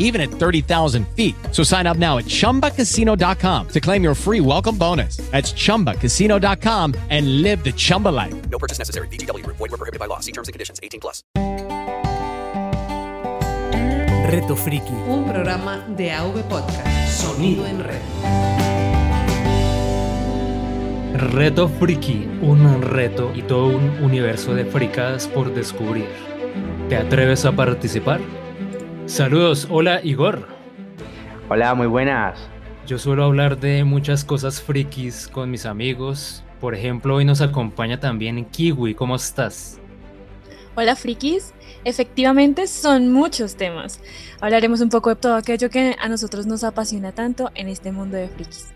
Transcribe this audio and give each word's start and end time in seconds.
even 0.00 0.20
at 0.20 0.28
30,000 0.28 1.06
feet. 1.14 1.36
So 1.52 1.62
sign 1.62 1.86
up 1.86 1.96
now 1.96 2.18
at 2.18 2.24
chumbacasino.com 2.24 3.68
to 3.68 3.80
claim 3.80 4.02
your 4.02 4.14
free 4.14 4.40
welcome 4.40 4.76
bonus. 4.76 5.18
That's 5.30 5.52
chumbacasino.com 5.52 6.94
and 7.10 7.42
live 7.42 7.62
the 7.62 7.72
Chumba 7.72 8.08
life. 8.08 8.34
No 8.50 8.58
purchase 8.58 8.78
necessary. 8.78 9.06
BGW. 9.08 9.46
Void 9.46 9.60
were 9.60 9.68
prohibited 9.68 10.00
by 10.00 10.06
law. 10.06 10.18
See 10.18 10.32
terms 10.32 10.48
and 10.48 10.52
conditions. 10.52 10.80
18 10.82 11.00
plus. 11.00 11.22
Reto 14.30 14.54
Friki. 14.54 14.94
Un 15.08 15.24
programa 15.24 15.84
de 15.88 16.12
AV 16.12 16.42
Podcast. 16.44 16.86
Sonido 17.08 17.66
en 17.66 17.82
red. 17.82 18.00
Reto 21.34 21.68
Friki. 21.68 22.28
Un 22.40 22.80
reto 22.80 23.32
y 23.34 23.42
todo 23.42 23.66
un 23.66 24.04
universo 24.04 24.54
de 24.54 24.64
fricadas 24.64 25.26
por 25.26 25.52
descubrir. 25.52 26.06
¿Te 26.88 26.96
atreves 26.96 27.44
a 27.44 27.52
participar? 27.52 28.20
Saludos, 29.10 29.66
hola 29.68 30.00
Igor. 30.04 30.46
Hola, 31.48 31.74
muy 31.74 31.88
buenas. 31.88 32.38
Yo 32.86 32.96
suelo 32.96 33.24
hablar 33.24 33.58
de 33.58 33.82
muchas 33.82 34.24
cosas 34.24 34.62
frikis 34.62 35.26
con 35.26 35.50
mis 35.50 35.66
amigos. 35.66 36.44
Por 36.60 36.76
ejemplo, 36.76 37.16
hoy 37.16 37.24
nos 37.24 37.40
acompaña 37.40 37.98
también 37.98 38.44
Kiwi. 38.44 38.94
¿Cómo 38.94 39.16
estás? 39.16 39.80
Hola 40.76 40.94
frikis, 40.94 41.52
efectivamente 41.82 42.68
son 42.68 43.12
muchos 43.12 43.56
temas. 43.56 44.00
Hablaremos 44.40 44.80
un 44.80 44.90
poco 44.90 45.10
de 45.10 45.16
todo 45.16 45.34
aquello 45.34 45.70
que 45.70 45.96
a 46.00 46.08
nosotros 46.08 46.46
nos 46.46 46.62
apasiona 46.62 47.10
tanto 47.10 47.50
en 47.56 47.68
este 47.68 47.90
mundo 47.90 48.16
de 48.16 48.28
frikis. 48.28 48.68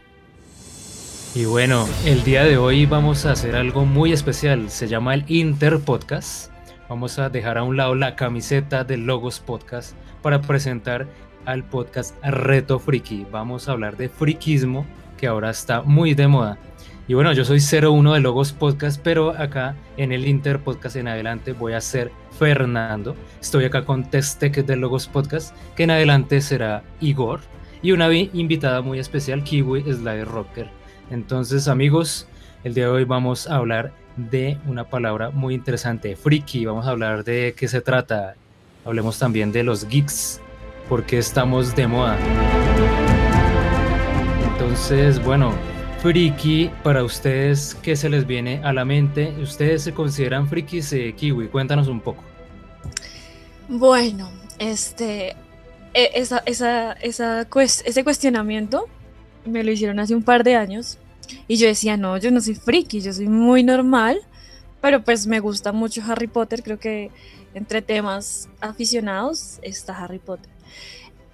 Y 1.36 1.44
bueno, 1.44 1.86
el 2.04 2.25
día 2.25 2.42
de 2.42 2.56
hoy 2.56 2.86
vamos 2.86 3.25
a 3.25 3.30
hacer 3.30 3.54
algo 3.54 3.84
muy 3.84 4.12
especial. 4.12 4.69
Se 4.69 4.88
llama 4.88 5.14
el 5.14 5.25
Inter 5.28 5.78
Podcast. 5.78 6.50
Vamos 6.88 7.20
a 7.20 7.28
dejar 7.30 7.56
a 7.56 7.62
un 7.62 7.76
lado 7.76 7.94
la 7.94 8.16
camiseta 8.16 8.82
del 8.82 9.06
Logos 9.06 9.38
Podcast 9.38 9.94
para 10.24 10.40
presentar 10.40 11.06
al 11.44 11.64
podcast 11.64 12.16
Reto 12.24 12.78
Friki. 12.78 13.26
Vamos 13.30 13.68
a 13.68 13.72
hablar 13.72 13.98
de 13.98 14.08
frikismo 14.08 14.86
que 15.18 15.26
ahora 15.26 15.50
está 15.50 15.82
muy 15.82 16.14
de 16.14 16.26
moda. 16.26 16.58
Y 17.06 17.12
bueno, 17.12 17.34
yo 17.34 17.44
soy 17.44 17.60
01 17.60 18.14
de 18.14 18.20
Logos 18.20 18.54
Podcast, 18.54 18.98
pero 19.04 19.32
acá 19.38 19.76
en 19.98 20.12
el 20.12 20.26
Inter 20.26 20.60
Podcast 20.60 20.96
en 20.96 21.08
adelante 21.08 21.52
voy 21.52 21.74
a 21.74 21.80
ser 21.82 22.10
Fernando. 22.38 23.14
Estoy 23.38 23.66
acá 23.66 23.84
con 23.84 24.08
Testec 24.08 24.64
de 24.64 24.76
Logos 24.76 25.08
Podcast, 25.08 25.54
que 25.76 25.82
en 25.82 25.90
adelante 25.90 26.41
será 26.41 26.82
Igor. 27.02 27.41
Y 27.82 27.92
una 27.92 28.10
invitada 28.10 28.80
muy 28.80 28.98
especial, 29.00 29.44
Kiwi 29.44 29.82
Slide 29.82 30.24
Rocker. 30.24 30.70
Entonces, 31.10 31.68
amigos, 31.68 32.26
el 32.64 32.72
día 32.72 32.84
de 32.84 32.91
hoy 32.91 33.04
vamos 33.04 33.46
a 33.46 33.56
hablar 33.56 33.92
de 34.16 34.56
una 34.66 34.88
palabra 34.88 35.28
muy 35.28 35.52
interesante, 35.52 36.16
friki. 36.16 36.64
Vamos 36.64 36.86
a 36.86 36.92
hablar 36.92 37.24
de 37.24 37.54
qué 37.54 37.68
se 37.68 37.82
trata. 37.82 38.36
Hablemos 38.84 39.19
también 39.19 39.50
de 39.50 39.62
los 39.62 39.89
geeks, 39.89 40.41
porque 40.91 41.17
estamos 41.17 41.75
de 41.75 41.87
moda. 41.87 42.19
Entonces, 44.53 45.25
bueno, 45.25 45.55
friki, 46.00 46.71
para 46.83 47.03
ustedes, 47.03 47.75
¿qué 47.83 47.97
se 47.97 48.11
les 48.11 48.27
viene 48.27 48.61
a 48.62 48.75
la 48.75 48.84
mente? 48.84 49.34
¿Ustedes 49.41 49.83
se 49.83 49.95
consideran 49.95 50.47
frikis, 50.47 50.93
eh, 50.93 51.15
Kiwi? 51.17 51.49
Cuéntanos 51.49 51.89
un 51.89 52.03
poco. 52.03 52.22
Bueno, 53.69 54.31
este, 54.59 55.31
e- 55.95 56.11
esa, 56.15 56.43
esa, 56.45 56.93
esa 56.93 57.47
ese 57.84 58.05
cuestionamiento 58.05 58.87
me 59.47 59.65
lo 59.65 59.72
hicieron 59.72 59.99
hace 59.99 60.15
un 60.15 60.22
par 60.22 60.45
de 60.45 60.56
años 60.56 60.99
y 61.49 61.56
yo 61.56 61.66
decía, 61.66 61.97
no, 61.97 62.19
yo 62.19 62.31
no 62.31 62.43
soy 62.43 62.55
friki, 62.55 63.01
yo 63.01 63.15
soy 63.15 63.28
muy 63.28 63.62
normal, 63.62 64.21
pero 64.83 65.03
pues 65.03 65.27
me 65.27 65.41
gusta 65.41 65.72
mucho 65.72 66.03
Harry 66.06 66.27
Potter, 66.27 66.62
creo 66.62 66.78
que 66.78 67.11
entre 67.54 67.82
temas 67.82 68.48
aficionados 68.60 69.59
está 69.62 69.97
Harry 69.97 70.19
Potter. 70.19 70.50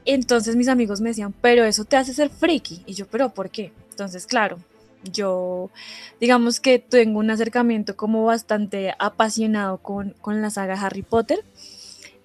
Entonces 0.05 0.57
mis 0.57 0.69
amigos 0.69 1.01
me 1.01 1.11
decían, 1.11 1.35
pero 1.41 1.65
eso 1.65 1.85
te 1.85 1.97
hace 1.97 2.15
ser 2.15 2.31
friki. 2.31 2.83
Y 2.87 2.95
yo, 2.95 3.07
pero 3.07 3.31
¿por 3.31 3.51
qué? 3.51 3.73
Entonces, 3.91 4.27
claro, 4.27 4.59
yo 5.05 5.71
digamos 6.21 6.61
que 6.61 6.79
tengo 6.79 7.19
un 7.19 7.31
acercamiento 7.31 7.97
como 7.97 8.25
bastante 8.25 8.95
apasionado 8.99 9.79
con, 9.79 10.15
con 10.21 10.43
la 10.43 10.51
saga 10.51 10.81
Harry 10.81 11.03
Potter. 11.03 11.45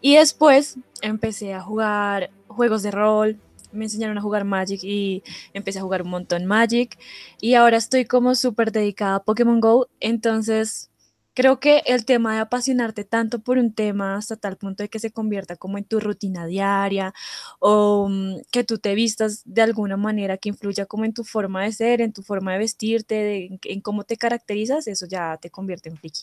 Y 0.01 0.16
después 0.16 0.77
empecé 1.01 1.53
a 1.53 1.62
jugar 1.62 2.29
juegos 2.47 2.83
de 2.83 2.91
rol, 2.91 3.39
me 3.72 3.85
enseñaron 3.85 4.17
a 4.17 4.22
jugar 4.22 4.45
Magic 4.45 4.83
y 4.83 5.23
empecé 5.53 5.79
a 5.79 5.83
jugar 5.83 6.01
un 6.03 6.09
montón 6.09 6.45
Magic. 6.45 6.97
Y 7.41 7.56
ahora 7.56 7.77
estoy 7.77 8.06
como 8.06 8.35
súper 8.35 8.72
dedicada 8.72 9.16
a 9.16 9.23
Pokémon 9.23 9.59
Go. 9.59 9.88
Entonces, 10.00 10.89
creo 11.35 11.59
que 11.59 11.84
el 11.85 12.06
tema 12.06 12.34
de 12.34 12.40
apasionarte 12.40 13.03
tanto 13.03 13.40
por 13.44 13.59
un 13.59 13.73
tema 13.73 14.16
hasta 14.16 14.38
tal 14.38 14.57
punto 14.57 14.81
de 14.84 14.90
que 14.90 15.00
se 15.00 15.12
convierta 15.12 15.56
como 15.57 15.78
en 15.78 15.84
tu 15.85 16.00
rutina 16.00 16.47
diaria 16.47 17.13
o 17.59 18.07
mm, 18.09 18.38
que 18.51 18.63
tú 18.63 18.79
te 18.79 18.96
vistas 18.96 19.44
de 19.45 19.62
alguna 19.62 19.97
manera 19.97 20.38
que 20.38 20.50
influya 20.50 20.88
como 20.88 21.06
en 21.06 21.13
tu 21.13 21.24
forma 21.24 21.63
de 21.63 21.72
ser, 21.74 22.01
en 22.01 22.13
tu 22.13 22.24
forma 22.24 22.53
de 22.53 22.59
vestirte, 22.59 23.16
de- 23.16 23.45
en, 23.45 23.59
en 23.63 23.81
cómo 23.81 24.03
te 24.06 24.18
caracterizas, 24.18 24.88
eso 24.88 25.06
ya 25.06 25.38
te 25.38 25.51
convierte 25.51 25.90
en 25.90 25.97
friki. 25.97 26.22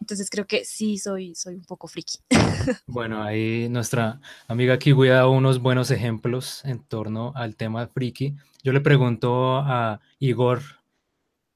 Entonces 0.00 0.28
creo 0.30 0.46
que 0.46 0.64
sí 0.64 0.98
soy, 0.98 1.34
soy 1.36 1.54
un 1.54 1.64
poco 1.64 1.86
friki. 1.86 2.18
Bueno, 2.88 3.22
ahí 3.22 3.68
nuestra 3.68 4.20
amiga 4.48 4.78
Kiwi 4.78 5.08
ha 5.08 5.14
dado 5.14 5.32
unos 5.32 5.60
buenos 5.60 5.90
ejemplos 5.90 6.64
en 6.64 6.78
torno 6.82 7.32
al 7.34 7.56
tema 7.56 7.86
friki. 7.88 8.36
Yo 8.62 8.72
le 8.72 8.80
pregunto 8.80 9.56
a 9.58 10.00
Igor 10.18 10.62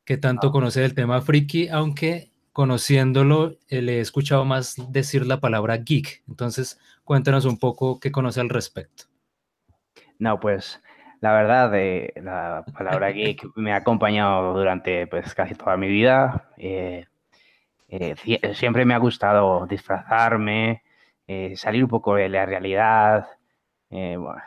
qué 0.04 0.16
tanto 0.16 0.50
conoce 0.50 0.80
del 0.80 0.94
tema 0.94 1.20
friki, 1.22 1.68
aunque 1.68 2.29
conociéndolo 2.52 3.56
eh, 3.68 3.82
le 3.82 3.98
he 3.98 4.00
escuchado 4.00 4.44
más 4.44 4.76
decir 4.92 5.26
la 5.26 5.40
palabra 5.40 5.76
geek. 5.76 6.22
Entonces, 6.28 6.78
cuéntanos 7.04 7.44
un 7.44 7.58
poco 7.58 8.00
qué 8.00 8.10
conoce 8.10 8.40
al 8.40 8.48
respecto. 8.48 9.04
No, 10.18 10.38
pues 10.38 10.80
la 11.20 11.32
verdad, 11.32 11.74
eh, 11.74 12.12
la 12.22 12.64
palabra 12.76 13.10
geek 13.10 13.42
me 13.56 13.72
ha 13.72 13.76
acompañado 13.76 14.54
durante 14.54 15.06
pues, 15.06 15.34
casi 15.34 15.54
toda 15.54 15.76
mi 15.76 15.88
vida. 15.88 16.50
Eh, 16.56 17.06
siempre 18.54 18.84
me 18.84 18.94
ha 18.94 18.98
gustado 18.98 19.66
disfrazarme, 19.66 20.82
salir 21.54 21.84
un 21.84 21.90
poco 21.90 22.14
de 22.14 22.28
la 22.28 22.46
realidad. 22.46 23.26
eh, 23.90 24.16
bueno, 24.16 24.40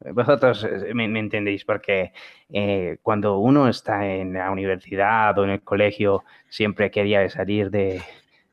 vosotros 0.00 0.64
eh, 0.64 0.92
me, 0.94 1.08
me 1.08 1.20
entendéis 1.20 1.64
porque 1.64 2.12
eh, 2.50 2.98
cuando 3.02 3.38
uno 3.38 3.68
está 3.68 4.06
en 4.06 4.34
la 4.34 4.50
universidad 4.50 5.38
o 5.38 5.44
en 5.44 5.50
el 5.50 5.62
colegio, 5.62 6.24
siempre 6.48 6.90
quería 6.90 7.28
salir 7.30 7.70
de, 7.70 8.02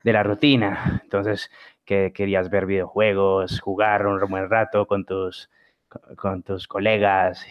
de 0.04 0.14
la 0.14 0.24
rutina. 0.24 1.02
Entonces, 1.04 1.52
que 1.86 2.12
querías 2.14 2.50
ver 2.50 2.66
videojuegos, 2.66 3.60
jugar 3.60 4.08
un 4.08 4.20
buen 4.30 4.50
rato 4.50 4.88
con 4.88 5.06
tus, 5.06 5.50
co- 5.90 6.02
con 6.16 6.44
tus 6.44 6.68
colegas 6.68 7.46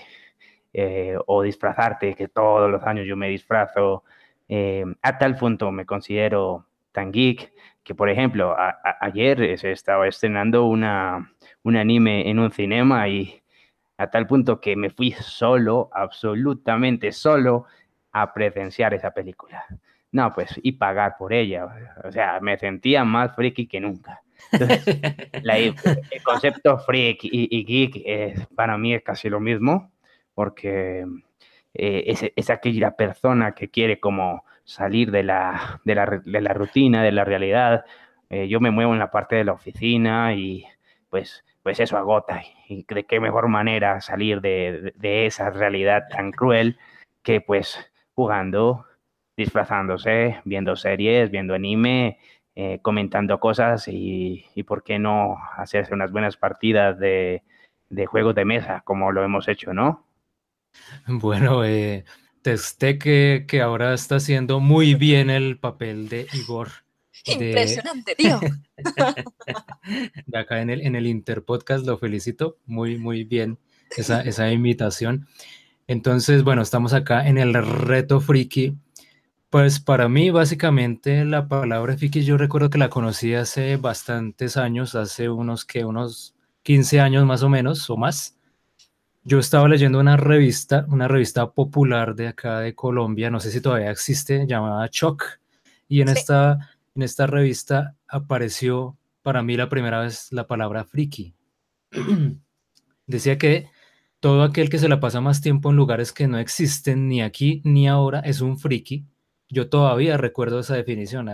eh, 0.72 1.16
o 1.26 1.42
disfrazarte, 1.42 2.14
que 2.14 2.28
todos 2.28 2.70
los 2.70 2.82
años 2.84 3.06
yo 3.06 3.16
me 3.16 3.28
disfrazo. 3.28 4.04
eh, 4.48 4.84
a 5.02 5.16
tal 5.18 5.36
punto 5.36 5.70
me 5.72 5.86
considero 5.86 6.66
tan 6.92 7.12
geek 7.12 7.52
que 7.84 7.94
por 7.94 8.08
ejemplo, 8.10 8.52
a- 8.58 8.70
a- 8.70 8.98
ayer 9.00 9.56
se 9.58 9.72
estaba 9.72 10.06
estrenando 10.08 10.64
una, 10.66 11.32
un 11.62 11.76
anime 11.76 12.28
en 12.30 12.38
un 12.40 12.50
cinema 12.52 13.08
y 13.08 13.39
a 14.00 14.10
tal 14.10 14.26
punto 14.26 14.60
que 14.60 14.76
me 14.76 14.90
fui 14.90 15.12
solo, 15.12 15.90
absolutamente 15.92 17.12
solo, 17.12 17.66
a 18.12 18.32
presenciar 18.32 18.94
esa 18.94 19.10
película. 19.12 19.64
No, 20.12 20.32
pues, 20.32 20.58
y 20.62 20.72
pagar 20.72 21.16
por 21.18 21.32
ella. 21.32 21.66
O 22.04 22.10
sea, 22.10 22.40
me 22.40 22.56
sentía 22.58 23.04
más 23.04 23.34
friki 23.36 23.66
que 23.66 23.78
nunca. 23.80 24.22
Entonces, 24.52 24.82
la- 25.42 25.58
el 25.58 25.74
concepto 26.24 26.78
freak 26.78 27.24
y, 27.24 27.48
y 27.50 27.64
geek 27.64 28.02
eh, 28.04 28.34
para 28.56 28.76
mí 28.78 28.94
es 28.94 29.02
casi 29.02 29.28
lo 29.28 29.38
mismo, 29.38 29.92
porque 30.34 31.06
eh, 31.74 32.04
es, 32.06 32.24
es 32.34 32.50
aquella 32.50 32.92
persona 32.96 33.52
que 33.52 33.68
quiere 33.68 34.00
como 34.00 34.44
salir 34.64 35.10
de 35.10 35.22
la, 35.22 35.80
de 35.84 35.94
la, 35.94 36.20
de 36.24 36.40
la 36.40 36.52
rutina, 36.54 37.02
de 37.02 37.12
la 37.12 37.24
realidad. 37.24 37.84
Eh, 38.30 38.48
yo 38.48 38.60
me 38.60 38.70
muevo 38.70 38.92
en 38.92 38.98
la 38.98 39.10
parte 39.10 39.36
de 39.36 39.44
la 39.44 39.52
oficina 39.52 40.34
y 40.34 40.64
pues, 41.10 41.44
pues 41.62 41.80
eso 41.80 41.96
agota. 41.98 42.42
Y 42.68 42.84
de 42.88 43.04
qué 43.06 43.20
mejor 43.20 43.48
manera 43.48 44.00
salir 44.00 44.40
de, 44.40 44.92
de- 44.96 45.26
esa 45.26 45.50
realidad 45.50 46.04
tan 46.10 46.32
cruel 46.32 46.78
que 47.22 47.40
pues 47.40 47.78
jugando, 48.14 48.86
disfrazándose, 49.36 50.40
viendo 50.44 50.76
series, 50.76 51.30
viendo 51.30 51.54
anime, 51.54 52.18
eh, 52.54 52.78
comentando 52.82 53.40
cosas 53.40 53.88
y, 53.88 54.44
y 54.54 54.62
por 54.64 54.82
qué 54.84 54.98
no 54.98 55.36
hacerse 55.56 55.94
unas 55.94 56.12
buenas 56.12 56.36
partidas 56.36 56.98
de, 56.98 57.42
de 57.88 58.06
juegos 58.06 58.34
de 58.34 58.44
mesa 58.44 58.82
como 58.84 59.12
lo 59.12 59.22
hemos 59.24 59.48
hecho, 59.48 59.72
¿no? 59.74 60.04
Bueno, 61.06 61.64
eh, 61.64 62.04
testé 62.42 62.98
que, 62.98 63.44
que 63.48 63.60
ahora 63.60 63.94
está 63.94 64.16
haciendo 64.16 64.60
muy 64.60 64.94
bien 64.94 65.30
el 65.30 65.58
papel 65.58 66.08
de 66.08 66.28
Igor. 66.32 66.68
De- 67.26 67.32
Impresionante, 67.34 68.14
tío. 68.14 68.40
de 70.26 70.38
acá 70.38 70.60
en 70.60 70.70
el, 70.70 70.80
en 70.82 70.96
el 70.96 71.06
Interpodcast, 71.06 71.86
lo 71.86 71.98
felicito, 71.98 72.56
muy, 72.66 72.98
muy 72.98 73.24
bien 73.24 73.58
esa, 73.96 74.20
esa 74.22 74.50
imitación. 74.50 75.26
Entonces, 75.86 76.44
bueno, 76.44 76.62
estamos 76.62 76.92
acá 76.92 77.26
en 77.26 77.38
el 77.38 77.54
reto 77.54 78.20
friki. 78.20 78.76
Pues 79.50 79.80
para 79.80 80.08
mí, 80.08 80.30
básicamente, 80.30 81.24
la 81.24 81.48
palabra 81.48 81.96
friki 81.96 82.24
yo 82.24 82.36
recuerdo 82.36 82.70
que 82.70 82.78
la 82.78 82.88
conocí 82.90 83.34
hace 83.34 83.76
bastantes 83.76 84.56
años, 84.56 84.94
hace 84.94 85.28
unos 85.28 85.64
que 85.64 85.84
unos 85.84 86.34
15 86.62 87.00
años 87.00 87.26
más 87.26 87.42
o 87.42 87.48
menos, 87.48 87.90
o 87.90 87.96
más. 87.96 88.36
Yo 89.24 89.38
estaba 89.38 89.68
leyendo 89.68 89.98
una 90.00 90.16
revista, 90.16 90.86
una 90.88 91.08
revista 91.08 91.50
popular 91.50 92.14
de 92.14 92.28
acá 92.28 92.60
de 92.60 92.74
Colombia, 92.74 93.28
no 93.30 93.40
sé 93.40 93.50
si 93.50 93.60
todavía 93.60 93.90
existe, 93.90 94.46
llamada 94.46 94.88
Choc, 94.88 95.40
y 95.88 96.00
en 96.00 96.08
Sí. 96.08 96.14
esta, 96.18 96.70
en 96.94 97.02
esta 97.02 97.26
revista 97.26 97.96
apareció 98.08 98.96
para 99.22 99.42
mí 99.42 99.56
la 99.56 99.68
primera 99.68 100.00
vez 100.00 100.28
la 100.32 100.46
palabra 100.46 100.84
friki. 100.84 101.34
Decía 103.06 103.38
que 103.38 103.68
todo 104.20 104.42
aquel 104.42 104.68
que 104.68 104.78
se 104.78 104.88
la 104.88 105.00
pasa 105.00 105.20
más 105.20 105.40
tiempo 105.40 105.70
en 105.70 105.76
lugares 105.76 106.12
que 106.12 106.28
no 106.28 106.38
existen 106.38 107.08
ni 107.08 107.22
aquí 107.22 107.62
ni 107.64 107.88
ahora 107.88 108.20
es 108.20 108.40
un 108.40 108.58
friki. 108.58 109.04
Yo 109.48 109.68
todavía 109.68 110.16
recuerdo 110.16 110.60
esa 110.60 110.76
definición, 110.76 111.28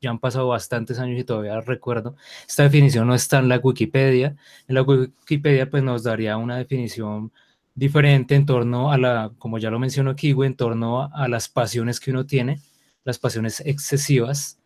ya 0.00 0.10
han 0.10 0.18
pasado 0.18 0.48
bastantes 0.48 0.98
años 0.98 1.18
y 1.18 1.24
todavía 1.24 1.60
recuerdo. 1.60 2.16
Esta 2.46 2.64
definición 2.64 3.06
no 3.06 3.14
está 3.14 3.38
en 3.38 3.48
la 3.48 3.58
Wikipedia. 3.58 4.36
En 4.66 4.74
la 4.74 4.82
Wikipedia 4.82 5.70
pues 5.70 5.82
nos 5.82 6.02
daría 6.02 6.36
una 6.36 6.56
definición 6.56 7.32
diferente 7.74 8.34
en 8.34 8.46
torno 8.46 8.92
a 8.92 8.98
la, 8.98 9.32
como 9.38 9.58
ya 9.58 9.70
lo 9.70 9.78
mencionó 9.78 10.16
Kiwi, 10.16 10.46
en 10.46 10.56
torno 10.56 11.02
a, 11.02 11.10
a 11.14 11.28
las 11.28 11.48
pasiones 11.48 12.00
que 12.00 12.10
uno 12.10 12.26
tiene, 12.26 12.60
las 13.04 13.18
pasiones 13.18 13.60
excesivas, 13.60 14.58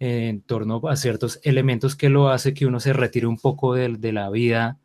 eh, 0.00 0.28
en 0.28 0.42
torno 0.42 0.80
a 0.88 0.96
ciertos 0.96 1.40
elementos 1.42 1.96
que 1.96 2.08
lo 2.08 2.28
hace 2.28 2.54
que 2.54 2.66
uno 2.66 2.80
se 2.80 2.92
retire 2.92 3.26
un 3.26 3.38
poco 3.38 3.74
de, 3.74 3.88
de 3.98 4.12
la 4.12 4.30
vida 4.30 4.78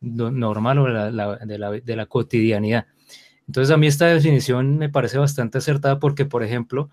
no- 0.00 0.30
normal 0.30 0.78
o 0.78 0.84
de 0.86 0.92
la, 0.92 1.10
la- 1.10 1.36
de 1.38 1.58
la- 1.58 1.70
de 1.72 1.96
la 1.96 2.06
cotidianidad. 2.06 2.86
Entonces 3.46 3.72
a 3.72 3.76
mí 3.76 3.86
esta 3.86 4.06
definición 4.06 4.78
me 4.78 4.88
parece 4.88 5.18
bastante 5.18 5.58
acertada 5.58 5.98
porque, 5.98 6.24
por 6.24 6.42
ejemplo, 6.42 6.90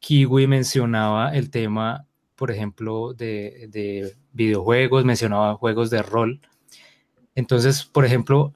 Kiwi 0.00 0.46
mencionaba 0.46 1.34
el 1.34 1.50
tema, 1.50 2.06
por 2.36 2.50
ejemplo, 2.50 3.14
de, 3.14 3.68
de 3.70 4.16
videojuegos, 4.32 5.04
mencionaba 5.04 5.54
juegos 5.56 5.90
de 5.90 6.02
rol. 6.02 6.40
Entonces, 7.34 7.84
por 7.84 8.04
ejemplo, 8.04 8.54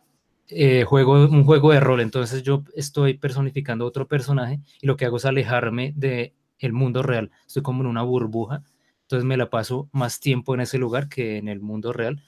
eh, 0.54 0.84
juego 0.84 1.25
un 1.26 1.44
juego 1.44 1.72
de 1.72 1.81
rol, 1.81 2.00
entonces 2.00 2.43
yo 2.43 2.64
estoy 2.75 3.14
personificando 3.14 3.87
otro 3.87 4.08
personaje 4.08 4.60
y 4.81 4.87
lo 4.87 4.96
que 4.96 5.06
hago 5.06 5.16
es 5.16 5.25
alejarme 5.25 5.93
de 5.96 6.34
el 6.58 6.72
mundo 6.72 7.02
real. 7.02 7.31
Estoy 7.46 7.62
como 7.62 7.82
en 7.82 7.88
una 7.88 8.02
burbuja, 8.02 8.62
entonces 9.02 9.25
me 9.25 9.37
la 9.37 9.50
paso 9.50 9.88
más 9.93 10.20
tiempo 10.20 10.54
en 10.54 10.60
ese 10.60 10.78
lugar 10.78 11.08
que 11.08 11.38
en 11.38 11.49
el 11.49 11.60
mundo 11.60 11.93
real. 11.93 12.22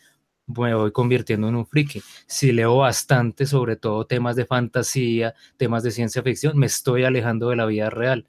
Me 0.47 0.75
voy 0.75 0.93
convirtiendo 0.93 1.49
en 1.49 1.55
un 1.55 1.67
friki. 1.67 2.03
Si 2.27 2.53
leo 2.53 2.77
bastante, 2.77 3.47
sobre 3.47 3.77
todo 3.77 4.07
temas 4.07 4.37
de 4.37 4.45
fantasía, 4.45 5.35
temas 5.57 5.83
de 5.83 5.91
ciencia 5.91 6.23
ficción, 6.23 6.59
me 6.59 6.67
estoy 6.67 7.05
alejando 7.05 7.49
de 7.49 7.57
la 7.57 7.65
vida 7.65 7.89
real. 7.89 8.27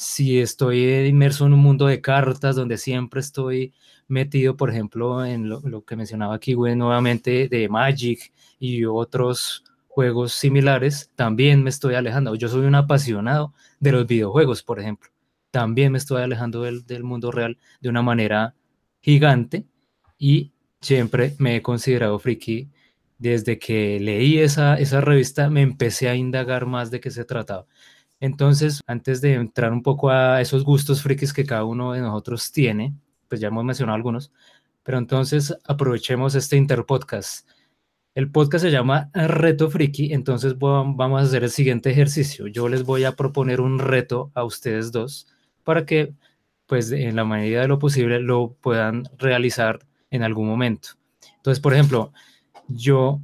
Si 0.00 0.40
estoy 0.40 0.82
inmerso 1.06 1.44
en 1.44 1.52
un 1.52 1.60
mundo 1.60 1.86
de 1.86 2.00
cartas 2.00 2.56
donde 2.56 2.78
siempre 2.78 3.20
estoy 3.20 3.74
metido, 4.08 4.56
por 4.56 4.70
ejemplo, 4.70 5.26
en 5.26 5.50
lo, 5.50 5.84
que 5.84 5.94
mencionaba 5.94 6.34
aquí, 6.34 6.54
güey, 6.54 6.74
nuevamente 6.74 7.48
de 7.48 7.68
Magic 7.68 8.32
y 8.58 8.86
otros 8.86 9.62
juegos 9.88 10.32
similares, 10.32 11.10
también 11.16 11.62
me 11.62 11.68
estoy 11.68 11.96
alejando. 11.96 12.34
Yo 12.34 12.48
soy 12.48 12.64
un 12.64 12.76
apasionado 12.76 13.52
de 13.78 13.92
los 13.92 14.06
videojuegos, 14.06 14.62
por 14.62 14.80
ejemplo. 14.80 15.10
También 15.50 15.92
me 15.92 15.98
estoy 15.98 16.22
alejando 16.22 16.62
del, 16.62 16.86
del 16.86 17.04
mundo 17.04 17.30
real 17.30 17.58
de 17.82 17.90
una 17.90 18.00
manera 18.00 18.54
gigante 19.02 19.66
y 20.16 20.54
siempre 20.80 21.34
me 21.36 21.56
he 21.56 21.62
considerado 21.62 22.18
friki. 22.18 22.70
Desde 23.18 23.58
que 23.58 24.00
leí 24.00 24.38
esa, 24.38 24.78
esa 24.78 25.02
revista 25.02 25.50
me 25.50 25.60
empecé 25.60 26.08
a 26.08 26.14
indagar 26.14 26.64
más 26.64 26.90
de 26.90 27.00
qué 27.00 27.10
se 27.10 27.26
trataba. 27.26 27.66
Entonces, 28.20 28.82
antes 28.86 29.20
de 29.22 29.34
entrar 29.34 29.72
un 29.72 29.82
poco 29.82 30.10
a 30.10 30.40
esos 30.40 30.62
gustos 30.62 31.02
frikis 31.02 31.32
que 31.32 31.46
cada 31.46 31.64
uno 31.64 31.92
de 31.92 32.00
nosotros 32.00 32.52
tiene, 32.52 32.94
pues 33.28 33.40
ya 33.40 33.48
hemos 33.48 33.64
mencionado 33.64 33.96
algunos, 33.96 34.30
pero 34.82 34.98
entonces 34.98 35.56
aprovechemos 35.64 36.34
este 36.34 36.56
interpodcast. 36.56 37.48
El 38.14 38.30
podcast 38.30 38.64
se 38.64 38.70
llama 38.70 39.10
Reto 39.14 39.70
Friki, 39.70 40.12
entonces 40.12 40.58
vamos 40.58 41.20
a 41.20 41.24
hacer 41.24 41.44
el 41.44 41.50
siguiente 41.50 41.90
ejercicio. 41.90 42.48
Yo 42.48 42.68
les 42.68 42.84
voy 42.84 43.04
a 43.04 43.12
proponer 43.12 43.60
un 43.60 43.78
reto 43.78 44.30
a 44.34 44.44
ustedes 44.44 44.92
dos 44.92 45.28
para 45.64 45.86
que, 45.86 46.12
pues, 46.66 46.90
en 46.92 47.16
la 47.16 47.24
medida 47.24 47.62
de 47.62 47.68
lo 47.68 47.78
posible, 47.78 48.20
lo 48.20 48.56
puedan 48.60 49.04
realizar 49.16 49.78
en 50.10 50.24
algún 50.24 50.48
momento. 50.48 50.90
Entonces, 51.36 51.60
por 51.60 51.72
ejemplo, 51.72 52.12
yo 52.68 53.20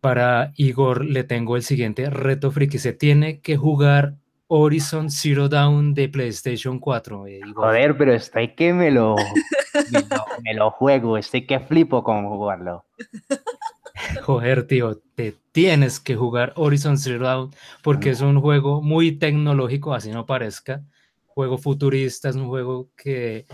para 0.00 0.52
Igor 0.56 1.04
le 1.04 1.24
tengo 1.24 1.56
el 1.56 1.62
siguiente 1.62 2.10
reto 2.10 2.50
friki. 2.50 2.78
Se 2.78 2.92
tiene 2.92 3.40
que 3.40 3.56
jugar 3.56 4.16
Horizon 4.48 5.10
Zero 5.10 5.48
Dawn 5.48 5.94
de 5.94 6.08
PlayStation 6.08 6.78
4. 6.78 7.26
eh. 7.26 7.40
Joder, 7.54 7.96
pero 7.96 8.14
estoy 8.14 8.54
que 8.54 8.72
me 8.72 8.90
lo, 8.90 9.14
me 9.92 10.00
lo, 10.00 10.24
me 10.42 10.54
lo 10.54 10.70
juego, 10.70 11.18
estoy 11.18 11.46
que 11.46 11.60
flipo 11.60 12.02
con 12.02 12.26
jugarlo. 12.26 12.84
Joder, 14.22 14.66
tío, 14.66 15.00
te 15.14 15.34
tienes 15.52 16.00
que 16.00 16.16
jugar 16.16 16.52
Horizon 16.56 16.98
Zero 16.98 17.24
Dawn 17.24 17.50
porque 17.82 18.10
es 18.10 18.20
un 18.20 18.40
juego 18.40 18.80
muy 18.80 19.12
tecnológico, 19.12 19.94
así 19.94 20.10
no 20.10 20.24
parezca. 20.24 20.82
Juego 21.26 21.58
futurista, 21.58 22.28
es 22.28 22.36
un 22.36 22.48
juego 22.48 22.88
que 22.96 23.46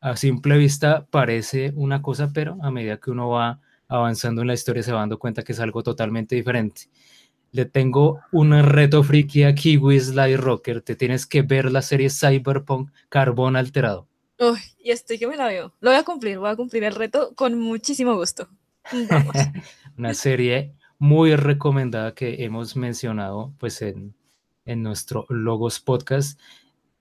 a 0.00 0.16
simple 0.16 0.56
vista 0.56 1.06
parece 1.10 1.72
una 1.74 2.00
cosa, 2.00 2.30
pero 2.32 2.56
a 2.62 2.70
medida 2.70 2.98
que 2.98 3.10
uno 3.10 3.30
va 3.30 3.60
avanzando 3.88 4.42
en 4.42 4.48
la 4.48 4.54
historia 4.54 4.82
se 4.82 4.92
va 4.92 5.00
dando 5.00 5.18
cuenta 5.18 5.42
que 5.42 5.52
es 5.52 5.60
algo 5.60 5.82
totalmente 5.82 6.36
diferente. 6.36 6.82
Le 7.52 7.64
tengo 7.64 8.20
un 8.32 8.52
reto 8.62 9.02
friki 9.02 9.44
a 9.44 9.54
Kiwi 9.54 9.98
Sly 9.98 10.36
Rocker. 10.36 10.82
Te 10.82 10.96
tienes 10.96 11.26
que 11.26 11.42
ver 11.42 11.72
la 11.72 11.82
serie 11.82 12.10
Cyberpunk 12.10 12.90
Carbón 13.08 13.56
Alterado. 13.56 14.06
Uy, 14.38 14.58
y 14.78 14.90
estoy 14.90 15.18
que 15.18 15.26
me 15.26 15.36
la 15.36 15.46
veo. 15.46 15.74
Lo 15.80 15.90
voy 15.90 15.98
a 15.98 16.04
cumplir, 16.04 16.38
voy 16.38 16.50
a 16.50 16.56
cumplir 16.56 16.84
el 16.84 16.94
reto 16.94 17.34
con 17.34 17.58
muchísimo 17.58 18.14
gusto. 18.14 18.48
Una 19.98 20.14
serie 20.14 20.74
muy 20.98 21.34
recomendada 21.36 22.14
que 22.14 22.44
hemos 22.44 22.76
mencionado 22.76 23.52
pues 23.58 23.82
en, 23.82 24.14
en 24.64 24.82
nuestro 24.82 25.26
Logos 25.28 25.80
Podcast 25.80 26.38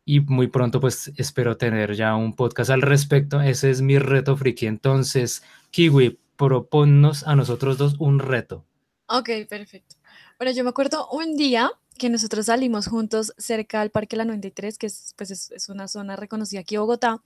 y 0.06 0.22
muy 0.22 0.48
pronto 0.48 0.80
pues 0.80 1.12
espero 1.18 1.58
tener 1.58 1.94
ya 1.94 2.16
un 2.16 2.34
podcast 2.34 2.70
al 2.70 2.82
respecto. 2.82 3.42
Ese 3.42 3.70
es 3.70 3.82
mi 3.82 4.00
reto 4.00 4.38
friki. 4.38 4.66
Entonces, 4.66 5.44
Kiwi, 5.72 6.18
proponnos 6.38 7.28
a 7.28 7.36
nosotros 7.36 7.78
dos 7.78 7.96
un 8.00 8.20
reto. 8.20 8.66
Ok, 9.08 9.30
perfecto. 9.50 9.97
Bueno, 10.40 10.52
yo 10.54 10.64
me 10.64 10.70
acuerdo 10.70 11.08
un 11.10 11.36
día 11.36 11.72
que 11.98 12.10
nosotros 12.10 12.46
salimos 12.46 12.88
juntos 12.88 13.34
cerca 13.38 13.82
al 13.82 13.90
Parque 13.90 14.16
La 14.16 14.26
93, 14.26 14.78
que 14.78 14.86
es, 14.88 15.14
pues 15.18 15.32
es, 15.32 15.52
es 15.52 15.70
una 15.70 15.88
zona 15.88 16.16
reconocida 16.16 16.60
aquí 16.62 16.76
en 16.76 16.82
Bogotá, 16.82 17.22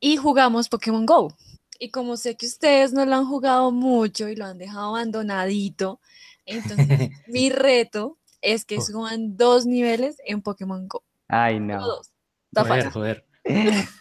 y 0.00 0.16
jugamos 0.16 0.68
Pokémon 0.68 1.06
Go. 1.06 1.34
Y 1.78 1.90
como 1.90 2.16
sé 2.16 2.36
que 2.36 2.46
ustedes 2.46 2.92
no 2.92 3.04
lo 3.06 3.14
han 3.16 3.26
jugado 3.26 3.70
mucho 3.72 4.28
y 4.28 4.36
lo 4.36 4.44
han 4.46 4.58
dejado 4.58 4.88
abandonadito, 4.96 6.00
entonces 6.44 6.86
mi 7.28 7.50
reto 7.50 8.18
es 8.42 8.64
que 8.64 8.78
Oh. 8.78 8.82
suban 8.82 9.36
dos 9.36 9.64
niveles 9.66 10.16
en 10.26 10.42
Pokémon 10.42 10.86
Go. 10.88 11.02
Ay, 11.28 11.58
no. 11.60 11.80
dos. 11.80 12.10
Está 12.52 12.64
Joder, 12.64 12.84
fácil. 12.84 12.92
joder. 12.92 13.24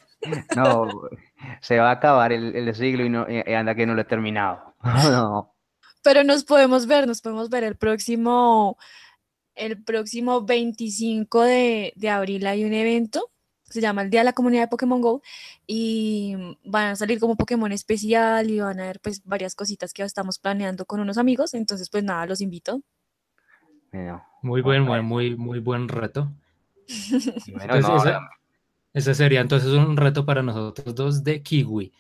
No, 0.56 0.88
se 1.62 1.78
va 1.78 1.90
a 1.90 1.94
acabar 1.94 2.34
el, 2.34 2.56
el 2.56 2.76
siglo 2.76 3.06
y, 3.06 3.10
no, 3.10 3.28
y 3.30 3.54
anda 3.54 3.76
que 3.76 3.86
no 3.86 3.94
lo 3.96 4.02
he 4.02 4.06
terminado. 4.06 4.76
No. 4.84 5.54
Pero 6.04 6.24
nos 6.24 6.44
podemos 6.44 6.88
ver, 6.88 7.08
nos 7.08 7.22
podemos 7.22 7.50
ver 7.50 7.64
el 7.64 7.76
próximo, 7.76 8.78
el 9.56 9.84
próximo 9.84 10.44
25 10.44 11.42
de, 11.44 11.94
de 11.96 12.10
abril 12.10 12.48
hay 12.48 12.64
un 12.64 12.74
evento, 12.74 13.32
se 13.64 13.82
llama 13.82 14.02
el 14.02 14.10
Día 14.10 14.22
de 14.22 14.26
la 14.26 14.34
Comunidad 14.34 14.64
de 14.64 14.68
Pokémon 14.70 15.02
Go, 15.02 15.22
y 15.66 16.36
van 16.64 16.92
a 16.92 16.96
salir 16.96 17.20
como 17.20 17.36
Pokémon 17.36 17.72
especial 17.72 18.50
y 18.50 18.60
van 18.60 18.80
a 18.80 18.84
haber 18.84 19.00
pues 19.02 19.24
varias 19.26 19.56
cositas 19.56 19.94
que 19.94 20.04
estamos 20.04 20.40
planeando 20.40 20.86
con 20.86 21.00
unos 21.00 21.18
amigos, 21.18 21.54
entonces 21.54 21.90
pues 21.90 22.04
nada, 22.04 22.26
los 22.26 22.42
invito. 22.42 22.82
Bueno, 23.92 24.24
Muy 24.42 24.62
buen, 24.62 24.84
muy, 24.84 25.02
muy, 25.02 25.36
muy 25.36 25.60
buen 25.60 25.88
reto. 25.88 26.32
y 26.88 27.52
bueno, 27.52 27.76
Entonces, 27.76 27.90
no, 27.90 27.98
ese, 27.98 28.18
ese 28.94 29.16
sería 29.16 29.42
entonces 29.42 29.70
un 29.70 29.98
reto 29.98 30.26
para 30.26 30.42
nosotros 30.42 30.96
dos 30.96 31.24
de 31.24 31.42
Kiwi. 31.42 31.92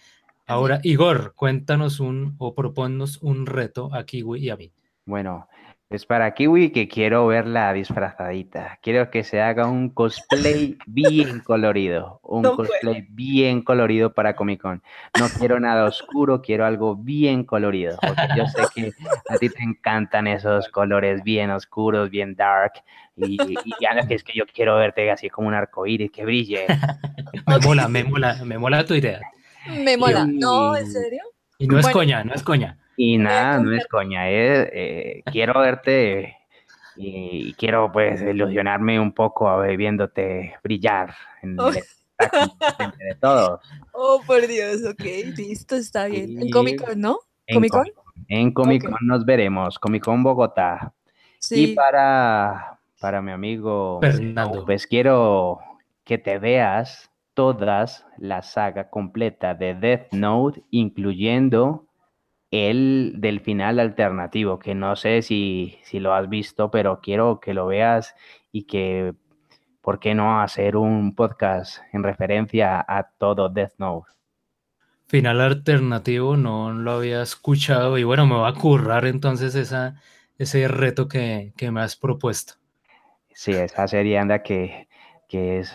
Ahora, 0.47 0.79
Igor, 0.83 1.33
cuéntanos 1.35 1.99
un 1.99 2.35
o 2.37 2.55
proponnos 2.55 3.21
un 3.21 3.45
reto 3.45 3.93
a 3.93 4.05
Kiwi 4.05 4.39
y 4.45 4.49
a 4.49 4.55
mí. 4.55 4.71
bueno, 5.05 5.47
es 5.89 6.05
para 6.05 6.33
Kiwi 6.33 6.71
que 6.71 6.87
quiero 6.89 7.27
verla 7.27 7.71
disfrazadita. 7.71 8.77
Quiero 8.81 9.09
que 9.09 9.23
se 9.23 9.41
haga 9.41 9.67
un 9.67 9.89
cosplay 9.89 10.77
bien 10.85 11.39
colorido. 11.45 12.19
Un 12.23 12.41
No 12.43 12.55
puedo. 12.55 12.69
cosplay 12.69 13.05
bien 13.09 13.61
colorido 13.61 14.13
para 14.13 14.35
Comic 14.35 14.61
Con. 14.61 14.81
No 15.19 15.27
quiero 15.39 15.59
nada 15.61 15.85
oscuro, 15.85 16.41
quiero 16.41 16.65
algo 16.65 16.95
bien 16.97 17.45
colorido. 17.45 17.97
Porque 18.05 18.27
yo 18.35 18.45
sé 18.47 18.63
que 18.75 18.91
a 19.29 19.37
ti 19.37 19.49
te 19.49 19.63
encantan 19.63 20.27
esos 20.27 20.67
colores 20.69 21.23
bien 21.23 21.51
oscuros, 21.51 22.09
bien 22.09 22.35
dark. 22.35 22.73
Y, 23.15 23.41
y, 23.41 23.55
y 23.79 23.85
anda, 23.85 24.05
que 24.07 24.15
es 24.15 24.23
que 24.25 24.33
yo 24.35 24.43
quiero 24.53 24.75
verte 24.75 25.09
así 25.09 25.29
como 25.29 25.47
un 25.47 25.53
arco 25.53 25.85
iris 25.87 26.11
que 26.11 26.25
brille. 26.25 26.65
Me 27.47 27.59
mola, 27.59 27.87
me 27.87 28.03
mola, 28.03 28.37
me 28.43 28.57
mola 28.57 28.85
tu 28.85 28.93
idea. 28.93 29.21
Me 29.83 29.97
mola. 29.97 30.25
No, 30.29 30.75
¿en 30.75 30.85
Y- 30.85 30.89
serio? 30.89 31.23
Y 31.59 31.67
no 31.67 31.79
es 31.79 31.87
coña, 31.89 32.23
no 32.23 32.33
es 32.33 32.43
coña. 32.43 32.77
Y 32.95 33.17
nada, 33.17 33.59
no 33.59 33.71
es 33.73 33.85
coña, 33.87 34.29
eh, 34.29 35.21
quiero 35.31 35.59
verte 35.59 36.35
y, 36.95 37.49
y 37.49 37.53
quiero 37.53 37.91
pues 37.91 38.21
ilusionarme 38.21 38.99
un 38.99 39.11
poco 39.11 39.47
a 39.49 39.57
ver, 39.57 39.77
viéndote 39.77 40.55
brillar 40.63 41.13
en 41.43 41.59
Oh. 41.59 41.69
el 41.69 41.75
de 41.75 43.15
todos. 43.21 43.59
Oh, 43.91 44.21
por 44.25 44.47
Dios, 44.47 44.81
ok, 44.83 45.03
listo, 45.37 45.75
está 45.75 46.07
bien. 46.07 46.39
En 46.41 46.47
Y- 46.47 46.51
Comic 46.51 46.83
Con, 46.83 46.99
¿no? 46.99 47.19
En 47.45 47.55
¿Comic 47.55 47.71
Con? 47.71 47.85
En 48.29 48.51
Comic. 48.51 48.83
Con 48.89 48.97
nos 49.07 49.25
veremos, 49.25 49.77
Comic 49.79 50.03
Con 50.03 50.23
Bogotá. 50.23 50.93
Y 51.51 51.67
Sí. 51.67 51.67
para, 51.75 52.79
para 52.99 53.21
mi 53.21 53.31
amigo, 53.31 53.99
Fernando. 54.01 54.65
pues 54.65 54.87
quiero 54.87 55.59
que 56.03 56.17
te 56.17 56.39
veas 56.39 57.11
todas 57.37 58.03
la 58.17 58.41
saga 58.41 58.89
completa 58.89 59.53
de 59.53 59.75
Death 59.75 60.11
Note, 60.11 60.63
incluyendo 60.71 61.85
el 62.49 63.13
del 63.17 63.41
final 63.41 63.79
alternativo, 63.79 64.57
que 64.57 64.73
no 64.73 64.95
sé 64.95 65.21
si, 65.21 65.77
si 65.83 65.99
lo 65.99 66.15
has 66.15 66.29
visto, 66.29 66.71
pero 66.71 66.99
quiero 66.99 67.39
que 67.39 67.53
lo 67.53 67.67
veas 67.67 68.15
y 68.51 68.63
que, 68.63 69.13
¿por 69.81 69.99
qué 69.99 70.15
no 70.15 70.41
hacer 70.41 70.77
un 70.77 71.13
podcast 71.13 71.77
en 71.93 72.01
referencia 72.01 72.83
a 72.87 73.11
todo 73.19 73.49
Death 73.49 73.73
Note? 73.77 74.09
Final 75.05 75.39
alternativo, 75.39 76.37
no 76.37 76.73
lo 76.73 76.93
había 76.93 77.21
escuchado 77.21 77.99
y 77.99 78.03
bueno, 78.03 78.25
me 78.25 78.33
va 78.33 78.47
a 78.47 78.53
currar 78.55 79.05
entonces 79.05 79.53
esa, 79.53 80.01
ese 80.39 80.67
reto 80.67 81.07
que, 81.07 81.53
que 81.55 81.69
me 81.69 81.81
has 81.81 81.95
propuesto. 81.95 82.53
Sí, 83.31 83.51
esa 83.51 83.87
serie 83.87 84.17
anda 84.17 84.41
que, 84.41 84.87
que 85.29 85.59
es, 85.59 85.71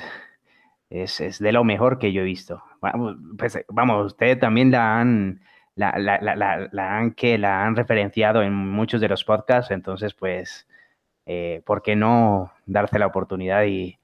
es, 0.93 1.21
es 1.21 1.39
de 1.39 1.53
lo 1.53 1.65
mejor 1.65 1.99
que 1.99 2.13
yo 2.13 2.21
he 2.21 2.25
visto. 2.25 2.63
Vamos, 2.81 3.17
pues, 3.39 3.59
vamos, 3.69 4.07
ustedes 4.07 4.39
también 4.39 4.71
la 4.71 5.01
han, 5.01 5.41
la, 5.75 5.95
la, 5.99 6.19
la, 6.21 6.37
la- 6.37 6.69
la 6.71 6.99
han, 6.99 7.13
que 7.13 7.39
la 7.39 7.65
han 7.65 7.77
referenciado 7.77 8.43
en 8.43 8.53
muchos 8.55 9.01
de 9.01 9.09
los 9.09 9.25
podcasts, 9.25 9.71
entonces 9.71 10.13
pues, 10.15 10.69
eh, 11.27 11.63
¿por 11.65 11.83
qué 11.83 11.97
no 11.97 12.53
darse 12.67 12.99
la 12.99 13.07
oportunidad 13.07 13.65
y, 13.65 13.99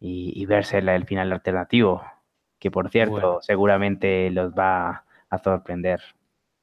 y, 0.00 0.32
y 0.34 0.46
verse 0.46 0.82
la- 0.82 0.94
el 0.96 1.06
final 1.06 1.32
alternativo? 1.32 2.02
Que 2.58 2.70
por 2.70 2.90
cierto, 2.90 3.14
Bueno. 3.14 3.38
seguramente 3.42 4.30
los 4.30 4.52
va 4.52 5.04
a 5.30 5.38
sorprender. 5.38 6.00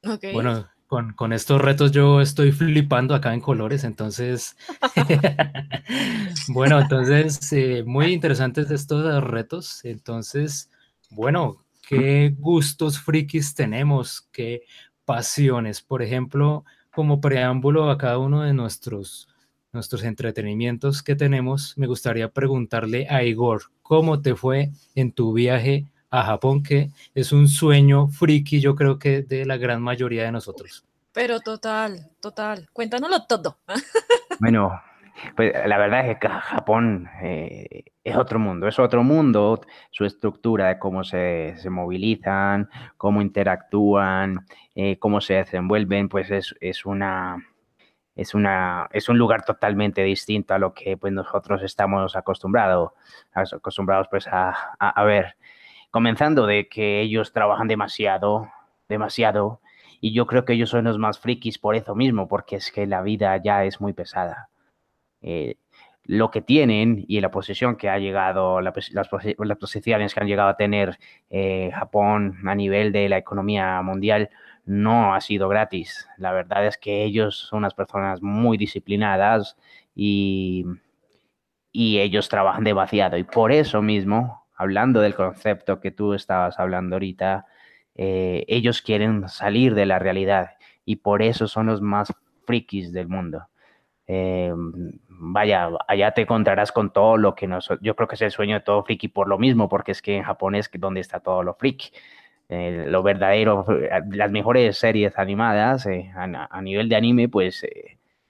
Ok. 0.04 0.24
Bueno, 0.32 0.68
con, 1.16 1.32
estos 1.32 1.58
retos 1.58 1.90
yo 1.90 2.20
estoy 2.20 2.52
flipando 2.52 3.14
acá 3.14 3.32
en 3.32 3.40
colores, 3.40 3.82
entonces, 3.82 4.58
bueno, 6.48 6.78
entonces, 6.80 7.50
eh, 7.54 7.82
muy 7.86 8.12
interesantes 8.12 8.70
estos 8.70 9.24
retos, 9.24 9.82
entonces, 9.86 10.70
bueno, 11.08 11.64
qué 11.88 12.34
gustos 12.38 12.98
frikis 12.98 13.54
tenemos, 13.54 14.28
qué 14.32 14.64
pasiones, 15.06 15.80
por 15.80 16.02
ejemplo, 16.02 16.66
como 16.94 17.22
preámbulo 17.22 17.90
a 17.90 17.96
cada 17.96 18.18
uno 18.18 18.42
de 18.42 18.52
nuestros, 18.52 19.28
nuestros 19.72 20.04
entretenimientos 20.04 21.02
que 21.02 21.16
tenemos, 21.16 21.72
me 21.78 21.86
gustaría 21.86 22.28
preguntarle 22.28 23.06
a 23.08 23.24
Igor, 23.24 23.62
¿cómo 23.80 24.20
te 24.20 24.34
fue 24.34 24.72
en 24.94 25.12
tu 25.12 25.32
viaje 25.32 25.86
a 26.12 26.22
Japón, 26.22 26.62
que 26.62 26.90
es 27.14 27.32
un 27.32 27.48
sueño 27.48 28.06
friki, 28.08 28.60
yo 28.60 28.76
creo 28.76 28.98
que 28.98 29.22
de 29.22 29.44
la 29.46 29.56
gran 29.56 29.82
mayoría 29.82 30.24
de 30.24 30.30
nosotros? 30.32 30.84
Pero 31.12 31.40
total, 31.40 32.10
total. 32.20 32.68
Cuéntanoslo 32.72 33.24
todo. 33.26 33.58
Bueno, 34.40 34.80
pues 35.36 35.52
la 35.66 35.78
verdad 35.78 36.08
es 36.10 36.18
que 36.18 36.28
Ja- 36.28 36.40
Japón 36.40 37.08
eh, 37.22 37.84
es 38.02 38.16
otro 38.16 38.38
mundo, 38.40 38.66
es 38.66 38.78
otro 38.78 39.04
mundo, 39.04 39.60
su 39.90 40.04
estructura 40.04 40.68
de 40.68 40.78
cómo 40.80 41.04
se, 41.04 41.54
se 41.58 41.70
movilizan, 41.70 42.68
cómo 42.96 43.22
interactúan, 43.22 44.46
eh, 44.74 44.98
cómo 44.98 45.20
se 45.20 45.34
desenvuelven, 45.34 46.08
pues 46.08 46.30
es, 46.30 46.56
es 46.60 46.84
una, 46.86 47.36
es 48.16 48.34
una, 48.34 48.88
es 48.92 49.08
un 49.08 49.16
lugar 49.18 49.44
totalmente 49.44 50.02
distinto 50.02 50.54
a 50.54 50.58
lo 50.58 50.74
que 50.74 50.96
pues 50.96 51.12
nosotros 51.12 51.62
estamos 51.62 52.16
acostumbrados, 52.16 52.90
acostumbrados 53.32 54.08
pues 54.10 54.26
a, 54.26 54.50
a, 54.78 54.88
a 54.90 55.04
ver. 55.04 55.36
Comenzando 55.92 56.46
de 56.46 56.68
que 56.68 57.02
ellos 57.02 57.34
trabajan 57.34 57.68
demasiado, 57.68 58.50
demasiado, 58.88 59.60
y 60.00 60.14
yo 60.14 60.26
creo 60.26 60.46
que 60.46 60.54
ellos 60.54 60.70
son 60.70 60.84
los 60.84 60.96
más 60.96 61.18
frikis 61.18 61.58
por 61.58 61.76
eso 61.76 61.94
mismo, 61.94 62.28
porque 62.28 62.56
es 62.56 62.72
que 62.72 62.86
la 62.86 63.02
vida 63.02 63.36
ya 63.36 63.64
es 63.64 63.78
muy 63.78 63.92
pesada. 63.92 64.48
Eh, 65.20 65.56
lo 66.04 66.30
que 66.30 66.40
tienen 66.40 67.04
y 67.08 67.20
la 67.20 67.30
posición 67.30 67.76
que 67.76 67.90
ha 67.90 67.98
llegado, 67.98 68.62
las 68.62 68.72
posiciones 69.58 70.14
que 70.14 70.20
han 70.20 70.26
llegado 70.26 70.48
a 70.48 70.56
tener 70.56 70.98
eh, 71.28 71.70
Japón 71.74 72.38
a 72.46 72.54
nivel 72.54 72.90
de 72.92 73.10
la 73.10 73.18
economía 73.18 73.82
mundial 73.82 74.30
no 74.64 75.14
ha 75.14 75.20
sido 75.20 75.50
gratis. 75.50 76.08
La 76.16 76.32
verdad 76.32 76.66
es 76.66 76.78
que 76.78 77.04
ellos 77.04 77.36
son 77.36 77.58
unas 77.58 77.74
personas 77.74 78.22
muy 78.22 78.56
disciplinadas 78.56 79.58
y, 79.94 80.64
y 81.70 81.98
ellos 81.98 82.30
trabajan 82.30 82.64
demasiado. 82.64 83.18
Y 83.18 83.24
por 83.24 83.52
eso 83.52 83.82
mismo, 83.82 84.41
hablando 84.54 85.00
del 85.00 85.14
concepto 85.14 85.80
que 85.80 85.90
tú 85.90 86.14
estabas 86.14 86.58
hablando 86.58 86.96
ahorita, 86.96 87.46
eh, 87.94 88.44
ellos 88.48 88.82
quieren 88.82 89.28
salir 89.28 89.74
de 89.74 89.86
la 89.86 89.98
realidad 89.98 90.52
y 90.84 90.96
por 90.96 91.22
eso 91.22 91.48
son 91.48 91.66
los 91.66 91.80
más 91.80 92.12
frikis 92.46 92.92
del 92.92 93.08
mundo. 93.08 93.48
Eh, 94.06 94.52
vaya, 95.08 95.70
allá 95.88 96.10
te 96.12 96.22
encontrarás 96.22 96.72
con 96.72 96.92
todo 96.92 97.16
lo 97.16 97.34
que 97.34 97.46
nos, 97.46 97.70
yo 97.80 97.94
creo 97.96 98.08
que 98.08 98.16
es 98.16 98.22
el 98.22 98.30
sueño 98.30 98.56
de 98.56 98.60
todo 98.60 98.84
friki 98.84 99.08
por 99.08 99.28
lo 99.28 99.38
mismo, 99.38 99.68
porque 99.68 99.92
es 99.92 100.02
que 100.02 100.16
en 100.16 100.24
Japón 100.24 100.54
es 100.54 100.70
donde 100.74 101.00
está 101.00 101.20
todo 101.20 101.42
lo 101.42 101.54
friki. 101.54 101.90
Eh, 102.48 102.84
lo 102.88 103.02
verdadero, 103.02 103.64
eh, 103.70 103.90
las 104.10 104.30
mejores 104.30 104.76
series 104.76 105.18
animadas 105.18 105.86
a, 105.86 106.62
nivel 106.62 106.88
de 106.88 106.96
anime, 106.96 107.28
pues 107.28 107.64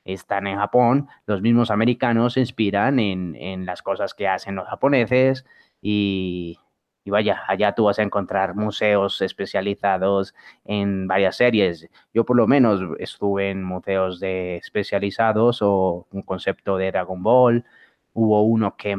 están 0.05 0.47
en 0.47 0.59
Japón. 0.59 1.09
Los 1.27 1.43
mismos 1.43 1.71
americanos 1.71 2.35
se 2.35 2.41
inspiran 2.41 2.99
en 3.01 3.67
las 3.67 3.83
cosas 3.83 4.15
que 4.15 4.29
hacen 4.29 4.55
los 4.57 4.69
japoneses 4.69 5.45
y, 5.83 6.59
y 7.05 7.11
vaya, 7.11 7.43
allá 7.49 7.75
tú 7.75 7.85
vas 7.85 7.99
a 7.99 8.03
encontrar 8.03 8.55
museos 8.55 9.21
especializados 9.21 10.35
en 10.65 11.09
varias 11.09 11.37
series. 11.37 11.89
Yo 12.15 12.25
por 12.25 12.37
lo 12.37 12.47
menos 12.47 12.81
estuve 12.99 13.51
en 13.51 13.65
museos 13.65 14.21
de 14.21 14.57
especializados 14.57 15.61
o 15.63 16.07
un 16.13 16.23
concepto 16.23 16.77
de 16.77 16.93
Dragon 16.93 17.23
Ball. 17.23 17.65
Hubo 18.13 18.43
uno 18.43 18.77
que 18.77 18.97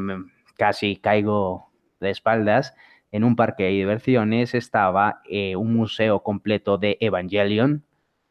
casi 0.57 0.97
caigo 0.97 1.71
de 2.01 2.09
espaldas. 2.09 2.75
En 3.11 3.23
un 3.23 3.35
parque 3.35 3.63
de 3.63 3.69
diversiones 3.69 4.53
estaba 4.53 5.21
eh, 5.29 5.55
un 5.55 5.73
museo 5.73 6.23
completo 6.23 6.77
de 6.77 6.97
Evangelion. 6.99 7.85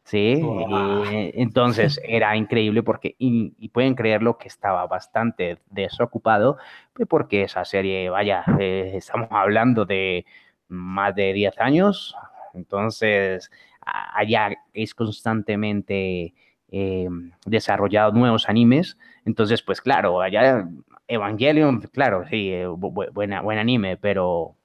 Sí, 0.05 0.35
Wow. 0.41 1.03
eh, 1.05 1.31
entonces 1.35 1.99
era 2.03 2.35
increíble 2.35 2.83
porque, 2.83 3.15
y, 3.19 3.53
y 3.57 3.69
pueden 3.69 3.95
creerlo 3.95 4.37
que 4.37 4.49
estaba 4.49 4.85
bastante 4.85 5.59
desocupado, 5.69 6.57
pues 6.93 7.07
porque 7.07 7.43
esa 7.43 7.63
serie, 7.63 8.09
vaya, 8.09 8.43
eh, 8.59 8.91
estamos 8.95 9.29
hablando 9.31 9.85
de 9.85 10.25
más 10.67 11.15
de 11.15 11.31
10 11.33 11.57
años, 11.59 12.15
entonces 12.53 13.49
a- 13.85 14.17
allá 14.19 14.49
es 14.73 14.93
constantemente 14.93 16.33
eh, 16.75 17.07
desarrollado 17.45 18.11
nuevos 18.11 18.49
animes, 18.49 18.97
entonces 19.25 19.61
pues 19.61 19.79
claro, 19.79 20.19
allá 20.21 20.67
Evangelion, 21.07 21.79
claro, 21.93 22.25
sí, 22.29 22.51
eh, 22.51 22.67
bu- 22.67 23.11
buena, 23.13 23.41
buen 23.41 23.57
anime, 23.59 23.95
pero 23.97 24.55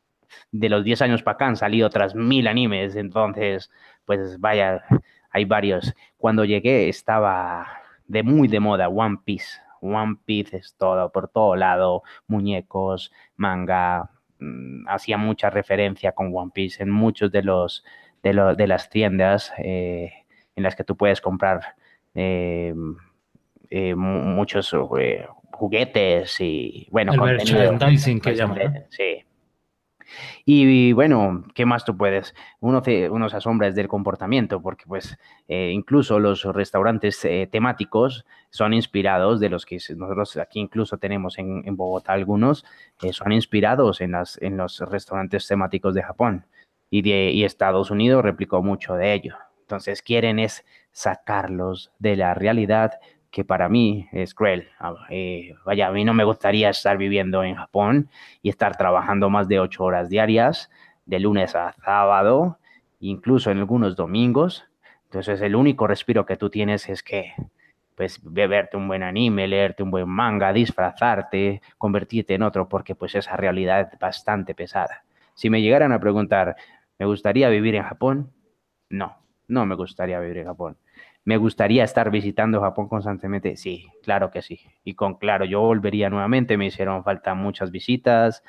de 0.52 0.68
los 0.68 0.85
10 0.85 1.02
años 1.02 1.23
para 1.23 1.35
acá 1.37 1.47
han 1.47 1.57
salido 1.57 1.87
otras 1.87 2.14
mil 2.14 2.47
animes, 2.49 2.97
entonces, 2.97 3.71
pues 4.04 4.38
vaya, 4.40 4.83
hay 5.30 5.44
varios. 5.44 5.94
Cuando 6.16 6.44
llegué 6.44 6.88
estaba 6.88 7.66
de 8.06 8.23
muy 8.23 8.49
de 8.49 8.61
moda 8.61 8.88
One 8.88 9.18
Piece. 9.25 9.58
One 9.80 10.16
Piece 10.25 10.56
es 10.56 10.75
todo, 10.76 11.11
por 11.12 11.28
todo 11.28 11.54
lado, 11.56 12.02
muñecos, 12.26 13.12
manga, 13.37 14.11
mm, 14.40 14.88
hacía 14.88 15.16
mucha 15.18 15.50
referencia 15.50 16.12
con 16.12 16.30
One 16.35 16.50
Piece 16.52 16.82
en 16.82 16.90
muchos 16.90 17.30
de 17.30 17.42
los 17.42 17.85
de, 18.23 18.32
lo- 18.32 18.56
de 18.56 18.66
las 18.66 18.90
tiendas 18.90 19.52
eh, 19.58 20.12
en 20.56 20.62
las 20.64 20.75
que 20.75 20.82
tú 20.82 20.97
puedes 20.97 21.20
comprar 21.20 21.61
eh, 22.14 22.75
eh, 23.70 23.94
mu- 23.94 24.23
muchos 24.35 24.75
eh, 24.99 25.25
juguetes 25.52 26.40
y 26.40 26.88
bueno, 26.90 27.12
El 27.12 27.47
merchandising 27.70 28.20
que 28.20 28.30
llaman. 28.38 28.58
Sí. 28.90 29.25
Y 30.44 30.92
bueno, 30.92 31.44
¿qué 31.54 31.66
más 31.66 31.84
tú 31.84 31.96
puedes? 31.96 32.34
Uno, 32.60 32.82
se- 32.82 33.10
uno 33.10 33.28
se 33.28 33.36
asombra 33.36 33.70
del 33.70 33.88
comportamiento, 33.88 34.60
porque 34.60 34.84
pues 34.86 35.18
eh, 35.48 35.70
incluso 35.72 36.18
los 36.18 36.44
restaurantes 36.44 37.24
eh, 37.24 37.48
temáticos 37.50 38.24
son 38.50 38.74
inspirados 38.74 39.40
de 39.40 39.48
los 39.50 39.66
que 39.66 39.78
nosotros 39.96 40.36
aquí 40.38 40.60
incluso 40.60 40.98
tenemos 40.98 41.38
en, 41.38 41.62
en 41.66 41.76
Bogotá 41.76 42.12
algunos, 42.12 42.64
eh, 43.02 43.12
son 43.12 43.32
inspirados 43.32 44.00
en, 44.00 44.12
las, 44.12 44.40
en 44.42 44.56
los 44.56 44.78
restaurantes 44.80 45.46
temáticos 45.46 45.94
de 45.94 46.02
Japón. 46.02 46.46
Y, 46.90 47.02
de, 47.02 47.30
y 47.32 47.44
Estados 47.44 47.90
Unidos 47.90 48.22
replicó 48.22 48.62
mucho 48.62 48.94
de 48.94 49.12
ello. 49.12 49.36
Entonces 49.60 50.00
quieren 50.00 50.38
es 50.38 50.64
sacarlos 50.90 51.92
de 51.98 52.16
la 52.16 52.32
realidad 52.34 52.92
que 53.30 53.44
para 53.44 53.68
mí 53.68 54.08
es 54.12 54.35
cruel. 54.35 54.68
Ah, 54.78 54.94
eh, 55.11 55.54
vaya, 55.64 55.88
a 55.88 55.92
mí 55.92 56.04
no 56.04 56.14
me 56.14 56.25
gustaría 56.25 56.70
estar 56.70 56.97
viviendo 56.99 57.42
en 57.44 57.56
Japón 57.56 58.08
y 58.42 58.49
estar 58.49 58.76
trabajando 58.76 59.30
más 59.30 59.49
de 59.49 59.61
ocho 59.61 59.85
horas 59.85 60.08
diarias, 60.08 60.70
de 61.06 61.20
lunes 61.20 61.54
a 61.54 61.73
sábado, 61.85 62.58
incluso 63.00 63.50
en 63.50 63.58
algunos 63.58 63.97
domingos. 63.97 64.64
Entonces 65.04 65.40
el 65.42 65.56
único 65.56 65.87
respiro 65.87 66.26
que 66.26 66.37
tú 66.37 66.50
tienes 66.50 66.88
es 66.88 67.02
que, 67.02 67.32
pues, 67.94 68.20
beberte 68.23 68.76
un 68.76 68.88
buen 68.88 69.02
anime, 69.02 69.49
leerte 69.49 69.82
un 69.82 69.90
buen 69.90 70.08
manga, 70.08 70.52
disfrazarte, 70.52 71.61
convertirte 71.78 72.35
en 72.35 72.42
otro, 72.42 72.68
porque 72.68 72.94
pues 72.94 73.14
esa 73.14 73.37
realidad 73.37 73.80
es 73.92 73.99
bastante 73.99 74.54
pesada. 74.54 75.04
Si 75.35 75.50
me 75.50 75.62
llegaran 75.62 75.92
a 75.92 76.00
preguntar, 76.00 76.56
¿me 76.99 77.06
gustaría 77.06 77.49
vivir 77.49 77.75
en 77.75 77.82
Japón? 77.85 78.32
No, 78.90 79.16
no 79.49 79.66
me 79.66 79.75
gustaría 79.75 80.20
vivir 80.20 80.38
en 80.38 80.47
Japón. 80.47 80.76
¿Me 81.25 81.37
gustaría 81.37 81.84
estar 81.84 82.10
visitando 82.10 82.60
Japón 82.60 82.88
constantemente? 82.88 83.56
Sí, 83.56 83.87
claro 84.02 84.30
que 84.30 84.42
sí. 84.42 84.60
Y 84.84 84.94
con 84.94 85.16
claro, 85.16 85.44
yo 85.44 85.60
volvería 85.60 86.08
nuevamente. 86.08 86.56
Me 86.56 86.66
hicieron 86.66 87.04
falta 87.04 87.34
muchas 87.34 87.70
visitas, 87.70 88.42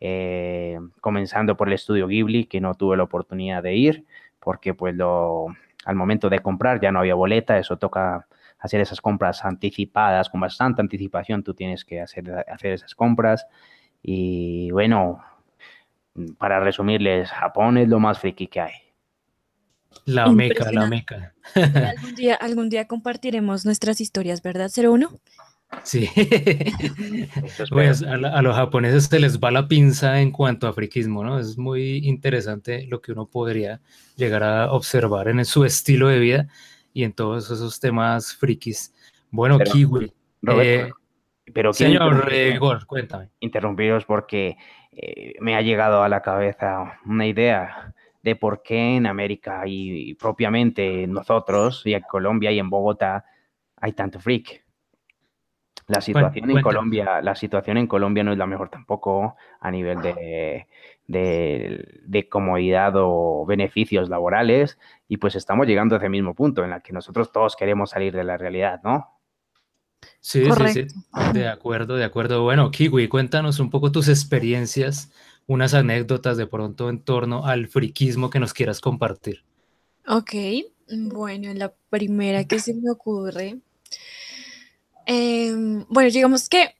eh, 0.00 0.78
comenzando 1.00 1.56
por 1.56 1.68
el 1.68 1.74
estudio 1.74 2.06
Ghibli, 2.06 2.46
que 2.46 2.60
no 2.60 2.74
tuve 2.74 2.96
la 2.96 3.04
oportunidad 3.04 3.62
de 3.62 3.74
ir, 3.74 4.04
porque 4.38 4.74
pues 4.74 4.94
lo, 4.94 5.46
al 5.86 5.96
momento 5.96 6.28
de 6.28 6.40
comprar 6.40 6.80
ya 6.80 6.92
no 6.92 6.98
había 7.00 7.14
boleta, 7.14 7.58
eso 7.58 7.78
toca 7.78 8.26
hacer 8.58 8.80
esas 8.80 9.00
compras 9.00 9.44
anticipadas, 9.44 10.28
con 10.28 10.40
bastante 10.40 10.82
anticipación 10.82 11.42
tú 11.42 11.54
tienes 11.54 11.84
que 11.84 12.00
hacer, 12.00 12.44
hacer 12.48 12.72
esas 12.72 12.94
compras. 12.94 13.46
Y 14.02 14.70
bueno, 14.72 15.22
para 16.38 16.60
resumirles, 16.60 17.30
Japón 17.30 17.78
es 17.78 17.88
lo 17.88 18.00
más 18.00 18.18
friki 18.18 18.46
que 18.48 18.60
hay. 18.60 18.85
La 20.04 20.30
meca, 20.30 20.70
la 20.72 20.86
meca. 20.86 21.34
Algún 21.54 22.14
día, 22.14 22.34
algún 22.34 22.68
día 22.68 22.86
compartiremos 22.86 23.64
nuestras 23.64 24.00
historias, 24.00 24.42
¿verdad, 24.42 24.70
01? 24.76 25.08
Sí. 25.82 26.08
Pues 27.70 28.02
a, 28.02 28.16
la- 28.16 28.30
a 28.36 28.42
los 28.42 28.54
japoneses 28.56 29.04
se 29.06 29.18
les 29.20 29.38
va 29.40 29.50
la 29.50 29.66
pinza 29.68 30.20
en 30.20 30.30
cuanto 30.30 30.68
a 30.68 30.72
friquismo, 30.72 31.24
¿no? 31.24 31.38
Es 31.38 31.58
muy 31.58 31.98
interesante 32.06 32.86
lo 32.86 33.00
que 33.00 33.12
uno 33.12 33.26
podría 33.26 33.80
llegar 34.16 34.42
a 34.42 34.72
observar 34.72 35.28
en 35.28 35.44
su 35.44 35.64
estilo 35.64 36.08
de 36.08 36.18
vida 36.18 36.48
y 36.92 37.04
en 37.04 37.12
todos 37.12 37.50
esos 37.50 37.80
temas 37.80 38.34
frikis. 38.34 38.94
Bueno, 39.30 39.58
Pero, 39.58 39.72
Kiwi. 39.72 40.12
Roberto, 40.42 40.96
eh, 41.46 41.52
pero 41.52 41.72
señor 41.72 42.28
eh, 42.32 42.52
Igor, 42.54 42.86
cuéntame. 42.86 43.30
interrumpiros 43.40 44.04
porque 44.04 44.56
eh, 44.92 45.34
me 45.40 45.56
ha 45.56 45.62
llegado 45.62 46.02
a 46.02 46.08
la 46.08 46.22
cabeza 46.22 46.98
una 47.04 47.26
idea 47.26 47.94
de 48.26 48.34
por 48.34 48.60
qué 48.60 48.96
en 48.96 49.06
América 49.06 49.62
y, 49.68 50.10
y 50.10 50.14
propiamente 50.14 51.06
nosotros 51.06 51.82
y 51.84 51.94
en 51.94 52.02
Colombia 52.02 52.50
y 52.50 52.58
en 52.58 52.68
Bogotá 52.68 53.24
hay 53.76 53.92
tanto 53.92 54.18
freak. 54.18 54.64
La 55.86 56.00
situación 56.00 56.50
en. 56.50 56.60
Colombia, 56.60 57.22
la 57.22 57.36
situación 57.36 57.76
en 57.76 57.86
Colombia 57.86 58.24
no 58.24 58.32
es 58.32 58.38
la 58.38 58.48
mejor 58.48 58.68
tampoco 58.68 59.36
a 59.60 59.70
nivel 59.70 60.02
de, 60.02 60.66
de, 61.06 62.00
de 62.02 62.28
comodidad 62.28 62.94
o 62.96 63.46
beneficios 63.46 64.08
laborales 64.08 64.76
y 65.06 65.18
pues 65.18 65.36
estamos 65.36 65.68
llegando 65.68 65.94
a 65.94 65.98
ese 65.98 66.08
mismo 66.08 66.34
punto 66.34 66.64
en 66.64 66.72
el 66.72 66.82
que 66.82 66.92
nosotros 66.92 67.30
todos 67.30 67.54
queremos 67.54 67.90
salir 67.90 68.12
de 68.12 68.24
la 68.24 68.36
realidad, 68.36 68.80
¿no? 68.82 69.15
Sí, 70.20 70.52
sí, 70.52 70.68
sí, 70.68 70.86
de 71.24 71.48
acuerdo, 71.48 71.96
de 71.96 72.04
acuerdo. 72.04 72.42
Bueno, 72.42 72.70
Kiwi, 72.70 73.08
cuéntanos 73.08 73.58
un 73.60 73.70
poco 73.70 73.92
tus 73.92 74.08
experiencias, 74.08 75.10
unas 75.46 75.72
anécdotas 75.74 76.36
de 76.36 76.46
pronto 76.46 76.90
en 76.90 77.02
torno 77.02 77.46
al 77.46 77.66
friquismo 77.68 78.28
que 78.30 78.40
nos 78.40 78.52
quieras 78.52 78.80
compartir. 78.80 79.44
Ok, 80.08 80.32
bueno, 80.88 81.52
la 81.54 81.72
primera 81.90 82.44
que 82.44 82.58
se 82.60 82.74
me 82.74 82.90
ocurre. 82.90 83.60
em, 85.06 85.84
bueno, 85.88 86.10
digamos 86.10 86.48
que 86.48 86.74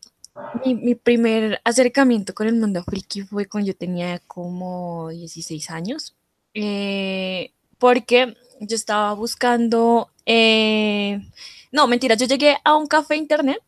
mi, 0.64 0.74
mi 0.74 0.94
primer 0.94 1.60
acercamiento 1.64 2.34
con 2.34 2.46
el 2.48 2.54
mundo 2.56 2.82
friki 2.84 3.22
fue 3.22 3.46
cuando 3.46 3.68
yo 3.68 3.76
tenía 3.76 4.20
como 4.20 5.10
16 5.10 5.70
años. 5.70 6.16
eh, 6.54 7.52
porque 7.78 8.36
yo 8.60 8.76
estaba 8.76 9.12
buscando. 9.14 10.10
eh, 10.26 11.20
no, 11.76 11.86
mentira, 11.86 12.14
yo 12.14 12.26
llegué 12.26 12.56
a 12.64 12.74
un 12.74 12.86
café 12.86 13.16
internet 13.16 13.62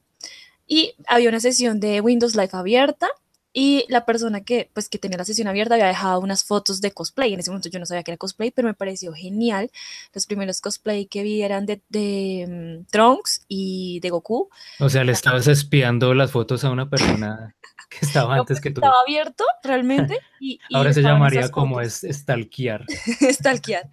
y 0.67 0.95
había 1.07 1.29
una 1.29 1.41
sesión 1.41 1.79
de 1.79 2.01
Windows 2.01 2.35
Live 2.35 2.49
abierta 2.53 3.07
y 3.53 3.85
la 3.89 4.07
persona 4.07 4.43
que, 4.45 4.71
pues, 4.73 4.89
que 4.89 4.99
tenía 4.99 5.19
la 5.19 5.27
sesión 5.27 5.47
abierta 5.47 5.75
había 5.75 5.89
dejado 5.89 6.21
unas 6.21 6.43
fotos 6.43 6.81
de 6.81 6.93
cosplay. 6.93 7.35
En 7.35 7.41
ese 7.41 7.51
momento 7.51 7.69
yo 7.69 7.79
no 7.79 7.85
sabía 7.85 8.03
que 8.03 8.13
era 8.13 8.17
cosplay, 8.17 8.51
pero 8.51 8.67
me 8.67 8.73
pareció 8.73 9.13
genial. 9.13 9.71
Los 10.15 10.25
primeros 10.25 10.63
cosplay 10.63 11.05
que 11.07 11.23
vi 11.23 11.43
eran 11.43 11.67
de, 11.67 11.83
de, 11.91 12.47
mm, 12.49 12.91
Trunks 12.91 13.45
y 13.47 14.01
de 14.01 14.09
Goku. 14.09 14.49
O 14.81 14.89
sea, 14.89 15.05
le 15.05 15.13
estabas 15.13 15.47
espiando 15.49 16.15
las 16.15 16.31
fotos 16.31 16.65
a 16.65 16.71
una 16.71 16.89
persona 16.89 17.57
que 17.91 17.99
estaba 18.07 18.37
No, 18.37 18.41
antes 18.43 18.57
pues, 18.57 18.61
que 18.63 18.71
tú. 18.71 18.81
estaba 18.81 19.03
abierto 19.07 19.45
realmente 19.63 20.19
y, 20.41 20.61
y 20.69 20.75
Ahora 20.75 20.95
se 20.95 21.03
llamaría 21.03 21.51
como 21.51 21.81
es 21.83 22.07
stalkear. 22.11 22.87
stalkear. 23.33 23.91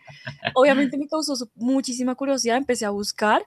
Obviamente 0.53 0.97
me 0.97 1.07
causó 1.07 1.33
muchísima 1.55 2.15
curiosidad, 2.15 2.55
empecé 2.55 2.85
a 2.85 2.91
buscar. 2.91 3.45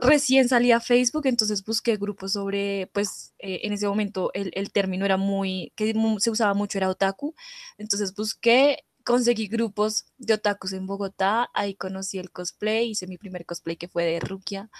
Recién 0.00 0.48
salí 0.48 0.72
a 0.72 0.80
Facebook, 0.80 1.26
entonces 1.26 1.62
busqué 1.62 1.96
grupos 1.96 2.32
sobre, 2.32 2.88
pues 2.94 3.34
eh, 3.38 3.60
en 3.64 3.74
ese 3.74 3.86
momento 3.86 4.30
el, 4.32 4.50
el 4.54 4.72
término 4.72 5.04
era 5.04 5.18
muy, 5.18 5.72
que 5.76 5.94
se 6.20 6.30
usaba 6.30 6.54
mucho, 6.54 6.78
era 6.78 6.88
otaku. 6.88 7.34
Entonces 7.76 8.14
busqué, 8.14 8.78
conseguí 9.04 9.46
grupos 9.46 10.06
de 10.16 10.34
otakus 10.34 10.72
en 10.72 10.86
Bogotá, 10.86 11.50
ahí 11.52 11.74
conocí 11.74 12.18
el 12.18 12.30
cosplay, 12.30 12.90
hice 12.90 13.06
mi 13.06 13.18
primer 13.18 13.44
cosplay 13.44 13.76
que 13.76 13.88
fue 13.88 14.04
de 14.04 14.20
Rukia 14.20 14.70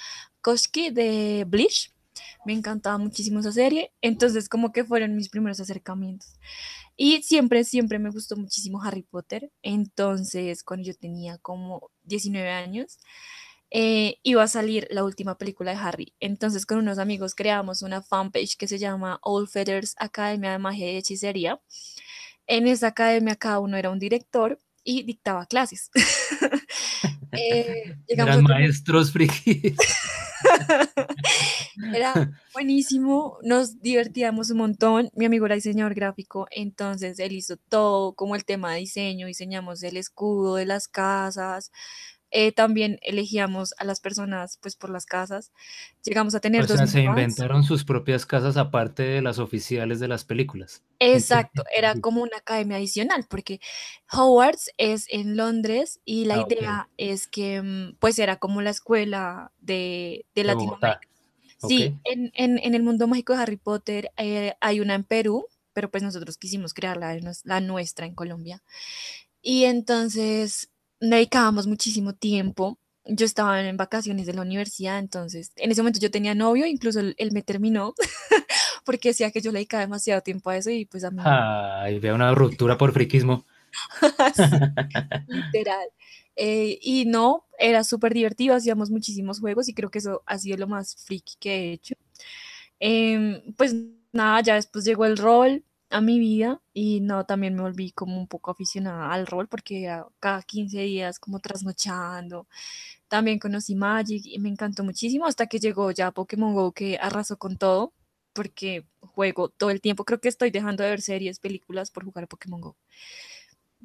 Koshki 0.40 0.90
de 0.90 1.44
Bleach. 1.46 1.92
Me 2.46 2.52
encantaba 2.54 2.98
muchísimo 2.98 3.40
esa 3.40 3.52
serie, 3.52 3.92
entonces 4.00 4.48
como 4.48 4.72
que 4.72 4.84
fueron 4.84 5.16
mis 5.16 5.28
primeros 5.28 5.60
acercamientos. 5.60 6.38
Y 6.96 7.22
siempre, 7.22 7.64
siempre 7.64 7.98
me 7.98 8.10
gustó 8.10 8.36
muchísimo 8.36 8.82
Harry 8.82 9.02
Potter. 9.02 9.50
Entonces, 9.62 10.62
cuando 10.64 10.86
yo 10.86 10.94
tenía 10.94 11.38
como 11.38 11.90
19 12.04 12.50
años, 12.50 12.98
eh, 13.70 14.16
iba 14.22 14.42
a 14.42 14.48
salir 14.48 14.88
la 14.90 15.04
última 15.04 15.38
película 15.38 15.72
de 15.72 15.78
Harry. 15.78 16.14
Entonces, 16.20 16.66
con 16.66 16.78
unos 16.78 16.98
amigos 16.98 17.34
creamos 17.34 17.82
una 17.82 18.02
fanpage 18.02 18.56
que 18.56 18.66
se 18.66 18.78
llama 18.78 19.18
All 19.22 19.48
Feathers 19.48 19.94
Academia 19.98 20.52
de 20.52 20.58
Magia 20.58 20.92
y 20.92 20.96
Hechicería. 20.96 21.60
En 22.46 22.66
esa 22.66 22.88
academia 22.88 23.36
cada 23.36 23.60
uno 23.60 23.76
era 23.76 23.90
un 23.90 23.98
director 23.98 24.58
y 24.82 25.04
dictaba 25.04 25.46
clases. 25.46 25.90
Eh, 27.32 27.96
Eran 28.08 28.42
maestros 28.42 29.12
frikis. 29.12 29.76
Era 31.94 32.30
buenísimo, 32.52 33.38
nos 33.42 33.80
divertíamos 33.80 34.50
un 34.50 34.58
montón. 34.58 35.10
Mi 35.14 35.26
amigo 35.26 35.46
era 35.46 35.54
diseñador 35.54 35.94
gráfico, 35.94 36.46
entonces 36.50 37.18
él 37.18 37.32
hizo 37.32 37.56
todo 37.56 38.14
como 38.14 38.34
el 38.34 38.44
tema 38.44 38.72
de 38.72 38.80
diseño, 38.80 39.26
diseñamos 39.26 39.82
el 39.82 39.96
escudo 39.96 40.56
de 40.56 40.66
las 40.66 40.88
casas, 40.88 41.70
eh, 42.30 42.52
también 42.52 42.98
elegíamos 43.02 43.74
a 43.78 43.84
las 43.84 44.00
personas 44.00 44.58
pues 44.62 44.76
por 44.76 44.90
las 44.90 45.06
casas. 45.06 45.52
Llegamos 46.04 46.34
a 46.34 46.40
tener 46.40 46.62
O 46.62 46.66
dos 46.66 46.78
sea, 46.78 46.86
se 46.86 47.00
inventaron 47.02 47.64
sus 47.64 47.84
propias 47.84 48.24
casas 48.26 48.56
aparte 48.56 49.02
de 49.02 49.22
las 49.22 49.38
oficiales 49.40 49.98
de 49.98 50.08
las 50.08 50.24
películas. 50.24 50.84
Exacto, 51.02 51.62
era 51.74 51.94
como 51.96 52.22
una 52.22 52.36
academia 52.36 52.76
adicional, 52.76 53.24
porque 53.28 53.58
Hogwarts 54.12 54.70
es 54.76 55.06
en 55.08 55.34
Londres 55.36 55.98
y 56.04 56.26
la 56.26 56.36
Ah, 56.36 56.46
idea 56.46 56.90
es 56.98 57.26
que 57.26 57.62
mm, 57.62 57.96
pues 57.98 58.18
era 58.18 58.36
como 58.36 58.60
la 58.60 58.68
escuela 58.70 59.50
de, 59.60 60.26
de 60.34 60.44
De. 60.44 60.44
Latinoamérica. 60.44 61.08
Sí, 61.56 61.84
Ok. 61.86 62.00
en, 62.04 62.30
en- 62.34 62.58
en 62.58 62.74
el 62.74 62.82
mundo 62.82 63.06
mágico 63.08 63.34
de 63.34 63.42
Harry 63.42 63.56
Potter 63.56 64.10
eh, 64.18 64.54
hay 64.60 64.80
una 64.80 64.94
en 64.94 65.04
Perú, 65.04 65.46
pero 65.72 65.90
pues 65.90 66.02
nosotros 66.02 66.36
quisimos 66.38 66.74
crear 66.74 66.96
la, 66.98 67.18
la 67.44 67.60
nuestra 67.60 68.06
en 68.06 68.14
Colombia. 68.14 68.62
Y 69.42 69.64
entonces 69.64 70.70
dedicábamos 71.00 71.66
muchísimo 71.66 72.14
tiempo. 72.14 72.78
Yo 73.04 73.24
estaba 73.24 73.62
en 73.62 73.76
vacaciones 73.76 74.26
de 74.26 74.34
la 74.34 74.42
universidad, 74.42 74.98
entonces 74.98 75.52
en 75.56 75.70
ese 75.70 75.80
momento 75.82 76.00
yo 76.00 76.10
tenía 76.10 76.34
novio, 76.34 76.66
incluso 76.66 77.00
él, 77.00 77.14
él 77.18 77.32
me 77.32 77.42
terminó 77.42 77.94
porque 78.84 79.08
decía 79.08 79.30
que 79.30 79.40
yo 79.40 79.50
le 79.50 79.58
dedicaba 79.58 79.82
demasiado 79.82 80.20
tiempo 80.20 80.50
a 80.50 80.56
eso 80.56 80.70
y 80.70 80.84
pues 80.84 81.04
a 81.04 81.10
mí 81.10 81.20
Ay, 81.24 81.98
vea 81.98 82.14
una 82.14 82.34
ruptura 82.34 82.76
por 82.76 82.92
friquismo. 82.92 83.46
Sí, 84.34 84.42
literal. 85.28 85.88
Eh, 86.36 86.78
y 86.82 87.04
no, 87.06 87.46
era 87.58 87.84
súper 87.84 88.14
divertido, 88.14 88.54
hacíamos 88.54 88.90
muchísimos 88.90 89.40
juegos 89.40 89.68
y 89.68 89.74
creo 89.74 89.90
que 89.90 89.98
eso 89.98 90.22
ha 90.26 90.38
sido 90.38 90.56
lo 90.56 90.66
más 90.66 90.96
friki 91.04 91.34
que 91.38 91.54
he 91.54 91.72
hecho. 91.72 91.94
Em, 92.80 93.54
pues 93.56 93.74
nada, 94.12 94.40
ya 94.40 94.54
después 94.54 94.84
llegó 94.84 95.04
el 95.04 95.16
rol 95.16 95.64
a 95.90 96.00
mi 96.00 96.18
vida 96.18 96.60
y 96.72 97.00
no, 97.00 97.24
también 97.26 97.54
me 97.56 97.62
volví 97.62 97.92
como 97.92 98.18
un 98.18 98.28
poco 98.28 98.50
aficionada 98.52 99.12
al 99.12 99.26
rol 99.26 99.48
porque 99.48 99.88
cada 100.20 100.42
15 100.42 100.80
días 100.80 101.18
como 101.18 101.40
trasnochando. 101.40 102.46
También 103.08 103.38
conocí 103.38 103.74
Magic 103.74 104.22
y 104.26 104.38
me 104.38 104.48
encantó 104.48 104.84
muchísimo 104.84 105.26
hasta 105.26 105.46
que 105.46 105.58
llegó 105.58 105.90
ya 105.90 106.12
Pokémon 106.12 106.54
Go 106.54 106.72
que 106.72 106.98
arrasó 107.00 107.38
con 107.38 107.56
todo 107.58 107.92
porque 108.32 108.86
juego 109.00 109.48
todo 109.48 109.70
el 109.70 109.80
tiempo. 109.80 110.04
Creo 110.04 110.20
que 110.20 110.28
estoy 110.28 110.50
dejando 110.50 110.84
de 110.84 110.90
ver 110.90 111.00
series, 111.02 111.40
películas 111.40 111.90
por 111.90 112.04
jugar 112.04 112.24
a 112.24 112.28
Pokémon 112.28 112.60
Go 112.60 112.76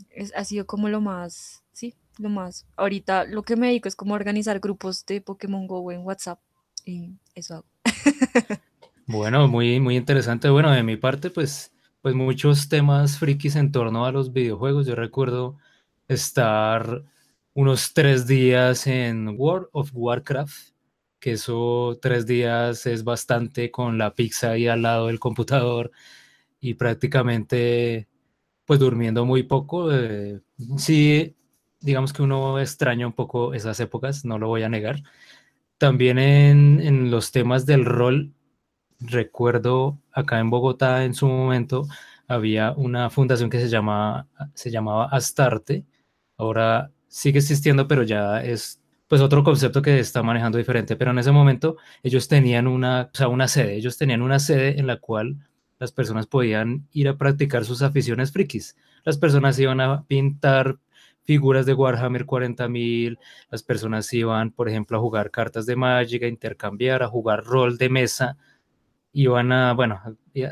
es- 0.10 0.34
ha 0.36 0.44
sido 0.44 0.66
como 0.66 0.90
lo 0.90 1.02
más, 1.02 1.64
sí, 1.72 1.96
lo 2.18 2.30
más. 2.30 2.66
Ahorita 2.76 3.26
lo 3.26 3.44
que 3.44 3.56
me 3.56 3.68
dedico 3.68 3.88
es 3.88 3.96
como 3.96 4.14
organizar 4.14 4.60
grupos 4.60 5.06
de 5.06 5.22
Pokémon 5.22 5.68
Go 5.68 5.92
en 5.92 6.02
WhatsApp 6.06 6.40
y 6.86 7.12
eso 7.34 7.56
hago. 7.56 7.66
Bueno, 9.08 9.48
muy, 9.48 9.80
muy 9.80 9.98
interesante. 9.98 10.50
Bueno, 10.50 10.72
de 10.72 10.82
mi 10.82 10.98
parte, 10.98 11.30
pues, 11.30 11.72
pues 12.06 12.14
muchos 12.14 12.70
temas 12.70 13.18
frikis 13.18 13.56
en 13.56 13.72
torno 13.72 14.06
a 14.06 14.12
los 14.12 14.32
videojuegos. 14.32 14.86
Yo 14.86 14.94
recuerdo 14.94 15.58
estar 16.08 17.04
unos 17.56 17.96
tres 17.96 18.28
días 18.28 18.86
en 18.86 19.30
World 19.40 19.70
of 19.72 19.90
Warcraft, 19.92 20.76
que 21.20 21.32
eso 21.32 21.98
tres 22.00 22.28
días 22.28 22.86
es 22.86 23.04
bastante 23.04 23.72
con 23.72 23.98
la 23.98 24.14
pizza 24.14 24.52
ahí 24.52 24.68
al 24.68 24.84
lado 24.84 25.08
del 25.08 25.20
computador 25.20 25.90
y 26.60 26.76
prácticamente 26.76 28.08
pues 28.66 28.80
durmiendo 28.80 29.26
muy 29.26 29.42
poco. 29.42 29.92
eh, 29.92 30.42
sí, 30.78 31.36
digamos 31.80 32.14
que 32.14 32.22
uno 32.22 32.60
extraña 32.60 33.08
un 33.08 33.14
poco 33.14 33.56
esas 33.56 33.80
épocas, 33.80 34.26
no 34.26 34.38
lo 34.38 34.48
voy 34.48 34.62
a 34.62 34.70
negar. 34.70 35.02
También 35.80 36.20
en, 36.20 36.82
en 36.82 37.12
los 37.12 37.32
temas 37.32 37.66
del 37.66 37.86
rol, 37.86 38.34
recuerdo 39.00 40.00
acá 40.12 40.40
en 40.40 40.50
Bogotá 40.50 41.04
en 41.04 41.14
su 41.14 41.28
momento 41.28 41.88
había 42.28 42.72
una 42.72 43.10
fundación 43.10 43.50
que 43.50 43.60
se 43.60 43.70
llama, 43.70 44.28
se 44.54 44.72
llamaba 44.72 45.06
Astarte. 45.06 45.86
Ahora 46.38 46.92
sigue 47.08 47.40
existiendo, 47.40 47.88
pero 47.88 48.04
ya 48.04 48.44
es 48.44 48.82
pues 49.08 49.22
otro 49.22 49.44
concepto 49.44 49.82
que 49.82 50.00
está 50.00 50.24
manejando 50.24 50.58
diferente. 50.58 50.96
Pero 50.96 51.12
en 51.12 51.20
ese 51.20 51.32
momento 51.32 51.78
ellos 52.04 52.28
tenían 52.28 52.68
una, 52.68 53.10
o 53.14 53.18
sea, 53.18 53.28
una 53.28 53.48
sede, 53.48 53.76
ellos 53.76 53.98
tenían 53.98 54.22
una 54.22 54.40
sede 54.40 54.80
en 54.80 54.88
la 54.88 54.98
cual 54.98 55.38
las 55.80 55.92
personas 55.92 56.28
podían 56.28 56.88
ir 56.92 57.08
a 57.08 57.18
practicar 57.18 57.66
sus 57.66 57.82
aficiones 57.82 58.32
frikis. 58.32 58.76
Las 59.04 59.18
personas 59.18 59.60
iban 59.60 59.82
a 59.82 60.04
pintar 60.06 60.80
figuras 61.24 61.66
de 61.66 61.74
Warhammer 61.74 62.26
40.000, 62.26 63.18
las 63.50 63.64
personas 63.64 64.12
iban, 64.14 64.52
por 64.52 64.70
ejemplo, 64.70 64.98
a 64.98 65.02
jugar 65.02 65.32
cartas 65.32 65.66
de 65.66 65.76
Magic, 65.76 66.24
a 66.24 66.28
intercambiar, 66.28 67.04
a 67.04 67.08
jugar 67.08 67.44
rol 67.44 67.78
de 67.78 67.90
mesa, 67.90 68.38
iban 69.16 69.54
a, 69.54 69.74
bueno, 69.74 70.02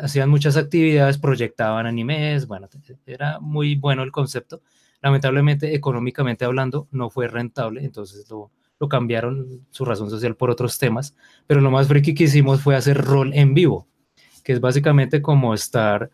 hacían 0.02 0.30
muchas 0.30 0.56
actividades, 0.56 1.18
proyectaban 1.18 1.86
animes, 1.86 2.48
bueno, 2.48 2.70
era 3.06 3.38
muy 3.42 3.76
bueno 3.76 4.04
el 4.04 4.12
concepto. 4.12 4.62
Lamentablemente, 5.02 5.76
económicamente 5.76 6.46
hablando, 6.46 6.88
no 6.92 7.10
fue 7.10 7.28
rentable, 7.28 7.84
entonces 7.84 8.26
lo, 8.30 8.52
lo 8.80 8.88
cambiaron 8.88 9.68
su 9.70 9.84
razón 9.84 10.10
social 10.10 10.38
por 10.38 10.50
otros 10.50 10.78
temas, 10.78 11.14
pero 11.46 11.60
lo 11.60 11.72
más 11.72 11.90
friki 11.90 12.14
que 12.14 12.24
hicimos 12.24 12.62
fue 12.62 12.78
hacer 12.78 13.04
rol 13.04 13.34
en 13.34 13.54
vivo, 13.54 13.86
que 14.46 14.54
es 14.54 14.62
básicamente 14.62 15.22
como 15.22 15.54
estar 15.54 16.10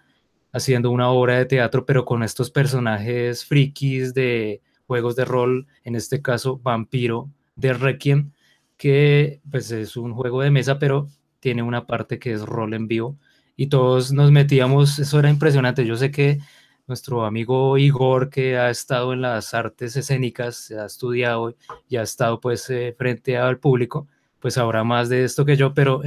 haciendo 0.52 0.90
una 0.90 1.12
obra 1.12 1.38
de 1.38 1.46
teatro, 1.46 1.86
pero 1.86 2.04
con 2.04 2.24
estos 2.24 2.50
personajes 2.50 3.46
frikis 3.46 4.16
de 4.16 4.64
juegos 4.88 5.16
de 5.16 5.26
rol, 5.26 5.68
en 5.84 5.96
este 5.96 6.20
caso 6.24 6.58
Vampiro 6.58 7.30
de 7.56 7.74
Requiem, 7.74 8.32
que 8.76 9.40
pues 9.52 9.70
es 9.70 9.96
un 9.98 10.16
juego 10.16 10.42
de 10.42 10.50
mesa, 10.50 10.80
pero 10.80 11.10
tiene 11.40 11.64
una 11.64 11.86
parte 11.86 12.20
que 12.20 12.34
es 12.34 12.42
rol 12.42 12.74
en 12.74 12.88
vivo 12.88 13.18
y 13.56 13.68
todos 13.68 14.12
nos 14.12 14.32
metíamos, 14.32 15.00
eso 15.00 15.20
era 15.20 15.30
impresionante, 15.30 15.86
yo 15.86 15.98
sé 15.98 16.12
que 16.12 16.40
nuestro 16.88 17.26
amigo 17.26 17.78
Igor, 17.78 18.30
que 18.30 18.58
ha 18.58 18.70
estado 18.70 19.14
en 19.14 19.22
las 19.22 19.54
artes 19.54 19.96
escénicas, 19.96 20.72
ha 20.72 20.86
estudiado 20.86 21.56
y 21.88 21.98
ha 21.98 22.02
estado 22.02 22.40
pues 22.40 22.70
eh, 22.70 22.96
frente 22.98 23.38
al 23.38 23.60
público, 23.60 24.08
pues 24.40 24.58
habrá 24.58 24.84
más 24.84 25.08
de 25.10 25.24
esto 25.24 25.46
que 25.46 25.56
yo, 25.56 25.74
pero 25.74 26.02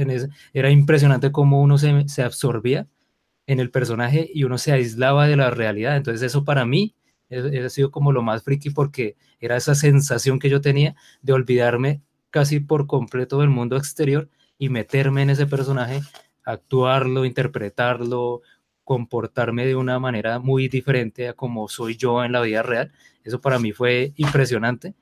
era 0.53 0.69
impresionante 0.71 1.31
cómo 1.31 1.61
uno 1.61 1.77
se, 1.77 2.09
se 2.09 2.23
absorbía 2.23 2.87
en 3.47 3.59
el 3.59 3.71
personaje 3.71 4.29
y 4.33 4.43
uno 4.43 4.57
se 4.57 4.71
aislaba 4.71 5.27
de 5.27 5.37
la 5.37 5.49
realidad. 5.49 5.95
Entonces 5.95 6.21
eso 6.23 6.43
para 6.43 6.65
mí 6.65 6.95
ha 7.31 7.69
sido 7.69 7.91
como 7.91 8.11
lo 8.11 8.21
más 8.21 8.43
friki 8.43 8.69
porque 8.69 9.15
era 9.39 9.55
esa 9.55 9.75
sensación 9.75 10.39
que 10.39 10.49
yo 10.49 10.61
tenía 10.61 10.95
de 11.21 11.33
olvidarme 11.33 12.01
casi 12.29 12.59
por 12.59 12.87
completo 12.87 13.39
del 13.39 13.49
mundo 13.49 13.77
exterior 13.77 14.29
y 14.63 14.69
meterme 14.69 15.23
en 15.23 15.29
ese 15.29 15.45
personaje, 15.45 15.99
actuarlo, 16.45 17.25
interpretarlo, 17.25 18.41
comportarme 18.85 19.65
de 19.65 19.75
una 19.75 19.99
manera 19.99 20.39
muy 20.39 20.69
diferente 20.69 21.27
a 21.27 21.33
como 21.33 21.67
soy 21.67 21.97
yo 21.97 22.23
en 22.23 22.31
la 22.31 22.39
vida 22.39 22.63
real. 22.63 22.93
Eso 23.25 23.41
para 23.41 23.59
mí 23.59 23.73
fue 23.73 24.13
impresionante 24.15 24.93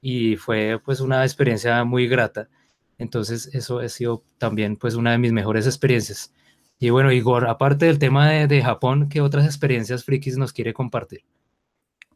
y 0.00 0.36
fue 0.36 0.80
pues 0.84 1.00
una 1.00 1.24
experiencia 1.24 1.82
muy 1.82 2.06
grata. 2.06 2.48
Entonces 2.96 3.50
eso 3.52 3.80
ha 3.80 3.88
sido 3.88 4.22
también 4.38 4.76
pues 4.76 4.94
una 4.94 5.10
de 5.10 5.18
mis 5.18 5.32
mejores 5.32 5.66
experiencias. 5.66 6.32
Y 6.78 6.90
bueno, 6.90 7.10
Igor, 7.10 7.48
aparte 7.48 7.86
del 7.86 7.98
tema 7.98 8.30
de, 8.30 8.62
Japón, 8.62 9.08
¿qué 9.08 9.20
otras 9.20 9.46
experiencias 9.46 10.04
frikis 10.04 10.38
nos 10.38 10.52
quiere 10.52 10.72
compartir? 10.72 11.22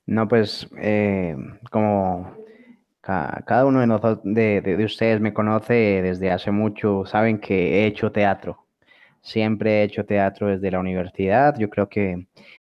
No, 0.07 0.29
pues 0.29 0.69
eh, 0.79 1.35
como 1.69 2.40
cada 3.47 3.67
uno 3.67 3.81
de, 3.81 3.87
nosotros, 3.87 4.21
de, 4.25 4.61
de- 4.63 4.77
de 4.77 4.85
ustedes 4.85 5.21
me 5.21 5.33
conoce 5.35 5.75
desde 6.03 6.31
hace 6.31 6.51
mucho, 6.51 7.05
saben 7.07 7.39
que 7.41 7.83
he 7.85 7.87
hecho 7.87 8.13
teatro. 8.13 8.67
Siempre 9.23 9.81
he 9.81 9.85
hecho 9.85 10.07
teatro 10.07 10.49
desde 10.49 10.71
la 10.71 10.81
universidad. 10.81 11.57
Yo 11.59 11.71
creo 11.71 11.89
que 11.89 12.27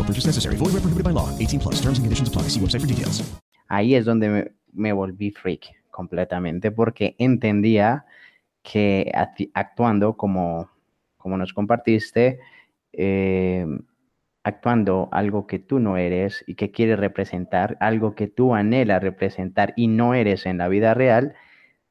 No 0.00 0.06
purchase 0.06 0.26
necessary. 0.26 0.56
Void 0.56 0.72
where 0.72 0.80
prohibited 0.80 1.04
by 1.04 1.12
law. 1.12 1.28
18 1.38 1.60
plus. 1.60 1.74
Terms 1.82 1.98
and 1.98 2.06
conditions 2.06 2.28
apply. 2.28 2.48
See 2.48 2.60
website 2.60 2.80
for 2.80 2.88
details. 2.88 3.22
ahí 3.70 3.94
es 3.94 4.04
donde 4.04 4.28
me, 4.28 4.52
me 4.72 4.92
volví 4.92 5.30
freak 5.30 5.76
completamente 5.90 6.70
porque 6.70 7.14
entendía 7.18 8.04
que 8.62 9.10
actuando 9.54 10.16
como, 10.16 10.70
como 11.16 11.36
nos 11.38 11.52
compartiste, 11.54 12.40
eh, 12.92 13.66
actuando 14.42 15.08
algo 15.12 15.46
que 15.46 15.58
tú 15.58 15.78
no 15.78 15.96
eres 15.96 16.44
y 16.46 16.54
que 16.56 16.70
quieres 16.70 16.98
representar, 16.98 17.76
algo 17.80 18.14
que 18.14 18.26
tú 18.26 18.54
anhelas 18.54 19.02
representar 19.02 19.72
y 19.76 19.88
no 19.88 20.14
eres 20.14 20.46
en 20.46 20.58
la 20.58 20.68
vida 20.68 20.94
real, 20.94 21.34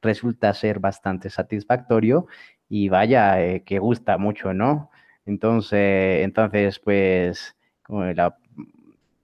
resulta 0.02 0.52
ser 0.54 0.80
bastante 0.80 1.30
satisfactorio 1.30 2.26
y 2.68 2.88
vaya, 2.88 3.42
eh, 3.42 3.64
que 3.64 3.78
gusta 3.78 4.18
mucho, 4.18 4.52
¿no? 4.54 4.90
Entonces, 5.26 6.24
entonces 6.24 6.78
pues, 6.78 7.56
la, 8.14 8.36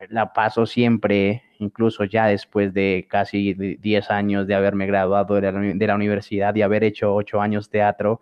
la 0.09 0.33
paso 0.33 0.67
siempre, 0.67 1.43
incluso 1.59 2.05
ya 2.05 2.27
después 2.27 2.73
de 2.75 3.07
casi 3.09 3.55
di- 3.55 3.77
10 3.77 4.11
años 4.11 4.47
de 4.47 4.55
haberme 4.55 4.87
graduado 4.87 5.35
de 5.37 5.53
la, 5.53 5.53
de 5.53 5.87
la 5.87 5.95
universidad 5.95 6.55
y 6.55 6.63
haber 6.63 6.85
hecho 6.85 7.15
8 7.15 7.41
años 7.41 7.71
teatro, 7.71 8.21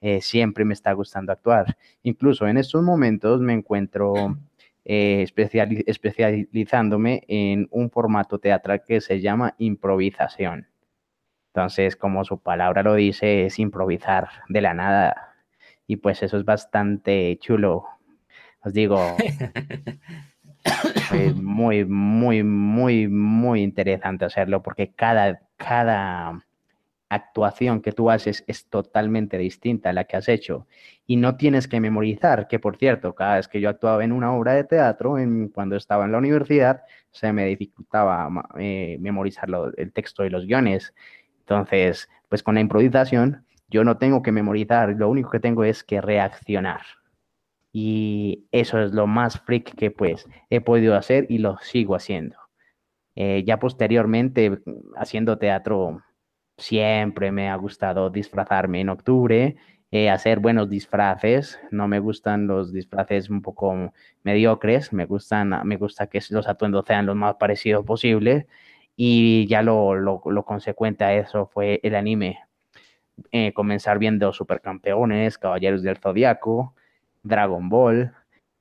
eh, 0.00 0.20
siempre 0.20 0.64
me 0.64 0.74
está 0.74 0.92
gustando 0.92 1.32
actuar. 1.32 1.76
Incluso 2.02 2.46
en 2.48 2.56
estos 2.58 2.82
momentos 2.82 3.40
me 3.40 3.52
encuentro 3.54 4.36
eh, 4.84 5.22
especiali- 5.26 5.84
especializándome 5.86 7.24
en 7.28 7.68
un 7.70 7.90
formato 7.90 8.38
teatral 8.38 8.82
que 8.84 9.00
se 9.00 9.20
llama 9.20 9.54
improvisación. 9.58 10.66
Entonces, 11.54 11.96
como 11.96 12.24
su 12.24 12.38
palabra 12.40 12.82
lo 12.82 12.94
dice, 12.94 13.46
es 13.46 13.58
improvisar 13.58 14.28
de 14.48 14.60
la 14.60 14.74
nada. 14.74 15.34
Y 15.86 15.96
pues 15.96 16.22
eso 16.22 16.36
es 16.38 16.44
bastante 16.44 17.36
chulo. 17.40 17.84
Os 18.64 18.72
digo, 18.72 19.16
Fue 21.08 21.32
muy, 21.34 21.84
muy, 21.84 22.42
muy, 22.42 23.08
muy 23.08 23.62
interesante 23.62 24.24
hacerlo 24.24 24.62
porque 24.62 24.92
cada, 24.94 25.42
cada 25.56 26.44
actuación 27.08 27.82
que 27.82 27.92
tú 27.92 28.10
haces 28.10 28.44
es 28.46 28.68
totalmente 28.68 29.36
distinta 29.38 29.90
a 29.90 29.92
la 29.92 30.04
que 30.04 30.16
has 30.16 30.28
hecho 30.28 30.66
y 31.06 31.16
no 31.16 31.36
tienes 31.36 31.68
que 31.68 31.80
memorizar, 31.80 32.48
que 32.48 32.58
por 32.58 32.76
cierto, 32.78 33.14
cada 33.14 33.36
vez 33.36 33.48
que 33.48 33.60
yo 33.60 33.68
actuaba 33.68 34.04
en 34.04 34.12
una 34.12 34.32
obra 34.34 34.54
de 34.54 34.64
teatro, 34.64 35.18
en, 35.18 35.48
cuando 35.48 35.76
estaba 35.76 36.04
en 36.06 36.12
la 36.12 36.18
universidad, 36.18 36.82
se 37.10 37.32
me 37.32 37.46
dificultaba 37.46 38.30
eh, 38.58 38.96
memorizar 39.00 39.48
lo- 39.50 39.74
el 39.76 39.92
texto 39.92 40.24
y 40.24 40.30
los 40.30 40.46
guiones. 40.46 40.94
Entonces, 41.40 42.08
pues 42.28 42.42
con 42.42 42.54
la 42.54 42.60
improvisación, 42.62 43.44
yo 43.68 43.84
no 43.84 43.98
tengo 43.98 44.22
que 44.22 44.32
memorizar, 44.32 44.90
lo 44.90 45.08
único 45.10 45.30
que 45.30 45.40
tengo 45.40 45.64
es 45.64 45.84
que 45.84 46.00
reaccionar. 46.00 46.82
Y 47.72 48.46
eso 48.52 48.80
es 48.80 48.92
lo 48.92 49.06
más 49.06 49.40
freak 49.40 49.74
que 49.74 49.90
pues 49.90 50.26
he 50.50 50.60
podido 50.60 50.94
hacer 50.96 51.26
y 51.28 51.38
lo 51.38 51.58
sigo 51.58 51.94
haciendo. 51.94 52.36
Eh, 53.16 53.44
ya 53.46 53.58
posteriormente, 53.58 54.58
haciendo 54.96 55.38
teatro, 55.38 56.02
siempre 56.58 57.32
me 57.32 57.48
ha 57.50 57.56
gustado 57.56 58.10
disfrazarme 58.10 58.80
en 58.80 58.88
octubre, 58.90 59.56
eh, 59.90 60.10
hacer 60.10 60.40
buenos 60.40 60.70
disfraces. 60.70 61.58
No 61.70 61.88
me 61.88 61.98
gustan 62.00 62.46
los 62.46 62.72
disfraces 62.72 63.30
un 63.30 63.42
poco 63.42 63.92
mediocres, 64.22 64.92
me 64.92 65.06
gustan, 65.06 65.52
me 65.64 65.76
gusta 65.76 66.06
que 66.08 66.20
los 66.30 66.48
atuendos 66.48 66.84
sean 66.86 67.06
lo 67.06 67.14
más 67.14 67.36
parecidos 67.36 67.84
posible. 67.84 68.46
Y 68.96 69.46
ya 69.48 69.62
lo, 69.62 69.94
lo, 69.94 70.22
lo 70.26 70.44
consecuente 70.44 71.04
a 71.04 71.14
eso 71.14 71.46
fue 71.46 71.80
el 71.82 71.94
anime. 71.94 72.40
Eh, 73.30 73.52
comenzar 73.52 73.98
viendo 73.98 74.32
Supercampeones, 74.32 75.38
Caballeros 75.38 75.82
del 75.82 75.98
Zodiaco, 75.98 76.74
Dragon 77.22 77.68
Ball, 77.68 78.12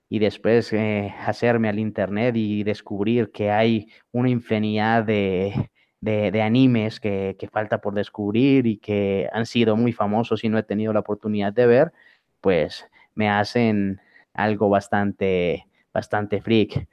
y 0.10 0.20
después 0.20 0.74
eh, 0.74 1.14
hacerme 1.26 1.70
al 1.70 1.80
internet 1.80 2.36
y 2.36 2.64
descubrir 2.64 3.32
que 3.32 3.50
hay 3.50 3.88
una 4.12 4.30
infinidad 4.30 5.06
de, 5.06 5.70
de, 6.02 6.32
de 6.32 6.42
animes 6.42 7.00
que, 7.00 7.38
que, 7.40 7.48
falta 7.48 7.80
por 7.80 7.94
descubrir 7.94 8.68
y 8.68 8.78
que 8.78 9.30
han 9.32 9.46
sido 9.46 9.78
muy 9.78 9.94
famosos 9.94 10.44
y 10.44 10.50
no 10.50 10.58
he 10.58 10.64
tenido 10.64 10.92
la 10.92 11.00
oportunidad 11.00 11.54
de 11.54 11.66
ver, 11.66 11.94
pues 12.42 12.86
me 13.16 13.30
hacen 13.30 14.02
algo 14.34 14.70
bastante, 14.70 15.66
bastante 15.94 16.42
freak. 16.42 16.88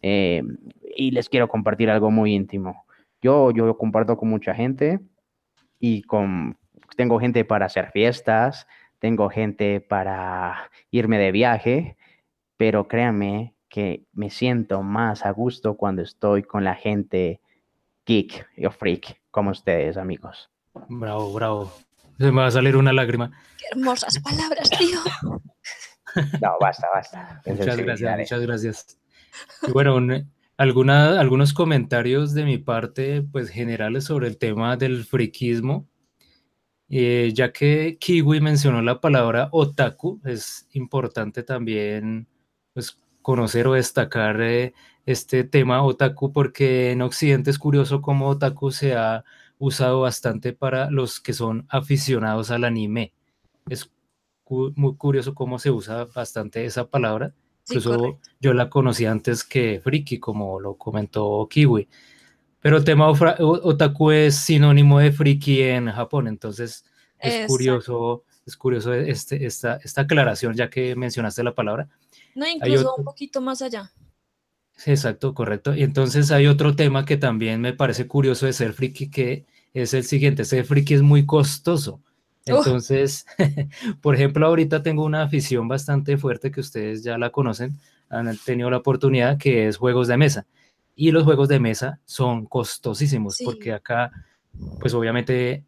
Eh, 0.00 0.42
y 0.96 1.10
les 1.10 1.28
quiero 1.28 1.48
compartir 1.48 1.90
algo 1.90 2.10
muy 2.10 2.34
íntimo. 2.34 2.86
Yo, 3.20 3.50
yo 3.50 3.76
comparto 3.76 4.16
con 4.16 4.28
mucha 4.28 4.54
gente 4.54 5.00
y 5.80 6.02
con, 6.02 6.56
tengo 6.96 7.18
gente 7.18 7.44
para 7.44 7.66
hacer 7.66 7.90
fiestas, 7.90 8.66
tengo 9.04 9.28
gente 9.28 9.82
para 9.82 10.70
irme 10.90 11.18
de 11.18 11.30
viaje, 11.30 11.98
pero 12.56 12.88
créanme 12.88 13.54
que 13.68 14.06
me 14.14 14.30
siento 14.30 14.82
más 14.82 15.26
a 15.26 15.30
gusto 15.30 15.76
cuando 15.76 16.00
estoy 16.00 16.42
con 16.42 16.64
la 16.64 16.74
gente 16.74 17.42
geek 18.06 18.46
o 18.66 18.70
freak, 18.70 19.20
como 19.30 19.50
ustedes, 19.50 19.98
amigos. 19.98 20.50
Bravo, 20.88 21.34
bravo. 21.34 21.72
Se 22.16 22.32
me 22.32 22.40
va 22.40 22.46
a 22.46 22.50
salir 22.50 22.78
una 22.78 22.94
lágrima. 22.94 23.30
Qué 23.58 23.66
hermosas 23.72 24.18
palabras, 24.20 24.70
tío. 24.70 24.98
No, 26.40 26.56
basta, 26.58 26.88
basta. 26.94 27.42
muchas 27.44 27.76
gracias, 27.76 28.18
muchas 28.18 28.40
gracias. 28.40 28.98
Y 29.68 29.72
bueno, 29.72 29.96
un, 29.96 30.32
alguna, 30.56 31.20
algunos 31.20 31.52
comentarios 31.52 32.32
de 32.32 32.44
mi 32.44 32.56
parte, 32.56 33.20
pues 33.20 33.50
generales 33.50 34.04
sobre 34.04 34.28
el 34.28 34.38
tema 34.38 34.78
del 34.78 35.04
friquismo. 35.04 35.90
Eh, 36.88 37.32
ya 37.34 37.52
que 37.52 37.96
Kiwi 37.98 38.40
mencionó 38.40 38.82
la 38.82 39.00
palabra 39.00 39.48
otaku, 39.52 40.20
es 40.24 40.68
importante 40.72 41.42
también 41.42 42.28
pues, 42.72 42.98
conocer 43.22 43.66
o 43.66 43.72
destacar 43.72 44.40
eh, 44.42 44.74
este 45.06 45.44
tema 45.44 45.82
otaku 45.82 46.32
porque 46.32 46.92
en 46.92 47.02
Occidente 47.02 47.50
es 47.50 47.58
curioso 47.58 48.02
cómo 48.02 48.28
otaku 48.28 48.70
se 48.70 48.94
ha 48.94 49.24
usado 49.58 50.02
bastante 50.02 50.52
para 50.52 50.90
los 50.90 51.20
que 51.20 51.32
son 51.32 51.66
aficionados 51.70 52.50
al 52.50 52.64
anime. 52.64 53.14
Es 53.68 53.90
cu 54.44 54.72
muy 54.76 54.96
curioso 54.96 55.34
cómo 55.34 55.58
se 55.58 55.70
usa 55.70 56.04
bastante 56.04 56.64
esa 56.66 56.88
palabra. 56.88 57.34
Sí, 57.64 57.76
Incluso 57.76 57.98
correcto. 57.98 58.30
yo 58.40 58.52
la 58.52 58.68
conocí 58.68 59.06
antes 59.06 59.42
que 59.42 59.80
friki, 59.82 60.18
como 60.18 60.60
lo 60.60 60.76
comentó 60.76 61.46
Kiwi. 61.48 61.88
Pero 62.64 62.78
el 62.78 62.84
tema 62.84 63.10
otaku 63.10 64.10
es 64.10 64.36
sinónimo 64.36 64.98
de 64.98 65.12
friki 65.12 65.60
en 65.60 65.90
Japón, 65.90 66.26
entonces 66.26 66.86
es 67.18 67.34
Exacto. 67.34 67.46
curioso, 67.52 68.24
es 68.46 68.56
curioso 68.56 68.94
este, 68.94 69.44
esta, 69.44 69.76
esta 69.84 70.00
aclaración 70.00 70.54
ya 70.54 70.70
que 70.70 70.96
mencionaste 70.96 71.44
la 71.44 71.54
palabra. 71.54 71.90
No, 72.34 72.46
incluso 72.48 72.88
otro- 72.88 72.94
un 72.96 73.04
poquito 73.04 73.42
más 73.42 73.60
allá. 73.60 73.92
Exacto, 74.86 75.34
correcto. 75.34 75.74
Y 75.74 75.82
entonces 75.82 76.30
hay 76.30 76.46
otro 76.46 76.74
tema 76.74 77.04
que 77.04 77.18
también 77.18 77.60
me 77.60 77.74
parece 77.74 78.06
curioso 78.08 78.46
de 78.46 78.54
ser 78.54 78.72
friki, 78.72 79.10
que 79.10 79.44
es 79.74 79.92
el 79.92 80.04
siguiente, 80.04 80.46
ser 80.46 80.64
friki 80.64 80.94
es 80.94 81.02
muy 81.02 81.26
costoso. 81.26 82.00
Entonces, 82.46 83.26
por 84.00 84.14
ejemplo, 84.14 84.46
ahorita 84.46 84.82
tengo 84.82 85.04
una 85.04 85.22
afición 85.22 85.68
bastante 85.68 86.16
fuerte 86.16 86.50
que 86.50 86.60
ustedes 86.60 87.04
ya 87.04 87.18
la 87.18 87.28
conocen, 87.28 87.78
han 88.08 88.34
tenido 88.38 88.70
la 88.70 88.78
oportunidad, 88.78 89.36
que 89.36 89.68
es 89.68 89.76
juegos 89.76 90.08
de 90.08 90.16
mesa. 90.16 90.46
Y 90.94 91.10
los 91.10 91.24
juegos 91.24 91.48
de 91.48 91.60
mesa 91.60 92.00
son 92.04 92.46
costosísimos, 92.46 93.36
Sí. 93.36 93.44
porque 93.44 93.72
acá, 93.72 94.10
pues 94.80 94.94
obviamente 94.94 95.64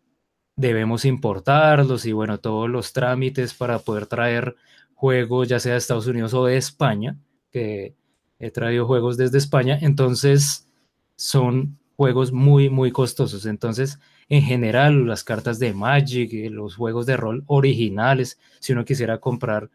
debemos 0.56 1.04
importarlos 1.04 2.06
y 2.06 2.12
bueno, 2.12 2.38
todos 2.38 2.68
los 2.70 2.92
trámites 2.92 3.52
para 3.54 3.78
poder 3.78 4.06
traer 4.06 4.56
juegos, 4.94 5.48
ya 5.48 5.60
sea 5.60 5.72
de 5.72 5.78
Estados 5.78 6.06
Unidos 6.06 6.32
o 6.34 6.46
de 6.46 6.56
España, 6.56 7.16
que 7.50 7.94
he 8.38 8.50
traído 8.50 8.86
juegos 8.86 9.16
desde 9.16 9.38
España, 9.38 9.78
entonces 9.82 10.68
son 11.16 11.78
juegos 11.96 12.32
muy, 12.32 12.68
muy 12.70 12.92
costosos. 12.92 13.46
Entonces, 13.46 13.98
en 14.28 14.42
general, 14.42 15.06
las 15.06 15.24
cartas 15.24 15.58
de 15.58 15.72
Magic, 15.72 16.32
eh, 16.32 16.50
los 16.50 16.76
juegos 16.76 17.06
de 17.06 17.16
rol 17.16 17.44
originales, 17.46 18.38
si 18.60 18.72
uno 18.72 18.84
quisiera 18.84 19.18
comprar 19.18 19.70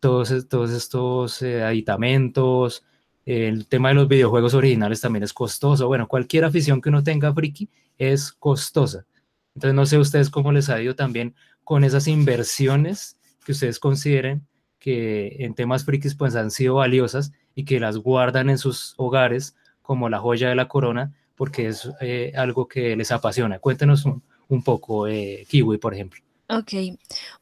todos, 0.00 0.48
todos 0.48 0.70
estos 0.70 1.42
eh, 1.42 1.62
aditamentos, 1.62 2.84
el 3.26 3.66
tema 3.66 3.88
de 3.88 3.94
los 3.94 4.08
videojuegos 4.08 4.54
originales 4.54 5.00
también 5.00 5.22
es 5.22 5.32
costoso. 5.32 5.86
Bueno, 5.86 6.08
cualquier 6.08 6.44
afición 6.44 6.80
que 6.80 6.90
uno 6.90 7.02
tenga 7.02 7.32
friki 7.32 7.68
es 7.98 8.32
costosa. 8.32 9.06
Entonces, 9.54 9.74
no 9.74 9.86
sé 9.86 9.98
ustedes 9.98 10.30
cómo 10.30 10.52
les 10.52 10.68
ha 10.68 10.80
ido 10.82 10.94
también 10.94 11.34
con 11.62 11.84
esas 11.84 12.08
inversiones 12.08 13.18
que 13.44 13.52
ustedes 13.52 13.78
consideren 13.78 14.46
que 14.78 15.36
en 15.38 15.54
temas 15.54 15.84
frikis 15.84 16.14
pues 16.14 16.34
han 16.36 16.50
sido 16.50 16.74
valiosas 16.74 17.32
y 17.54 17.64
que 17.64 17.80
las 17.80 17.96
guardan 17.96 18.50
en 18.50 18.58
sus 18.58 18.94
hogares 18.98 19.56
como 19.80 20.08
la 20.08 20.18
joya 20.18 20.48
de 20.48 20.54
la 20.54 20.68
corona 20.68 21.14
porque 21.36 21.68
es 21.68 21.88
eh, 22.00 22.32
algo 22.36 22.68
que 22.68 22.96
les 22.96 23.10
apasiona. 23.10 23.58
Cuéntenos 23.58 24.04
un, 24.04 24.22
un 24.48 24.62
poco, 24.62 25.06
eh, 25.06 25.46
Kiwi, 25.48 25.78
por 25.78 25.94
ejemplo. 25.94 26.20
Ok, 26.48 26.72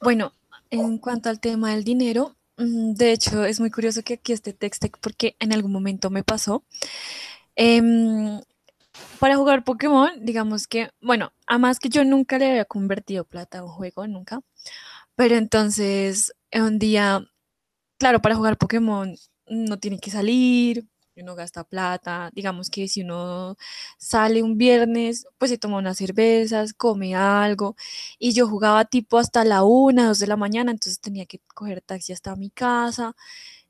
bueno, 0.01 0.33
en 0.71 0.99
cuanto 0.99 1.29
al 1.29 1.41
tema 1.41 1.73
del 1.73 1.85
dinero, 1.85 2.37
de 2.57 3.13
hecho 3.13 3.45
es 3.45 3.61
muy 3.61 3.71
curioso 3.71 4.03
que 4.03 4.15
aquí 4.15 4.33
esté 4.33 4.53
Textec 4.53 4.99
porque 5.01 5.37
en 5.41 5.53
algún 5.53 5.73
momento 5.73 6.11
me 6.11 6.25
pasó. 6.25 6.65
Em, 7.57 8.41
para 9.19 9.37
jugar 9.37 9.65
Pokémon, 9.65 10.11
digamos 10.21 10.67
que, 10.67 10.91
bueno, 11.01 11.33
además 11.47 11.79
que 11.79 11.89
yo 11.89 12.05
nunca 12.05 12.39
le 12.39 12.51
había 12.51 12.65
convertido 12.65 13.25
plata 13.25 13.59
a 13.61 13.65
un 13.65 13.71
juego, 13.71 14.07
nunca, 14.07 14.41
pero 15.17 15.37
entonces 15.37 16.33
un 16.53 16.79
día, 16.79 17.25
claro, 17.99 18.21
para 18.23 18.37
jugar 18.37 18.59
Pokémon 18.59 19.17
no 19.49 19.79
tiene 19.79 19.99
que 20.01 20.11
salir, 20.11 20.87
uno 21.21 21.35
gasta 21.35 21.65
plata, 21.65 22.31
digamos 22.35 22.71
que 22.71 22.89
si 22.89 23.03
uno 23.03 23.57
sale 23.99 24.43
un 24.43 24.57
viernes, 24.59 25.27
pues 25.39 25.51
se 25.51 25.59
toma 25.59 25.79
unas 25.79 25.97
cervezas, 25.99 26.73
come 26.75 27.15
algo, 27.15 27.77
y 28.19 28.33
yo 28.33 28.49
jugaba 28.49 28.85
tipo 28.87 29.19
hasta 29.19 29.45
la 29.45 29.63
una, 29.65 30.09
dos 30.09 30.19
de 30.21 30.27
la 30.27 30.37
mañana, 30.37 30.71
entonces 30.73 31.01
tenía 31.01 31.27
que 31.27 31.41
coger 31.55 31.83
taxi 31.83 32.13
hasta 32.13 32.35
mi 32.37 32.51
casa, 32.51 33.15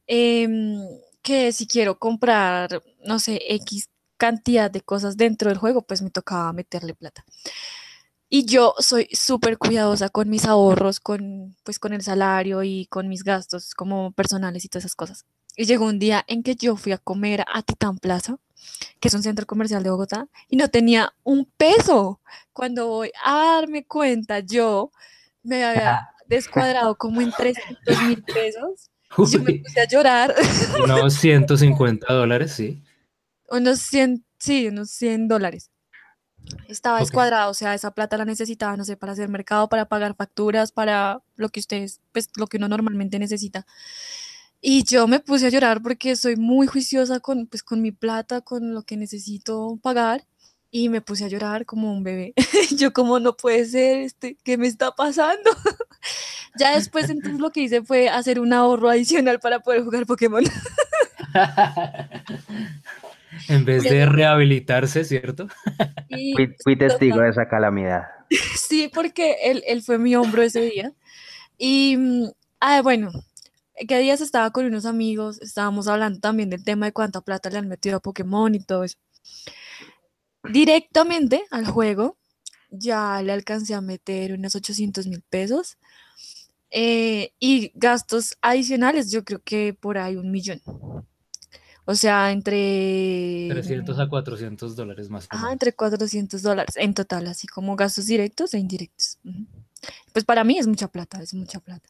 em, 0.06 0.78
que 1.22 1.52
si 1.52 1.66
quiero 1.66 1.98
comprar, 1.98 2.82
no 3.04 3.18
sé, 3.18 3.40
X 3.48 3.88
cantidad 4.18 4.70
de 4.70 4.82
cosas 4.82 5.16
dentro 5.16 5.48
del 5.50 5.58
juego, 5.58 5.82
pues 5.82 6.02
me 6.02 6.10
tocaba 6.10 6.52
meterle 6.52 6.94
plata. 6.94 7.24
Y 8.28 8.46
yo 8.46 8.74
soy 8.78 9.08
súper 9.12 9.58
cuidadosa 9.58 10.08
con 10.08 10.30
mis 10.30 10.46
ahorros, 10.46 11.00
con, 11.00 11.54
pues, 11.64 11.78
con 11.78 11.92
el 11.92 12.02
salario 12.02 12.62
y 12.62 12.86
con 12.86 13.06
mis 13.08 13.24
gastos 13.24 13.74
como 13.74 14.12
personales 14.12 14.64
y 14.64 14.68
todas 14.68 14.84
esas 14.86 14.96
cosas. 14.96 15.24
Y 15.56 15.64
llegó 15.64 15.86
un 15.86 15.98
día 15.98 16.24
en 16.28 16.42
que 16.42 16.54
yo 16.54 16.76
fui 16.76 16.92
a 16.92 16.98
comer 16.98 17.44
a 17.52 17.62
Titán 17.62 17.98
Plaza, 17.98 18.38
que 19.00 19.08
es 19.08 19.14
un 19.14 19.22
centro 19.22 19.46
comercial 19.46 19.82
de 19.82 19.90
Bogotá, 19.90 20.28
y 20.48 20.56
no 20.56 20.68
tenía 20.68 21.12
un 21.22 21.44
peso. 21.56 22.20
Cuando 22.52 22.88
voy 22.88 23.12
a 23.24 23.60
darme 23.60 23.84
cuenta, 23.84 24.40
yo 24.40 24.90
me 25.42 25.64
había 25.64 26.08
descuadrado 26.26 26.96
como 26.96 27.20
en 27.20 27.30
300 27.32 28.02
mil 28.04 28.22
pesos. 28.22 28.90
Y 29.18 29.26
yo 29.26 29.40
me 29.40 29.54
puse 29.54 29.80
a 29.80 29.86
llorar. 29.86 30.34
unos 30.82 31.14
150 31.14 32.12
dólares, 32.12 32.52
sí. 32.52 32.82
unos 33.50 33.80
100, 33.80 34.24
sí, 34.38 34.68
unos 34.68 34.90
100 34.90 35.28
dólares. 35.28 35.70
Estaba 36.66 37.00
descuadrado, 37.00 37.50
o 37.50 37.54
sea, 37.54 37.74
esa 37.74 37.92
plata 37.92 38.16
la 38.16 38.24
necesitaba, 38.24 38.76
no 38.76 38.84
sé, 38.84 38.96
para 38.96 39.12
hacer 39.12 39.28
mercado, 39.28 39.68
para 39.68 39.86
pagar 39.86 40.16
facturas, 40.16 40.72
para 40.72 41.22
lo 41.36 41.50
que 41.50 41.60
ustedes, 41.60 42.00
pues 42.12 42.30
lo 42.36 42.46
que 42.46 42.56
uno 42.56 42.68
normalmente 42.68 43.18
necesita. 43.18 43.66
Y 44.64 44.84
yo 44.84 45.08
me 45.08 45.18
puse 45.18 45.46
a 45.46 45.50
llorar 45.50 45.82
porque 45.82 46.14
soy 46.14 46.36
muy 46.36 46.68
juiciosa 46.68 47.18
con, 47.18 47.48
pues, 47.48 47.64
con 47.64 47.82
mi 47.82 47.90
plata, 47.90 48.42
con 48.42 48.72
lo 48.72 48.84
que 48.84 48.96
necesito 48.96 49.76
pagar. 49.82 50.24
Y 50.70 50.88
me 50.88 51.00
puse 51.02 51.24
a 51.24 51.28
llorar 51.28 51.66
como 51.66 51.92
un 51.92 52.04
bebé. 52.04 52.32
yo 52.78 52.92
como 52.92 53.18
no 53.18 53.36
puede 53.36 53.64
ser, 53.66 53.98
este, 53.98 54.38
¿qué 54.44 54.56
me 54.56 54.68
está 54.68 54.92
pasando? 54.92 55.50
ya 56.58 56.76
después 56.76 57.10
entonces 57.10 57.40
lo 57.40 57.50
que 57.50 57.62
hice 57.62 57.82
fue 57.82 58.08
hacer 58.08 58.38
un 58.38 58.52
ahorro 58.52 58.88
adicional 58.88 59.40
para 59.40 59.58
poder 59.60 59.82
jugar 59.82 60.06
Pokémon. 60.06 60.44
en 63.48 63.64
vez 63.64 63.82
de 63.82 64.06
rehabilitarse, 64.06 65.04
¿cierto? 65.04 65.48
Y- 66.08 66.34
Fui, 66.34 66.54
fui 66.62 66.76
testigo 66.76 67.20
de 67.20 67.30
esa 67.30 67.48
calamidad. 67.48 68.02
Sí, 68.56 68.88
porque 68.94 69.36
él, 69.42 69.64
él 69.66 69.82
fue 69.82 69.98
mi 69.98 70.14
hombro 70.14 70.42
ese 70.42 70.60
día. 70.62 70.92
Y, 71.58 71.96
mm, 71.98 72.26
ah, 72.60 72.80
bueno, 72.80 73.10
que 73.88 73.98
días 73.98 74.20
estaba 74.20 74.50
con 74.50 74.66
unos 74.66 74.86
amigos, 74.86 75.40
estábamos 75.40 75.88
hablando 75.88 76.20
también 76.20 76.50
del 76.50 76.64
tema 76.64 76.86
de 76.86 76.92
cuánta 76.92 77.20
plata 77.20 77.50
le 77.50 77.58
han 77.58 77.68
metido 77.68 77.96
a 77.96 78.00
Pokémon 78.00 78.54
y 78.54 78.60
todo 78.60 78.84
eso. 78.84 78.98
Directamente 80.50 81.44
al 81.50 81.66
juego, 81.66 82.18
ya 82.70 83.22
le 83.22 83.32
alcancé 83.32 83.74
a 83.74 83.80
meter 83.80 84.32
unos 84.34 84.54
800 84.54 85.06
mil 85.06 85.22
pesos. 85.22 85.78
eh, 86.74 87.32
y 87.38 87.70
gastos 87.74 88.38
adicionales, 88.40 89.10
yo 89.10 89.24
creo 89.24 89.40
que 89.44 89.76
por 89.78 89.98
ahí 89.98 90.16
un 90.16 90.30
millón. 90.30 90.62
O 91.84 91.94
sea, 91.94 92.32
entre... 92.32 93.48
300 93.50 93.98
a 93.98 94.08
400 94.08 94.76
dólares 94.76 95.10
más. 95.10 95.28
menos. 95.30 95.52
entre 95.52 95.74
400 95.74 96.40
dólares 96.40 96.76
en 96.76 96.94
total, 96.94 97.26
así 97.26 97.46
como 97.46 97.76
gastos 97.76 98.06
directos 98.06 98.54
e 98.54 98.58
indirectos. 98.58 99.18
Ujú. 99.24 99.46
Pues 100.12 100.24
para 100.24 100.44
mí 100.44 100.58
es 100.58 100.66
mucha 100.66 100.88
plata, 100.88 101.22
es 101.22 101.32
mucha 101.34 101.58
plata. 101.60 101.88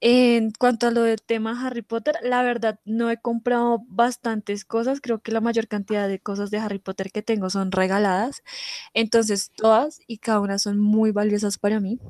En 0.00 0.52
cuanto 0.52 0.88
a 0.88 0.90
lo 0.92 1.02
del 1.02 1.22
tema 1.22 1.66
Harry 1.66 1.82
Potter, 1.82 2.16
la 2.22 2.42
verdad 2.42 2.80
no 2.84 3.10
he 3.10 3.18
comprado 3.20 3.84
bastantes 3.88 4.64
cosas, 4.64 5.00
creo 5.02 5.20
que 5.22 5.32
la 5.32 5.40
mayor 5.42 5.68
cantidad 5.68 6.08
de 6.08 6.20
cosas 6.20 6.50
de 6.50 6.58
Harry 6.58 6.78
Potter 6.80 7.12
que 7.12 7.22
tengo 7.22 7.50
son 7.50 7.72
regaladas, 7.72 8.42
entonces 8.94 9.50
todas 9.56 10.00
y 10.06 10.18
cada 10.18 10.40
una 10.40 10.58
son 10.58 10.78
muy 10.80 11.12
valiosas 11.12 11.58
para 11.58 11.80
mí. 11.80 12.00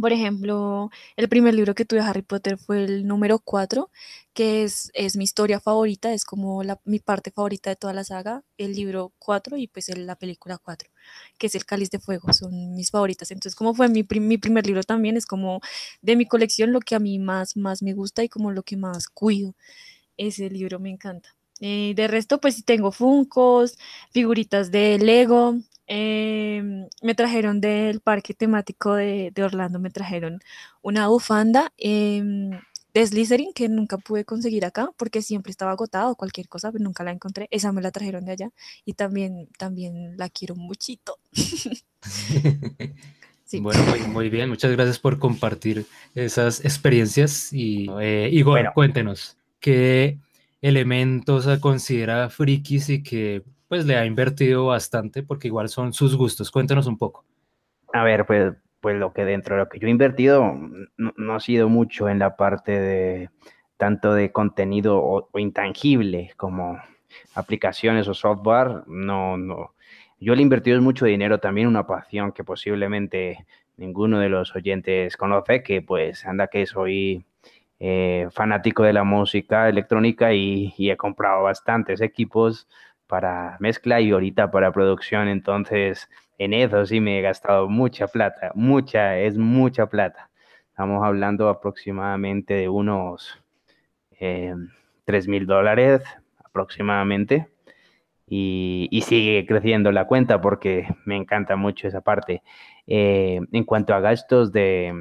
Por 0.00 0.12
ejemplo, 0.12 0.90
el 1.16 1.28
primer 1.28 1.54
libro 1.54 1.74
que 1.74 1.84
tuve 1.84 2.00
de 2.00 2.06
Harry 2.06 2.22
Potter 2.22 2.56
fue 2.58 2.84
el 2.84 3.06
número 3.06 3.38
4, 3.38 3.90
que 4.32 4.64
es, 4.64 4.90
es 4.94 5.16
mi 5.16 5.24
historia 5.24 5.60
favorita, 5.60 6.12
es 6.14 6.24
como 6.24 6.62
la, 6.64 6.80
mi 6.84 6.98
parte 6.98 7.30
favorita 7.30 7.70
de 7.70 7.76
toda 7.76 7.92
la 7.92 8.02
saga, 8.04 8.42
el 8.56 8.72
libro 8.74 9.12
4 9.18 9.56
y 9.58 9.68
pues 9.68 9.88
la 9.96 10.16
película 10.16 10.58
4, 10.58 10.90
que 11.38 11.46
es 11.48 11.54
El 11.54 11.66
Cáliz 11.66 11.90
de 11.90 11.98
Fuego, 11.98 12.32
son 12.32 12.74
mis 12.74 12.90
favoritas. 12.90 13.30
Entonces, 13.30 13.54
como 13.54 13.74
fue 13.74 13.88
mi, 13.88 14.04
mi 14.20 14.38
primer 14.38 14.66
libro 14.66 14.82
también, 14.82 15.16
es 15.16 15.26
como 15.26 15.60
de 16.00 16.16
mi 16.16 16.26
colección 16.26 16.72
lo 16.72 16.80
que 16.80 16.94
a 16.94 16.98
mí 16.98 17.18
más, 17.18 17.56
más 17.56 17.82
me 17.82 17.92
gusta 17.92 18.24
y 18.24 18.28
como 18.28 18.50
lo 18.50 18.62
que 18.62 18.76
más 18.76 19.08
cuido. 19.08 19.54
Ese 20.16 20.50
libro 20.50 20.78
me 20.80 20.90
encanta. 20.90 21.36
Eh, 21.60 21.94
de 21.96 22.08
resto, 22.08 22.40
pues 22.40 22.64
tengo 22.64 22.92
Funkos, 22.92 23.78
figuritas 24.12 24.70
de 24.70 24.98
Lego. 24.98 25.56
Em, 25.92 26.88
me 27.02 27.14
trajeron 27.14 27.60
del 27.60 28.00
parque 28.00 28.32
temático 28.34 28.94
de, 28.94 29.30
de 29.34 29.42
Orlando, 29.44 29.78
me 29.78 29.90
trajeron 29.90 30.40
una 30.80 31.08
bufanda 31.08 31.72
em, 31.76 32.50
de 32.94 33.06
Slytherin 33.06 33.52
que 33.54 33.68
nunca 33.68 33.98
pude 33.98 34.24
conseguir 34.24 34.64
acá 34.64 34.90
porque 34.96 35.20
siempre 35.22 35.50
estaba 35.50 35.72
agotado 35.72 36.14
cualquier 36.16 36.48
cosa, 36.48 36.72
pero 36.72 36.82
nunca 36.84 37.04
la 37.04 37.10
encontré. 37.12 37.46
Esa 37.50 37.72
me 37.72 37.82
la 37.82 37.90
trajeron 37.90 38.24
de 38.24 38.32
allá 38.32 38.50
y 38.86 38.94
también, 38.94 39.48
también 39.58 40.16
la 40.16 40.28
quiero 40.30 40.54
muchito. 40.56 41.18
Sí. 43.44 43.60
Bueno, 43.60 43.84
muy, 43.84 44.00
muy 44.00 44.30
bien, 44.30 44.48
muchas 44.48 44.72
gracias 44.72 44.98
por 44.98 45.18
compartir 45.18 45.84
esas 46.14 46.64
experiencias 46.64 47.52
y 47.52 47.86
eh, 48.00 48.30
Igor, 48.32 48.54
Bueno. 48.54 48.70
cuéntenos, 48.74 49.36
¿qué 49.60 50.16
elementos 50.62 51.46
considera 51.60 52.30
frikis 52.30 52.88
y 52.88 53.02
que 53.02 53.42
pues 53.72 53.86
le 53.86 53.96
ha 53.96 54.04
invertido 54.04 54.66
bastante 54.66 55.22
porque 55.22 55.48
igual 55.48 55.70
son 55.70 55.94
sus 55.94 56.14
gustos? 56.14 56.50
Cuéntenos 56.50 56.86
un 56.86 56.98
poco. 56.98 57.24
A 57.94 58.04
ver, 58.04 58.26
pues, 58.26 58.52
pues 58.82 58.98
lo 58.98 59.14
que 59.14 59.24
dentro 59.24 59.54
de 59.56 59.62
lo 59.62 59.68
que 59.70 59.78
yo 59.78 59.88
he 59.88 59.90
invertido 59.90 60.52
no, 60.98 61.34
ha 61.34 61.40
sido 61.40 61.70
mucho 61.70 62.10
en 62.10 62.18
la 62.18 62.36
parte 62.36 62.78
de 62.78 63.30
tanto 63.78 64.12
de 64.12 64.30
contenido 64.30 64.98
o, 64.98 65.26
o 65.32 65.38
intangible 65.38 66.34
como 66.36 66.82
aplicaciones 67.34 68.06
o 68.08 68.12
software, 68.12 68.82
no, 68.88 69.38
no. 69.38 69.74
Yo 70.20 70.34
le 70.34 70.40
he 70.40 70.42
invertido 70.42 70.78
mucho 70.82 71.06
dinero 71.06 71.40
también, 71.40 71.66
una 71.66 71.86
pasión 71.86 72.32
que 72.32 72.44
posiblemente 72.44 73.46
ninguno 73.78 74.18
de 74.18 74.28
los 74.28 74.54
oyentes 74.54 75.16
conoce, 75.16 75.62
que 75.62 75.80
pues 75.80 76.26
anda 76.26 76.48
que 76.48 76.66
soy 76.66 77.24
eh, 77.80 78.28
fanático 78.32 78.82
de 78.82 78.92
la 78.92 79.02
música 79.02 79.66
electrónica 79.70 80.34
y 80.34 80.74
he 80.78 80.96
comprado 80.98 81.44
bastantes 81.44 82.02
equipos 82.02 82.68
para 83.12 83.58
mezcla 83.60 84.00
y 84.00 84.10
ahorita 84.12 84.50
para 84.50 84.72
producción, 84.72 85.28
entonces 85.28 86.08
en 86.38 86.54
eso 86.54 86.86
sí 86.86 86.98
me 87.00 87.18
he 87.18 87.22
gastado 87.22 87.68
mucha 87.68 88.08
plata, 88.08 88.52
mucha, 88.54 89.18
es 89.18 89.36
mucha 89.38 89.86
plata. 89.86 90.30
Estamos 90.70 91.04
hablando 91.04 91.50
aproximadamente 91.50 92.54
de 92.54 92.70
unos 92.70 93.38
eh, 94.20 94.54
3 95.04 95.28
mil 95.28 95.46
dólares 95.46 96.02
aproximadamente. 96.44 97.48
Y, 98.28 98.88
y 98.92 99.02
sigue 99.02 99.46
creciendo 99.46 99.92
la 99.92 100.06
cuenta 100.06 100.40
porque 100.40 100.88
me 101.06 101.16
encanta 101.16 101.56
mucho 101.56 101.88
esa 101.88 102.00
parte. 102.02 102.42
Eh, 102.86 103.40
en 103.52 103.64
cuanto 103.64 103.94
a 103.94 104.00
gastos 104.00 104.52
de, 104.52 104.94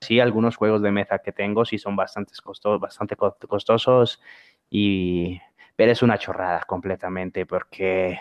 sí, 0.00 0.20
algunos 0.20 0.56
juegos 0.56 0.82
de 0.82 0.90
mesa 0.92 1.18
que 1.20 1.32
tengo 1.32 1.64
sí 1.64 1.78
son 1.78 1.96
bastante 1.96 2.32
costosos, 2.42 2.80
bastante 2.80 3.16
cos- 3.16 3.36
costosos, 3.48 4.20
y, 4.70 5.40
pero 5.78 5.92
es 5.92 6.02
una 6.02 6.18
chorrada 6.18 6.64
completamente 6.66 7.46
porque 7.46 8.18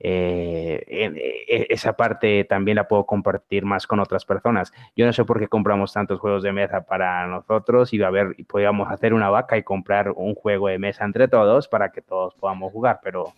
eh, 0.00 0.84
en- 0.88 1.16
e- 1.16 1.66
esa 1.70 1.94
parte 1.96 2.42
también 2.44 2.74
la 2.76 2.88
puedo 2.88 3.06
compartir 3.06 3.64
más 3.64 3.86
con 3.86 4.00
otras 4.00 4.24
personas. 4.24 4.72
Yo 4.96 5.06
no 5.06 5.12
sé 5.12 5.24
por 5.24 5.38
qué 5.38 5.46
compramos 5.48 5.92
tantos 5.92 6.18
juegos 6.20 6.42
de 6.42 6.52
mesa 6.52 6.82
para 6.84 7.28
nosotros 7.28 7.92
y 7.94 8.02
a 8.02 8.10
ver, 8.10 8.34
y 8.38 8.42
podíamos 8.44 8.90
hacer 8.90 9.14
una 9.14 9.30
vaca 9.30 9.56
y 9.56 9.62
comprar 9.62 10.10
un 10.10 10.34
juego 10.34 10.66
de 10.68 10.80
mesa 10.80 11.04
entre 11.04 11.28
todos 11.28 11.68
para 11.68 11.92
que 11.92 12.02
todos 12.02 12.34
podamos 12.34 12.72
jugar, 12.72 13.00
pero, 13.04 13.32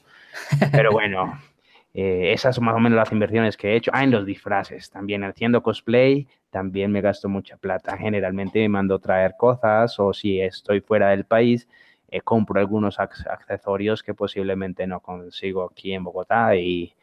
pero 0.73 0.93
bueno. 0.93 1.39
Eh, 1.95 2.33
esas 2.33 2.55
son 2.55 2.67
más 2.67 2.77
o 2.77 2.79
menos 2.79 2.97
las 2.97 3.11
inversiones 3.11 3.57
que 3.57 3.71
he 3.73 3.77
hecho. 3.77 3.91
Ah, 3.95 4.05
en 4.05 4.13
los 4.13 4.25
disfraces 4.27 4.91
también. 4.91 5.25
Haciendo 5.25 5.63
cosplay 5.63 6.29
también 6.51 6.93
me 6.93 7.01
gasto 7.01 7.29
mucha 7.29 7.57
plata. 7.57 7.97
Generalmente 7.97 8.61
me 8.61 8.69
mando 8.69 8.99
traer 9.01 9.35
cosas 9.37 9.99
o 9.99 10.13
si 10.13 10.41
estoy 10.41 10.81
fuera 10.81 11.09
del 11.09 11.25
país, 11.25 11.67
eh, 12.09 12.21
compro 12.23 12.61
algunos 12.61 12.99
ac- 12.99 13.27
accesorios 13.31 14.03
que 14.03 14.15
posiblemente 14.15 14.87
no 14.87 15.01
consigo 15.01 15.65
aquí 15.65 15.93
en 15.95 16.05
Bogotá 16.05 16.57
y, 16.57 16.95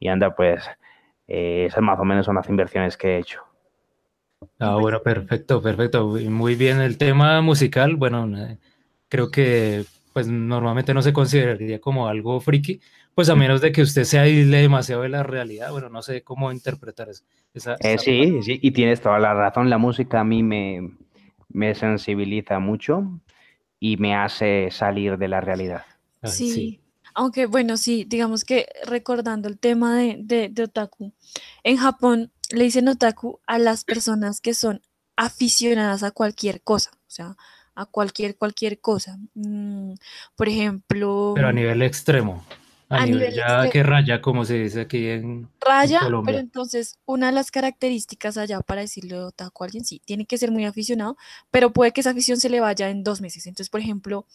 y 0.00 0.08
anda 0.08 0.34
pues, 0.34 0.64
eh, 1.28 1.66
esas 1.66 1.82
más 1.82 1.98
o 2.00 2.04
menos 2.04 2.26
son 2.26 2.36
las 2.36 2.48
inversiones 2.48 2.96
que 2.96 3.16
he 3.16 3.18
hecho. 3.20 3.42
Ah, 4.58 4.76
bueno, 4.76 5.02
perfecto, 5.02 5.62
perfecto. 5.62 6.06
Muy- 6.06 6.54
bien. 6.54 6.80
El 6.80 6.98
tema 6.98 7.40
musical, 7.40 7.96
bueno, 7.96 8.26
eh, 8.38 8.58
creo 9.08 9.30
que 9.30 9.84
pues 10.12 10.26
normalmente 10.28 10.92
no 10.92 11.02
se 11.02 11.12
consideraría 11.12 11.80
como 11.80 12.08
algo 12.08 12.40
friki, 12.40 12.80
pues 13.14 13.28
a 13.30 13.36
menos 13.36 13.60
de 13.60 13.70
que 13.72 13.82
usted 13.82 14.04
se 14.04 14.18
aísle 14.18 14.58
demasiado 14.58 15.02
de 15.02 15.08
la 15.08 15.22
realidad. 15.22 15.70
Bueno, 15.72 15.88
no 15.88 16.02
sé 16.02 16.22
cómo 16.24 16.50
interpretar 16.52 17.08
eso. 17.08 17.24
Esa, 17.54 17.76
Eh, 17.78 17.96
esa 17.96 17.98
sí, 17.98 18.42
sí, 18.42 18.58
y 18.62 18.70
tienes 18.72 19.00
toda 19.00 19.18
la 19.18 19.34
razón. 19.34 19.70
La 19.70 19.78
música 19.78 20.20
a 20.20 20.24
mí 20.24 20.42
me, 20.42 20.90
me 21.48 21.74
sensibiliza 21.74 22.58
mucho 22.58 23.20
y 23.80 23.96
me 23.96 24.14
hace 24.14 24.68
salir 24.70 25.16
de 25.16 25.28
la 25.28 25.40
realidad. 25.40 25.84
Ay, 26.22 26.30
Sí, 26.30 26.80
aunque 27.14 27.46
bueno, 27.46 27.76
sí, 27.76 28.04
digamos 28.06 28.44
que 28.44 28.68
recordando 28.84 29.48
el 29.48 29.58
tema 29.58 29.96
de, 29.96 30.18
de, 30.20 30.48
de 30.50 30.62
otaku, 30.64 31.12
en 31.64 31.76
Japón 31.76 32.30
le 32.50 32.64
dicen 32.64 32.88
otaku 32.88 33.40
a 33.46 33.58
las 33.58 33.84
personas 33.84 34.40
que 34.40 34.54
son 34.54 34.82
aficionadas 35.16 36.02
a 36.02 36.10
cualquier 36.10 36.62
cosa, 36.62 36.90
o 36.94 37.10
sea, 37.10 37.36
a 37.74 37.86
cualquier, 37.86 38.36
cualquier 38.36 38.80
cosa. 38.80 39.18
Mm, 39.34 39.94
por 40.36 40.48
ejemplo, 40.48 41.32
Pero 41.34 41.48
a 41.48 41.52
nivel 41.52 41.82
extremo, 41.82 42.44
a, 42.90 43.02
A 43.02 43.06
nivel 43.06 43.20
nivel 43.20 43.34
ya 43.34 43.64
extremo. 43.64 43.70
que 43.70 43.82
raya, 43.84 44.20
como 44.20 44.44
se 44.44 44.58
dice 44.58 44.82
aquí 44.82 45.08
en, 45.08 45.24
en 45.24 45.50
raya, 45.60 46.12
pero 46.24 46.38
entonces 46.38 46.98
una 47.06 47.28
de 47.28 47.32
las 47.32 47.50
características 47.50 48.36
allá 48.36 48.60
para 48.60 48.82
decirle 48.82 49.16
otaku 49.18 49.64
a 49.64 49.66
alguien, 49.66 49.84
sí, 49.84 50.02
tiene 50.04 50.26
que 50.26 50.38
ser 50.38 50.50
muy 50.50 50.64
aficionado, 50.66 51.16
pero 51.50 51.72
puede 51.72 51.92
que 51.92 52.02
esa 52.02 52.10
afición 52.10 52.38
se 52.38 52.50
le 52.50 52.60
vaya 52.60 52.90
en 52.90 53.04
dos 53.04 53.20
meses. 53.20 53.46
Entonces, 53.46 53.70
por 53.70 53.80
ejemplo, 53.80 54.26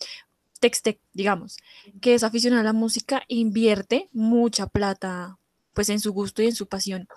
Textec, 0.62 1.00
digamos, 1.14 1.58
que 2.02 2.16
es 2.16 2.24
aficionado 2.24 2.62
a 2.62 2.66
la 2.66 2.74
música, 2.74 3.24
invierte 3.28 4.10
mucha 4.14 4.68
plata 4.68 5.38
pues 5.74 5.90
en 5.90 6.00
su 6.00 6.14
gusto 6.14 6.42
y 6.42 6.48
en 6.48 6.56
su 6.56 6.68
pasión. 6.68 7.08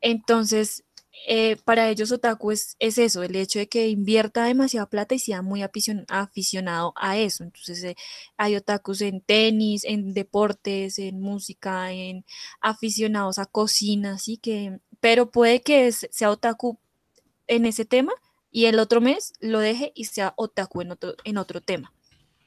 Entonces, 0.00 0.84
eh, 1.26 1.56
para 1.64 1.88
ellos 1.90 2.12
otaku 2.12 2.50
es, 2.52 2.76
es 2.80 2.98
eso, 2.98 3.22
el 3.22 3.34
hecho 3.36 3.58
de 3.58 3.68
que 3.68 3.88
invierta 3.88 4.44
demasiada 4.44 4.88
plata 4.90 5.14
y 5.14 5.18
sea 5.18 5.42
muy 5.42 5.60
aficion- 5.62 6.04
aficionado 6.08 6.92
a 6.96 7.16
eso. 7.18 7.44
Entonces, 7.44 7.82
eh, 7.84 7.96
hay 8.36 8.56
otakus 8.56 9.00
en 9.00 9.20
tenis, 9.20 9.84
en 9.84 10.12
deportes, 10.14 10.98
en 10.98 11.20
música, 11.20 11.92
en 11.92 12.24
aficionados 12.60 13.38
a 13.38 13.46
cocina, 13.46 14.14
así 14.14 14.36
que, 14.38 14.80
pero 15.00 15.30
puede 15.30 15.62
que 15.62 15.86
es- 15.88 16.08
sea 16.10 16.30
otaku 16.30 16.78
en 17.46 17.66
ese 17.66 17.84
tema 17.84 18.12
y 18.50 18.66
el 18.66 18.78
otro 18.78 19.00
mes 19.00 19.32
lo 19.40 19.58
deje 19.60 19.92
y 19.94 20.04
sea 20.06 20.34
otaku 20.36 20.82
en 20.82 20.92
otro, 20.92 21.14
en 21.24 21.38
otro 21.38 21.60
tema. 21.60 21.92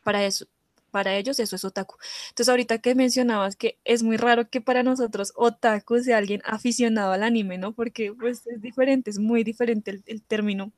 Para 0.04 0.26
eso, 0.26 0.48
para 0.98 1.16
ellos 1.16 1.40
eso 1.40 1.56
es 1.56 1.64
otaku. 1.64 1.96
Entonces 2.30 2.50
ahorita 2.50 2.80
que 2.80 2.96
mencionabas 2.96 3.56
que 3.56 3.78
es 3.86 4.02
muy 4.02 4.18
raro 4.18 4.50
que 4.50 4.62
para 4.62 4.82
nosotros 4.82 5.32
otaku 5.36 6.00
sea 6.00 6.18
alguien 6.18 6.42
aficionado 6.44 7.12
al 7.12 7.22
anime, 7.22 7.60
¿no? 7.60 7.72
Porque 7.74 8.12
pues 8.20 8.48
es 8.48 8.64
diferente, 8.64 9.12
es 9.12 9.20
muy 9.20 9.44
diferente 9.44 9.92
el, 9.92 10.04
el 10.08 10.24
término. 10.24 10.72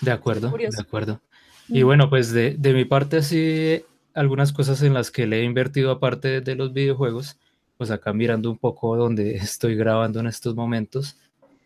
De 0.00 0.10
acuerdo, 0.12 0.50
de 0.56 0.80
acuerdo. 0.80 1.20
Y 1.68 1.82
Mm. 1.82 1.86
bueno, 1.86 2.08
pues 2.08 2.32
de, 2.32 2.54
de 2.58 2.72
mi 2.72 2.86
parte 2.86 3.18
así, 3.18 3.84
algunas 4.14 4.50
cosas 4.54 4.80
en 4.80 4.94
las 4.94 5.10
que 5.10 5.26
le 5.26 5.40
he 5.40 5.44
invertido 5.44 5.90
aparte 5.90 6.40
de 6.40 6.54
los 6.54 6.72
videojuegos, 6.72 7.36
pues 7.76 7.90
acá 7.90 8.14
mirando 8.14 8.50
un 8.50 8.56
poco 8.56 8.96
donde 8.96 9.34
estoy 9.36 9.74
grabando 9.76 10.20
en 10.20 10.26
estos 10.28 10.54
momentos, 10.54 11.18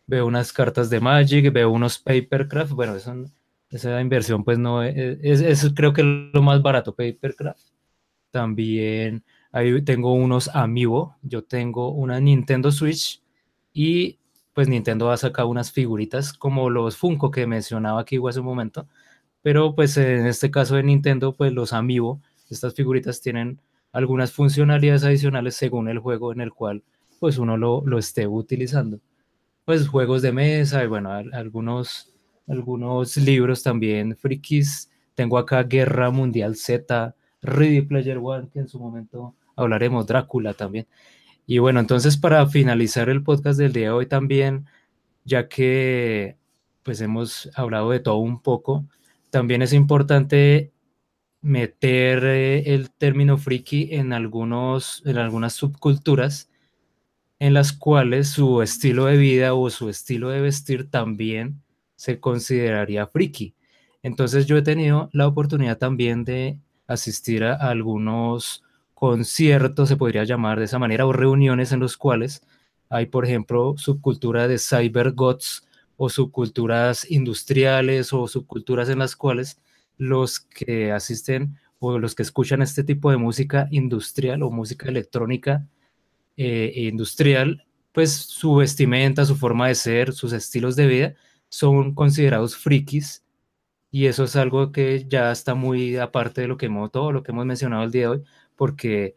veo 0.09 0.27
unas 0.27 0.53
cartas 0.53 0.91
de 0.91 0.99
Magic, 0.99 1.53
veo 1.53 1.71
unos 1.71 1.97
Papercraft, 2.01 2.73
bueno, 2.73 2.97
eso, 2.97 3.15
esa 3.71 4.01
inversión 4.01 4.43
pues 4.43 4.59
no 4.59 4.83
es, 4.83 5.19
es, 5.23 5.41
es 5.41 5.73
creo 5.77 5.93
que 5.93 6.03
lo 6.03 6.43
más 6.43 6.61
barato, 6.61 6.93
Papercraft. 6.93 7.70
También 8.31 9.25
ahí 9.53 9.83
tengo 9.83 10.13
unos 10.15 10.49
Amiibo, 10.55 11.17
yo 11.23 11.43
tengo 11.45 11.91
una 11.91 12.21
Nintendo 12.21 12.71
Switch 12.73 13.23
y 13.73 14.19
pues 14.55 14.69
Nintendo 14.69 15.11
ha 15.11 15.17
sacado 15.17 15.49
unas 15.49 15.73
figuritas 15.73 16.33
como 16.33 16.71
los 16.71 16.97
Funko 16.97 17.31
que 17.31 17.47
mencionaba 17.47 18.01
aquí 18.01 18.19
hace 18.29 18.41
un 18.41 18.47
momento, 18.47 18.87
pero 19.43 19.75
pues 19.75 19.97
en 19.97 20.27
este 20.27 20.51
caso 20.51 20.77
de 20.77 20.83
Nintendo 20.85 21.33
pues 21.35 21.53
los 21.53 21.73
Amiibo, 21.73 22.21
estas 22.51 22.75
figuritas 22.75 23.21
tienen 23.21 23.61
algunas 23.93 24.33
funcionalidades 24.33 25.05
adicionales 25.05 25.57
según 25.57 25.89
el 25.89 25.99
juego 25.99 26.33
en 26.33 26.41
el 26.41 26.53
cual 26.53 26.83
pues 27.21 27.39
uno 27.39 27.57
lo, 27.57 27.83
lo 27.87 27.99
esté 27.99 28.27
utilizando. 28.27 29.01
Pues 29.65 29.89
juegos 29.89 30.23
de 30.23 30.33
mesa 30.33 30.83
y 30.85 30.87
bueno, 30.87 31.13
al- 31.13 31.33
algunos, 31.35 32.13
algunos 32.49 33.17
libros 33.17 33.63
también 33.63 34.17
frikis. 34.17 34.91
Tengo 35.15 35.39
acá 35.39 35.63
Guerra 35.65 36.11
Mundial 36.11 36.57
Z, 36.57 37.15
Ready 37.43 37.83
Player 37.83 38.19
One, 38.19 38.49
que 38.53 38.61
en 38.61 38.69
su 38.69 38.79
momento 38.79 39.35
hablaremos, 39.57 40.07
Drácula 40.07 40.55
también. 40.55 40.87
Y 41.47 41.59
bueno, 41.59 41.81
entonces 41.81 42.17
para 42.17 42.47
finalizar 42.47 43.09
el 43.09 43.23
podcast 43.23 43.59
del 43.59 43.73
día 43.73 43.87
de 43.87 43.91
hoy 43.91 44.07
también, 44.07 44.67
ya 45.25 45.49
que 45.49 46.37
pues 46.83 47.01
hemos 47.01 47.51
hablado 47.55 47.91
de 47.91 48.01
todo 48.01 48.19
un 48.19 48.41
poco, 48.41 48.87
también 49.31 49.63
es 49.63 49.73
importante 49.73 50.73
meter 51.43 52.25
eh, 52.25 52.75
el 52.75 52.91
término 52.91 53.39
friki 53.39 53.89
en 53.93 54.13
algunos, 54.13 55.03
en 55.07 55.19
algunas 55.19 55.55
subculturas 55.55 56.51
en 57.41 57.55
las 57.55 57.73
cuales 57.73 58.29
su 58.29 58.63
estilo 58.63 59.07
de 59.07 59.17
vida 59.17 59.55
o 59.55 59.71
su 59.71 59.89
estilo 59.89 60.29
de 60.29 60.43
vestir 60.43 60.91
también 60.91 61.63
se 61.97 62.21
consideraría 62.21 63.07
friki. 63.07 63.55
Entonces 64.03 64.47
yo 64.47 64.57
he 64.57 64.63
tenido 64.63 65.09
la 65.13 65.27
oportunidad 65.27 65.79
también 65.79 66.25
de 66.25 66.59
asistir 66.91 67.45
a 67.45 67.55
algunos 67.55 68.63
conciertos, 68.95 69.89
se 69.89 69.97
podría 69.97 70.25
llamar 70.25 70.59
de 70.59 70.67
esa 70.67 70.79
manera, 70.79 71.07
o 71.07 71.13
reuniones 71.13 71.73
en 71.73 71.81
los 71.81 71.97
cuales 71.97 72.43
hay, 72.91 73.07
por 73.07 73.25
ejemplo, 73.25 73.75
subcultura 73.79 74.49
de 74.49 74.59
cybergods 74.59 75.67
o 75.97 76.09
subculturas 76.09 77.11
industriales 77.11 78.13
o 78.13 78.27
subculturas 78.27 78.89
en 78.89 78.99
las 78.99 79.17
cuales 79.17 79.61
los 79.97 80.41
que 80.41 80.93
asisten 80.93 81.57
o 81.79 81.99
los 81.99 82.15
que 82.15 82.23
escuchan 82.23 82.63
este 82.63 82.85
tipo 82.85 83.11
de 83.11 83.17
música 83.17 83.69
industrial 83.71 84.43
o 84.43 84.51
música 84.51 84.89
electrónica 84.89 85.67
eh, 86.37 86.73
industrial, 86.77 87.65
pues 87.93 88.13
su 88.13 88.57
vestimenta, 88.57 89.25
su 89.25 89.37
forma 89.37 89.69
de 89.69 89.75
ser, 89.75 90.13
sus 90.13 90.33
estilos 90.33 90.75
de 90.77 90.87
vida 90.87 91.15
son 91.49 91.95
considerados 91.95 92.57
frikis 92.57 93.25
y 93.91 94.07
eso 94.07 94.25
es 94.25 94.37
algo 94.37 94.73
que 94.73 95.07
ya 95.09 95.33
está 95.33 95.55
muy 95.55 95.97
aparte 95.97 96.43
de 96.43 96.49
lo 96.49 96.57
que 96.57 96.67
hemos, 96.67 96.91
todo 96.93 97.13
lo 97.13 97.23
que 97.23 97.33
hemos 97.33 97.47
mencionado 97.47 97.85
el 97.85 97.91
día 97.91 98.03
de 98.03 98.09
hoy, 98.09 98.25
porque 98.57 99.17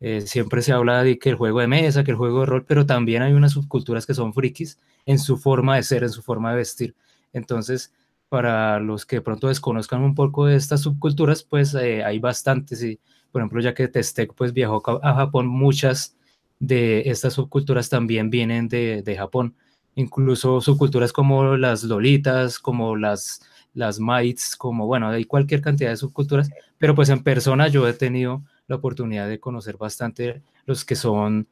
eh, 0.00 0.22
siempre 0.22 0.62
se 0.62 0.72
habla 0.72 1.02
de 1.02 1.18
que 1.18 1.30
el 1.30 1.36
juego 1.36 1.60
de 1.60 1.68
mesa, 1.68 2.04
que 2.04 2.12
el 2.12 2.16
juego 2.16 2.40
de 2.40 2.46
rol, 2.46 2.64
pero 2.66 2.86
también 2.86 3.22
hay 3.22 3.32
unas 3.32 3.52
subculturas 3.52 4.06
que 4.06 4.14
son 4.14 4.32
frikis 4.34 4.78
en 5.06 5.18
su 5.18 5.36
forma 5.36 5.76
de 5.76 5.82
ser, 5.82 6.02
en 6.02 6.10
su 6.10 6.22
forma 6.22 6.50
de 6.50 6.56
vestir. 6.56 6.94
Entonces, 7.32 7.92
para 8.28 8.78
los 8.80 9.06
que 9.06 9.20
pronto 9.20 9.48
desconozcan 9.48 10.02
un 10.02 10.14
poco 10.14 10.46
de 10.46 10.56
estas 10.56 10.82
subculturas, 10.82 11.42
pues 11.42 11.74
eh, 11.74 12.04
hay 12.04 12.18
bastantes. 12.18 12.82
Y, 12.82 13.00
por 13.32 13.40
ejemplo, 13.40 13.60
ya 13.60 13.74
que 13.74 13.88
Testec 13.88 14.34
pues 14.34 14.52
viajó 14.52 14.82
a 15.02 15.14
Japón, 15.14 15.46
muchas 15.46 16.16
de 16.58 17.02
estas 17.06 17.34
subculturas 17.34 17.88
también 17.88 18.30
vienen 18.30 18.68
de, 18.68 19.02
de 19.02 19.16
Japón. 19.16 19.54
Incluso 19.94 20.60
subculturas 20.60 21.12
como 21.12 21.56
las 21.56 21.82
lolitas, 21.84 22.58
como 22.58 22.96
las, 22.96 23.40
las 23.74 24.00
maids, 24.00 24.56
como 24.56 24.86
bueno, 24.86 25.08
hay 25.08 25.24
cualquier 25.24 25.60
cantidad 25.60 25.90
de 25.90 25.96
subculturas, 25.96 26.50
pero 26.78 26.94
pues 26.94 27.08
en 27.08 27.22
persona 27.22 27.68
yo 27.68 27.86
he 27.86 27.92
tenido 27.92 28.42
la 28.66 28.76
oportunidad 28.76 29.28
de 29.28 29.40
conocer 29.40 29.76
bastante 29.76 30.42
los 30.66 30.84
que 30.84 30.96
son 30.96 31.46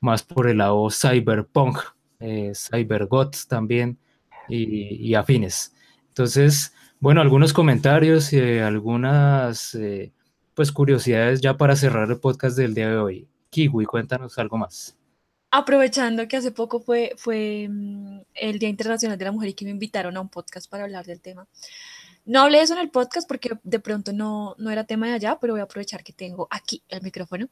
más 0.00 0.22
por 0.22 0.48
el 0.48 0.58
lado 0.58 0.88
cyberpunk, 0.90 1.78
eh, 2.20 2.52
también 3.48 3.98
y, 4.48 5.08
y 5.08 5.14
afines. 5.14 5.74
Entonces, 6.08 6.74
bueno, 7.00 7.20
algunos 7.20 7.52
comentarios 7.52 8.32
y 8.32 8.38
eh, 8.38 8.62
algunas 8.62 9.74
eh, 9.74 10.12
pues 10.54 10.70
curiosidades 10.70 11.40
ya 11.40 11.56
para 11.56 11.76
cerrar 11.76 12.10
el 12.10 12.20
podcast 12.20 12.56
del 12.56 12.74
día 12.74 12.90
de 12.90 12.96
hoy. 12.98 13.28
Kiwi, 13.50 13.86
cuéntanos 13.86 14.38
algo 14.38 14.56
más. 14.58 14.96
Aprovechando 15.54 16.26
que 16.28 16.38
hace 16.38 16.50
poco 16.50 16.80
fue, 16.80 17.12
fue 17.18 17.68
mm, 17.68 18.20
el 18.34 18.58
Día 18.58 18.70
Internacional 18.70 19.18
de 19.18 19.24
la 19.26 19.32
Mujer 19.32 19.50
y 19.50 19.54
que 19.54 19.66
me 19.66 19.70
invitaron 19.70 20.16
a 20.16 20.22
un 20.22 20.30
podcast 20.30 20.68
para 20.68 20.84
hablar 20.84 21.04
del 21.04 21.20
tema. 21.20 21.46
No 22.24 22.40
hablé 22.40 22.56
de 22.56 22.64
eso 22.64 22.72
en 22.72 22.80
el 22.80 22.88
podcast 22.88 23.28
porque 23.28 23.50
de 23.62 23.78
pronto 23.78 24.14
no, 24.14 24.54
no 24.56 24.70
era 24.70 24.84
tema 24.84 25.08
de 25.08 25.12
allá, 25.12 25.38
pero 25.38 25.52
voy 25.52 25.60
a 25.60 25.64
aprovechar 25.64 26.02
que 26.02 26.14
tengo 26.14 26.48
aquí 26.50 26.82
el 26.88 27.02
micrófono. 27.02 27.50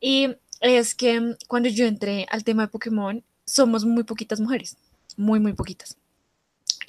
Y 0.00 0.36
es 0.60 0.94
que 0.94 1.20
mm, 1.20 1.36
cuando 1.48 1.68
yo 1.68 1.84
entré 1.86 2.26
al 2.30 2.44
tema 2.44 2.62
de 2.62 2.68
Pokémon, 2.68 3.24
somos 3.44 3.84
muy 3.84 4.04
poquitas 4.04 4.38
mujeres, 4.38 4.76
muy, 5.16 5.40
muy 5.40 5.52
poquitas. 5.52 5.96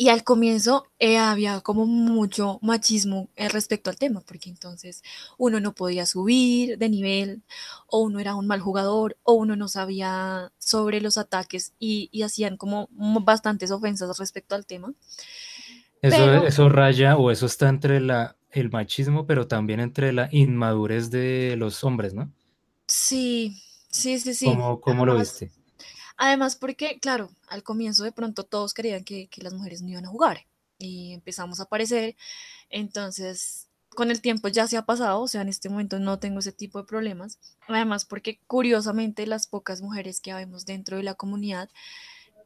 Y 0.02 0.10
al 0.10 0.24
comienzo 0.24 0.88
eh, 0.97 1.20
había 1.20 1.62
como 1.62 1.86
mucho 1.86 2.58
machismo 2.64 3.30
eh, 3.36 3.49
respecto 3.49 3.91
al 3.91 3.97
tema, 3.97 4.22
porque 4.22 4.49
entonces 4.49 5.04
uno 5.38 5.60
no 5.60 5.76
podía 5.76 6.08
subir 6.08 6.80
de 6.80 6.89
nivel, 6.89 7.43
o 7.86 7.99
uno 7.99 8.20
era 8.20 8.34
un 8.34 8.47
mal 8.47 8.62
jugador, 8.62 9.16
o 9.22 9.34
uno 9.34 9.56
no 9.56 9.68
sabía 9.68 10.52
sobre 10.58 11.02
los 11.02 11.20
ataques 11.20 11.74
y, 11.78 12.10
y 12.12 12.24
hacían 12.24 12.58
como 12.58 12.89
bastantes 12.91 13.70
ofensas 13.70 14.18
respecto 14.18 14.56
al 14.56 14.66
tema. 14.66 14.91
Eso, 16.02 16.18
Pero- 16.18 16.47
eso 16.47 16.68
raya 16.68 17.16
o 17.16 17.30
eso 17.30 17.45
está 17.45 17.70
entre 17.70 18.02
la, 18.02 18.36
el 18.49 18.72
machismo, 18.72 19.28
pero 19.28 19.45
también 19.45 19.80
entre 19.80 20.14
la 20.14 20.30
inmadurez 20.32 21.12
de 21.12 21.54
los 21.60 21.84
hombres, 21.84 22.16
¿no? 22.16 22.32
Sí, 22.88 23.56
sí, 23.91 24.18
sí, 24.18 24.34
sí. 24.34 24.45
¿Cómo, 24.45 24.82
cómo 24.82 25.06
lo 25.06 25.20
viste? 25.20 25.52
Además, 26.24 26.56
porque, 26.56 27.00
claro, 27.00 27.32
al 27.48 27.64
comienzo 27.64 28.04
de 28.04 28.12
pronto 28.12 28.44
todos 28.44 28.76
creían 28.76 29.04
que, 29.04 29.28
las 29.38 29.54
mujeres 29.54 29.82
no 29.82 29.90
iban 29.90 30.06
a 30.06 30.10
jugar 30.10 30.46
y 30.78 31.14
empezamos 31.14 31.60
a 31.60 31.64
aparecer. 31.64 32.16
Entonces, 32.70 33.70
con 33.90 34.12
el 34.12 34.22
tiempo 34.22 34.48
ya 34.48 34.68
se 34.68 34.78
ha 34.78 34.86
pasado, 34.86 35.20
o 35.20 35.28
sea, 35.28 35.42
en 35.42 35.50
este 35.50 35.68
momento 35.68 35.98
no 35.98 36.20
tengo 36.20 36.38
ese 36.38 36.52
tipo 36.52 36.78
de 36.78 36.86
problemas. 36.86 37.40
Además, 37.68 38.06
porque 38.06 38.40
curiosamente 38.46 39.26
las 39.26 39.48
pocas 39.48 39.82
mujeres 39.82 40.22
que 40.22 40.32
vemos 40.32 40.68
dentro 40.68 40.98
de 40.98 41.02
la 41.02 41.16
comunidad, 41.16 41.72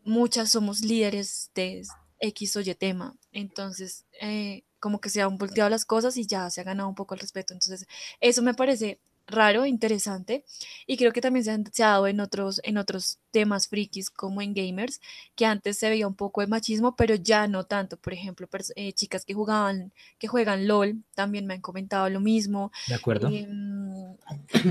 muchas 0.06 0.52
somos 0.52 0.80
líderes 0.80 1.52
de 1.54 1.86
X 2.22 2.56
o 2.56 2.62
Y 2.62 2.74
tema. 2.76 3.14
Entonces, 3.34 4.06
eh, 4.22 4.64
como 4.80 5.02
que 5.02 5.10
se 5.10 5.22
han 5.22 5.38
volteado 5.38 5.70
las 5.70 5.84
cosas 5.84 6.16
y 6.16 6.26
ya 6.26 6.50
se 6.50 6.62
ha 6.62 6.64
ganado 6.64 6.88
un 6.88 6.96
poco 6.96 7.14
el 7.14 7.20
respeto. 7.20 7.54
Entonces, 7.54 7.90
eso 8.22 8.42
me 8.42 8.54
parece 8.54 9.02
raro, 9.28 9.66
interesante. 9.66 10.44
Y 10.88 10.98
creo 10.98 11.12
que 11.12 11.22
también 11.22 11.44
se, 11.46 11.52
han- 11.52 11.72
se 11.74 11.84
ha 11.84 11.90
dado 11.90 12.08
en 12.08 12.20
otros, 12.20 12.62
en 12.64 12.78
otros 12.78 13.20
temas 13.32 13.68
frikis 13.68 14.10
como 14.10 14.42
en 14.42 14.54
gamers, 14.54 15.02
que 15.36 15.46
antes 15.46 15.78
se 15.78 15.90
veía 15.90 16.08
un 16.08 16.16
poco 16.16 16.42
de 16.42 16.48
machismo, 16.48 16.96
pero 16.96 17.16
ya 17.16 17.48
no 17.48 17.64
tanto. 17.66 17.98
Por 17.98 18.14
ejemplo, 18.14 18.48
eh, 18.76 18.94
chicas 18.94 19.26
que 19.26 19.34
jugaban, 19.34 19.92
que 20.20 20.28
juegan 20.28 20.68
LOL, 20.68 21.04
también 21.16 21.46
me 21.48 21.56
han 21.56 21.62
comentado 21.62 22.10
lo 22.10 22.20
mismo. 22.20 22.72
¿De 22.88 22.96
acuerdo? 22.96 23.30
Em, 23.30 24.16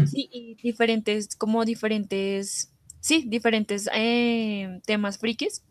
sí, 0.07 0.29
y 0.33 0.55
diferentes, 0.57 1.35
como 1.37 1.65
diferentes, 1.65 2.71
sí, 3.01 3.25
diferentes 3.27 3.89
eh, 3.95 4.81
temas 4.87 5.19
frikis. 5.19 5.63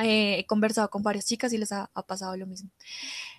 Eh, 0.00 0.38
he 0.38 0.46
conversado 0.46 0.90
con 0.90 1.02
varias 1.02 1.26
chicas 1.26 1.52
y 1.52 1.58
les 1.58 1.72
ha, 1.72 1.90
ha 1.92 2.02
pasado 2.06 2.36
lo 2.36 2.46
mismo. 2.46 2.70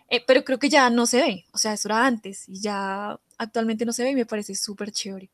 Eh, 0.10 0.24
pero 0.26 0.43
creo 0.43 0.57
que 0.60 0.70
ya 0.70 0.89
no 0.89 1.05
se 1.05 1.22
ve, 1.22 1.45
o 1.53 1.57
sea, 1.57 1.74
eso 1.74 1.88
era 1.88 2.05
antes 2.05 2.47
y 2.49 2.60
ya 2.62 3.20
actualmente 3.38 3.86
no 3.86 3.93
se 3.93 4.03
ve 4.03 4.12
y 4.12 4.16
me 4.16 4.26
parece 4.26 4.55
súper 4.55 4.91
chévere. 4.91 5.30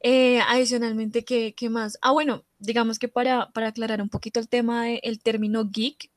Eh, 0.00 0.40
adicionalmente, 0.46 1.24
¿qué, 1.24 1.54
qué 1.56 1.68
más? 1.70 1.98
Ah, 2.02 2.12
bueno, 2.12 2.44
digamos 2.58 2.98
que 2.98 3.08
para, 3.08 3.50
para 3.50 3.68
aclarar 3.68 4.00
un 4.00 4.08
poquito 4.08 4.38
el 4.38 4.48
tema 4.48 4.84
del 4.84 5.18
término 5.20 5.64
geek, 5.68 6.10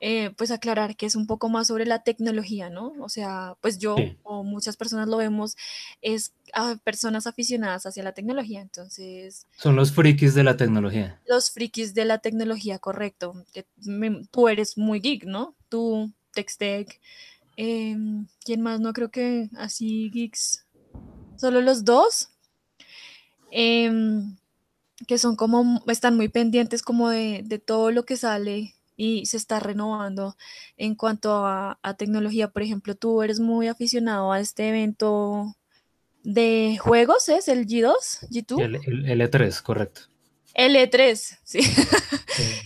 eh, 0.00 0.30
pues 0.36 0.50
aclarar 0.50 0.94
que 0.96 1.06
es 1.06 1.16
un 1.16 1.26
poco 1.26 1.48
más 1.48 1.66
sobre 1.68 1.84
la 1.86 2.02
tecnología, 2.02 2.68
¿no? 2.70 2.92
O 3.00 3.08
sea, 3.08 3.56
pues 3.60 3.78
yo 3.78 3.96
Sí. 3.96 4.16
o 4.22 4.42
muchas 4.44 4.76
personas 4.76 5.08
lo 5.08 5.16
vemos, 5.16 5.56
es 6.02 6.32
a 6.52 6.76
personas 6.84 7.26
aficionadas 7.26 7.86
hacia 7.86 8.02
la 8.02 8.12
tecnología, 8.12 8.60
entonces 8.60 9.46
Son 9.56 9.74
los 9.74 9.92
frikis 9.92 10.34
de 10.34 10.44
la 10.44 10.56
tecnología. 10.56 11.20
los 11.26 11.50
frikis 11.50 11.92
de 11.94 12.04
la 12.04 12.18
tecnología, 12.18 12.78
correcto, 12.78 13.42
que 13.52 13.66
me- 13.84 14.24
tú 14.30 14.48
eres 14.48 14.76
muy 14.78 15.00
geek, 15.00 15.24
¿no? 15.24 15.54
Tú 15.70 16.12
Textec. 16.36 17.00
em, 17.56 18.26
¿Quién 18.44 18.60
más? 18.62 18.78
No 18.80 18.92
creo 18.92 19.10
que 19.10 19.48
así 19.56 20.10
geeks. 20.12 20.64
Solo 21.36 21.60
los 21.62 21.84
dos. 21.84 22.30
em, 23.50 24.36
que 25.06 25.18
son 25.18 25.36
como, 25.36 25.82
están 25.88 26.16
muy 26.16 26.28
pendientes 26.28 26.82
como 26.82 27.10
de, 27.10 27.42
de 27.44 27.58
todo 27.58 27.90
lo 27.90 28.04
que 28.04 28.16
sale 28.16 28.74
y 28.96 29.26
se 29.26 29.36
está 29.36 29.60
renovando 29.60 30.36
en 30.78 30.94
cuanto 30.94 31.44
a, 31.46 31.78
a 31.82 31.94
tecnología. 31.94 32.48
Por 32.50 32.62
ejemplo, 32.62 32.94
tú 32.94 33.22
eres 33.22 33.38
muy 33.40 33.68
aficionado 33.68 34.32
a 34.32 34.40
este 34.40 34.68
evento 34.70 35.54
de 36.22 36.78
juegos, 36.80 37.28
¿es 37.28 37.48
el 37.48 37.66
G2? 37.66 37.94
¿G2? 38.30 38.60
El, 38.64 38.76
el- 38.86 39.08
el 39.10 39.20
E3, 39.20 39.62
correcto. 39.62 40.02
L3, 40.54 41.38
sí. 41.44 41.60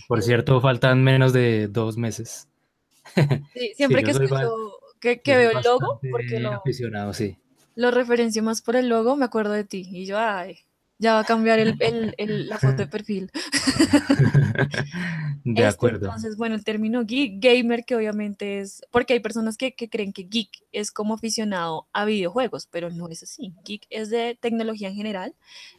Por 0.07 0.21
cierto, 0.23 0.61
faltan 0.61 1.03
menos 1.03 1.33
de 1.33 1.67
dos 1.67 1.97
meses. 1.97 2.47
Sí, 3.53 3.73
siempre 3.75 4.01
yo 4.01 4.05
que 4.05 4.11
escucho, 4.11 4.79
que, 4.99 5.21
que 5.21 5.35
veo 5.35 5.51
el 5.51 5.63
logo, 5.63 5.99
porque 6.09 6.39
lo, 6.39 6.53
aficionado, 6.53 7.13
sí. 7.13 7.37
lo 7.75 7.91
referencio 7.91 8.43
más 8.43 8.61
por 8.61 8.75
el 8.75 8.89
logo, 8.89 9.15
me 9.15 9.25
acuerdo 9.25 9.51
de 9.53 9.63
ti. 9.63 9.87
Y 9.91 10.05
yo, 10.05 10.17
ay, 10.17 10.59
ya 10.99 11.13
va 11.13 11.19
a 11.21 11.25
cambiar 11.25 11.59
el, 11.59 11.75
el- 11.79 12.13
el- 12.17 12.49
la 12.49 12.59
foto 12.59 12.77
de 12.83 12.87
perfil. 12.87 13.31
De 15.43 15.63
Este, 15.63 15.65
acuerdo. 15.65 16.05
entonces, 16.07 16.37
bueno, 16.37 16.55
el 16.55 16.63
término 16.63 17.03
geek, 17.05 17.39
gamer, 17.41 17.83
que 17.83 17.95
obviamente 17.95 18.59
es, 18.59 18.81
porque 18.91 19.13
hay 19.13 19.19
personas 19.19 19.57
que, 19.57 19.73
que 19.73 19.89
creen 19.89 20.13
que 20.13 20.23
geek 20.23 20.49
es 20.71 20.91
como 20.91 21.15
aficionado 21.15 21.87
a 21.93 22.05
videojuegos, 22.05 22.67
pero 22.71 22.89
no 22.91 23.09
es 23.09 23.23
así. 23.23 23.53
Geek 23.65 23.85
es 23.89 24.09
de 24.09 24.37
tecnología 24.39 24.89
en 24.89 24.95
general. 24.95 25.35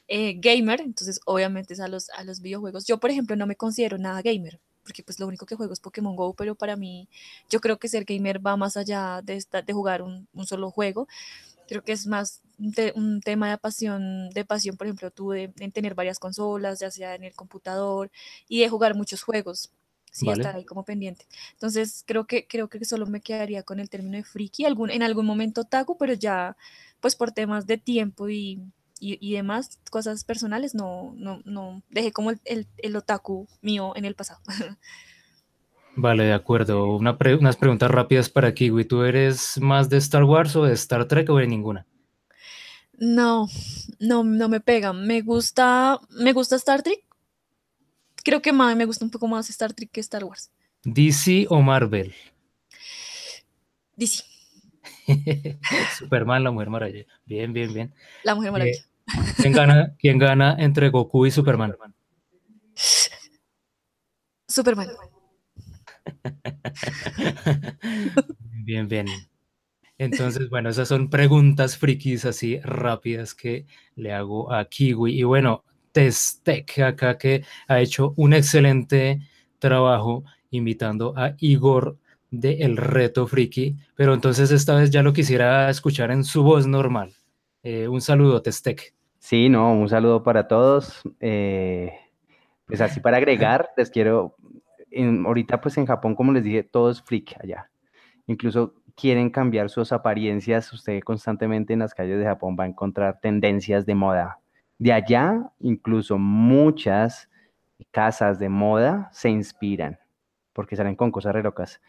eh, 0.08 0.34
gamer, 0.38 0.80
entonces 0.80 1.20
obviamente 1.26 1.74
es 1.74 1.80
a 1.80 1.88
los, 1.88 2.10
a 2.10 2.24
los 2.24 2.40
videojuegos. 2.40 2.86
Yo, 2.86 2.98
por 2.98 3.10
ejemplo, 3.10 3.36
no 3.36 3.46
me 3.46 3.56
considero 3.56 3.98
nada 3.98 4.20
gamer, 4.22 4.58
porque 4.84 5.02
pues 5.02 5.20
lo 5.20 5.26
único 5.26 5.46
que 5.46 5.54
juego 5.56 5.72
es 5.72 5.80
Pokémon 5.80 6.16
Go, 6.16 6.34
pero 6.34 6.54
para 6.54 6.76
mí, 6.76 7.08
yo 7.50 7.60
creo 7.60 7.78
que 7.78 7.88
ser 7.88 8.04
gamer 8.04 8.44
va 8.44 8.56
más 8.56 8.76
allá 8.76 9.20
de, 9.22 9.36
esta, 9.36 9.62
de 9.62 9.72
jugar 9.72 10.02
un, 10.02 10.28
un 10.32 10.46
solo 10.46 10.70
juego. 10.70 11.08
Creo 11.68 11.82
que 11.82 11.92
es 11.92 12.06
más 12.06 12.42
un, 12.58 12.72
te- 12.72 12.92
un 12.96 13.20
tema 13.20 13.50
de 13.50 13.58
pasión, 13.58 14.30
de 14.30 14.44
pasión, 14.44 14.76
por 14.76 14.86
ejemplo, 14.86 15.10
tú 15.10 15.30
de, 15.30 15.52
en 15.58 15.72
tener 15.72 15.94
varias 15.94 16.18
consolas, 16.18 16.80
ya 16.80 16.90
sea 16.90 17.14
en 17.14 17.24
el 17.24 17.34
computador, 17.34 18.10
y 18.48 18.60
de 18.60 18.68
jugar 18.68 18.94
muchos 18.94 19.22
juegos. 19.22 19.70
Sí, 20.10 20.26
Vale. 20.26 20.42
estar 20.42 20.54
ahí 20.56 20.64
como 20.66 20.84
pendiente. 20.84 21.26
Entonces, 21.52 22.04
creo 22.06 22.26
que, 22.26 22.46
creo 22.46 22.68
que 22.68 22.84
solo 22.84 23.06
me 23.06 23.22
quedaría 23.22 23.62
con 23.62 23.80
el 23.80 23.88
término 23.88 24.18
de 24.18 24.24
friki, 24.24 24.66
algún, 24.66 24.90
en 24.90 25.02
algún 25.02 25.24
momento 25.24 25.62
otaku, 25.62 25.96
pero 25.96 26.12
ya, 26.12 26.54
pues 27.00 27.16
por 27.16 27.32
temas 27.32 27.66
de 27.66 27.78
tiempo 27.78 28.28
y, 28.28 28.60
y, 29.02 29.18
y 29.20 29.34
demás 29.34 29.78
cosas 29.90 30.24
personales, 30.24 30.74
no, 30.74 31.12
no, 31.16 31.42
no, 31.44 31.82
dejé 31.90 32.12
como 32.12 32.30
el, 32.30 32.40
el, 32.44 32.66
el 32.78 32.96
otaku 32.96 33.48
mío 33.60 33.92
en 33.96 34.04
el 34.04 34.14
pasado. 34.14 34.40
Vale, 35.96 36.24
de 36.24 36.32
acuerdo. 36.32 36.86
Una 36.96 37.18
pre- 37.18 37.34
unas 37.34 37.56
preguntas 37.56 37.90
rápidas 37.90 38.30
para 38.30 38.54
Kiwi. 38.54 38.84
¿Tú 38.86 39.02
eres 39.02 39.58
más 39.60 39.88
de 39.90 39.98
Star 39.98 40.24
Wars 40.24 40.56
o 40.56 40.64
de 40.64 40.72
Star 40.72 41.06
Trek 41.06 41.28
o 41.28 41.36
de 41.36 41.46
ninguna? 41.46 41.86
No, 42.98 43.48
no, 43.98 44.24
no 44.24 44.48
me 44.48 44.60
pega. 44.60 44.92
Me 44.92 45.20
gusta, 45.20 45.98
me 46.10 46.32
gusta 46.32 46.56
Star 46.56 46.82
Trek. 46.82 47.04
Creo 48.24 48.40
que 48.40 48.52
más, 48.52 48.76
me 48.76 48.84
gusta 48.86 49.04
un 49.04 49.10
poco 49.10 49.26
más 49.28 49.50
Star 49.50 49.72
Trek 49.74 49.90
que 49.90 50.00
Star 50.00 50.24
Wars. 50.24 50.50
¿DC 50.84 51.46
o 51.50 51.60
Marvel? 51.60 52.14
DC, 53.96 54.24
Superman, 55.98 56.42
la 56.44 56.50
Mujer 56.50 56.70
Maravilla. 56.70 57.06
Bien, 57.26 57.52
bien, 57.52 57.72
bien. 57.74 57.94
la 58.22 58.34
Mujer 58.34 58.52
Maravilla. 58.52 58.78
Eh, 58.78 58.84
¿quién 59.36 59.52
gana, 59.52 59.94
quién 59.98 60.18
gana 60.18 60.56
entre 60.58 60.90
Goku 60.90 61.26
y 61.26 61.30
Superman? 61.30 61.74
Superman. 64.48 64.88
Bien, 68.64 68.86
bien. 68.86 69.06
Entonces, 69.98 70.48
bueno, 70.48 70.70
esas 70.70 70.88
son 70.88 71.10
preguntas 71.10 71.76
frikis 71.76 72.24
así 72.24 72.60
rápidas 72.60 73.34
que 73.34 73.66
le 73.96 74.12
hago 74.12 74.52
a 74.52 74.64
Kiwi. 74.64 75.18
Y 75.18 75.24
bueno, 75.24 75.64
Testec 75.92 76.78
acá 76.80 77.18
que 77.18 77.44
ha 77.68 77.80
hecho 77.80 78.14
un 78.16 78.32
excelente 78.34 79.20
trabajo 79.58 80.24
invitando 80.50 81.14
a 81.16 81.34
Igor 81.38 81.98
de 82.30 82.62
El 82.62 82.76
Reto 82.76 83.26
Friki, 83.26 83.76
pero 83.94 84.14
entonces 84.14 84.50
esta 84.50 84.74
vez 84.74 84.90
ya 84.90 85.02
lo 85.02 85.12
quisiera 85.12 85.68
escuchar 85.70 86.10
en 86.10 86.24
su 86.24 86.42
voz 86.42 86.66
normal. 86.66 87.12
Eh, 87.62 87.86
un 87.88 88.00
saludo, 88.00 88.42
Testec. 88.42 88.94
Sí, 89.18 89.48
no, 89.48 89.72
un 89.72 89.88
saludo 89.88 90.22
para 90.22 90.48
todos. 90.48 91.00
Eh, 91.20 91.92
pues 92.66 92.80
así 92.80 93.00
para 93.00 93.18
agregar, 93.18 93.70
les 93.76 93.90
quiero, 93.90 94.36
ahorita 95.24 95.60
pues 95.60 95.76
en 95.78 95.86
Japón, 95.86 96.14
como 96.14 96.32
les 96.32 96.44
dije, 96.44 96.64
todo 96.64 96.90
es 96.90 97.02
freak 97.02 97.36
allá. 97.40 97.70
Incluso 98.26 98.74
quieren 98.96 99.30
cambiar 99.30 99.70
sus 99.70 99.92
apariencias. 99.92 100.72
Usted 100.72 101.00
constantemente 101.02 101.72
en 101.72 101.78
las 101.78 101.94
calles 101.94 102.18
de 102.18 102.24
Japón 102.24 102.56
va 102.58 102.64
a 102.64 102.68
encontrar 102.68 103.20
tendencias 103.20 103.86
de 103.86 103.94
moda. 103.94 104.40
De 104.78 104.92
allá, 104.92 105.52
incluso 105.60 106.18
muchas 106.18 107.28
casas 107.92 108.38
de 108.38 108.48
moda 108.48 109.08
se 109.12 109.28
inspiran 109.30 109.98
porque 110.52 110.76
salen 110.76 110.96
con 110.96 111.10
cosas 111.10 111.34
re 111.34 111.42
locas. 111.42 111.80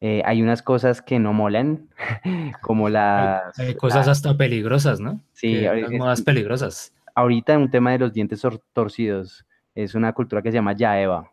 Eh, 0.00 0.22
hay 0.24 0.42
unas 0.42 0.62
cosas 0.62 1.00
que 1.02 1.18
no 1.18 1.32
molan, 1.32 1.88
como 2.62 2.88
las... 2.88 3.56
Hay 3.58 3.74
cosas 3.76 4.06
la- 4.06 4.12
hasta 4.12 4.36
peligrosas, 4.36 5.00
¿no? 5.00 5.20
Sí, 5.32 5.64
ahorita- 5.66 5.88
unas 5.88 5.98
modas 6.00 6.22
peligrosas. 6.22 6.92
ahorita 7.14 7.56
un 7.58 7.70
tema 7.70 7.92
de 7.92 7.98
los 7.98 8.12
dientes 8.12 8.42
tor- 8.44 8.62
torcidos 8.72 9.46
es 9.74 9.94
una 9.94 10.12
cultura 10.12 10.42
que 10.42 10.50
se 10.50 10.56
llama 10.56 10.72
yaeva. 10.74 11.30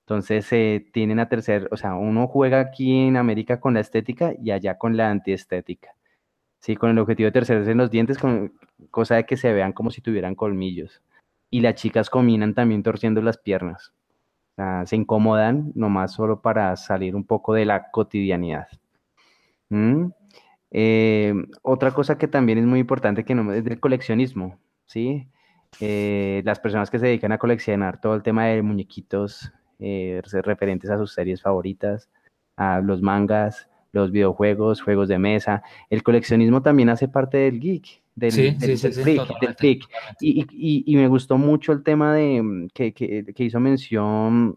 Entonces 0.00 0.46
eh, 0.52 0.84
tienen 0.92 1.18
a 1.18 1.28
tercer, 1.28 1.68
o 1.70 1.76
sea, 1.76 1.94
uno 1.94 2.26
juega 2.26 2.60
aquí 2.60 3.06
en 3.06 3.16
América 3.16 3.58
con 3.60 3.74
la 3.74 3.80
estética 3.80 4.34
y 4.42 4.50
allá 4.50 4.76
con 4.76 4.96
la 4.96 5.10
antiestética. 5.10 5.94
Sí, 6.60 6.76
con 6.76 6.90
el 6.90 6.98
objetivo 6.98 7.26
de 7.28 7.32
tercerse 7.32 7.70
en 7.70 7.78
los 7.78 7.90
dientes, 7.90 8.18
con 8.18 8.52
cosa 8.90 9.14
de 9.16 9.24
que 9.24 9.36
se 9.36 9.52
vean 9.52 9.72
como 9.72 9.90
si 9.90 10.00
tuvieran 10.02 10.34
colmillos. 10.34 11.00
Y 11.50 11.60
las 11.60 11.74
chicas 11.76 12.10
combinan 12.10 12.52
también 12.54 12.82
torciendo 12.82 13.22
las 13.22 13.38
piernas. 13.38 13.92
Se 14.86 14.96
incomodan 14.96 15.72
nomás 15.74 16.12
solo 16.12 16.40
para 16.40 16.76
salir 16.76 17.16
un 17.16 17.24
poco 17.24 17.54
de 17.54 17.64
la 17.64 17.90
cotidianidad. 17.90 18.68
¿Mm? 19.68 20.06
Eh, 20.70 21.34
otra 21.62 21.92
cosa 21.92 22.18
que 22.18 22.28
también 22.28 22.58
es 22.58 22.64
muy 22.64 22.80
importante 22.80 23.24
que 23.24 23.34
no 23.34 23.52
es 23.52 23.64
del 23.64 23.80
coleccionismo, 23.80 24.58
¿sí? 24.86 25.28
Eh, 25.80 26.42
las 26.44 26.60
personas 26.60 26.90
que 26.90 26.98
se 26.98 27.06
dedican 27.06 27.32
a 27.32 27.38
coleccionar 27.38 28.00
todo 28.00 28.14
el 28.14 28.22
tema 28.22 28.46
de 28.46 28.62
muñequitos 28.62 29.52
eh, 29.80 30.20
re- 30.32 30.42
referentes 30.42 30.90
a 30.90 30.98
sus 30.98 31.12
series 31.12 31.42
favoritas, 31.42 32.10
a 32.56 32.80
los 32.80 33.02
mangas, 33.02 33.68
los 33.94 34.10
videojuegos, 34.10 34.82
juegos 34.82 35.08
de 35.08 35.18
mesa. 35.18 35.62
El 35.88 36.02
coleccionismo 36.02 36.60
también 36.60 36.88
hace 36.90 37.08
parte 37.08 37.38
del 37.38 37.60
geek, 37.60 38.02
del, 38.14 38.32
Sí, 38.32 38.42
del- 38.42 38.60
sí, 38.60 38.76
sí, 38.76 38.82
del 38.82 38.92
sí, 38.92 39.00
freak, 39.02 39.18
del 39.18 39.26
totalmente, 39.28 39.58
freak. 39.58 39.80
totalmente. 39.82 40.26
Y, 40.26 40.40
y- 40.40 40.46
y- 40.50 40.84
y 40.92 40.96
me 40.96 41.08
gustó 41.08 41.38
mucho 41.38 41.72
el 41.72 41.82
tema 41.82 42.14
de 42.14 42.42
mm, 42.42 42.68
que, 42.74 42.92
que- 42.92 43.24
que 43.34 43.44
hizo 43.44 43.58
mención 43.60 44.56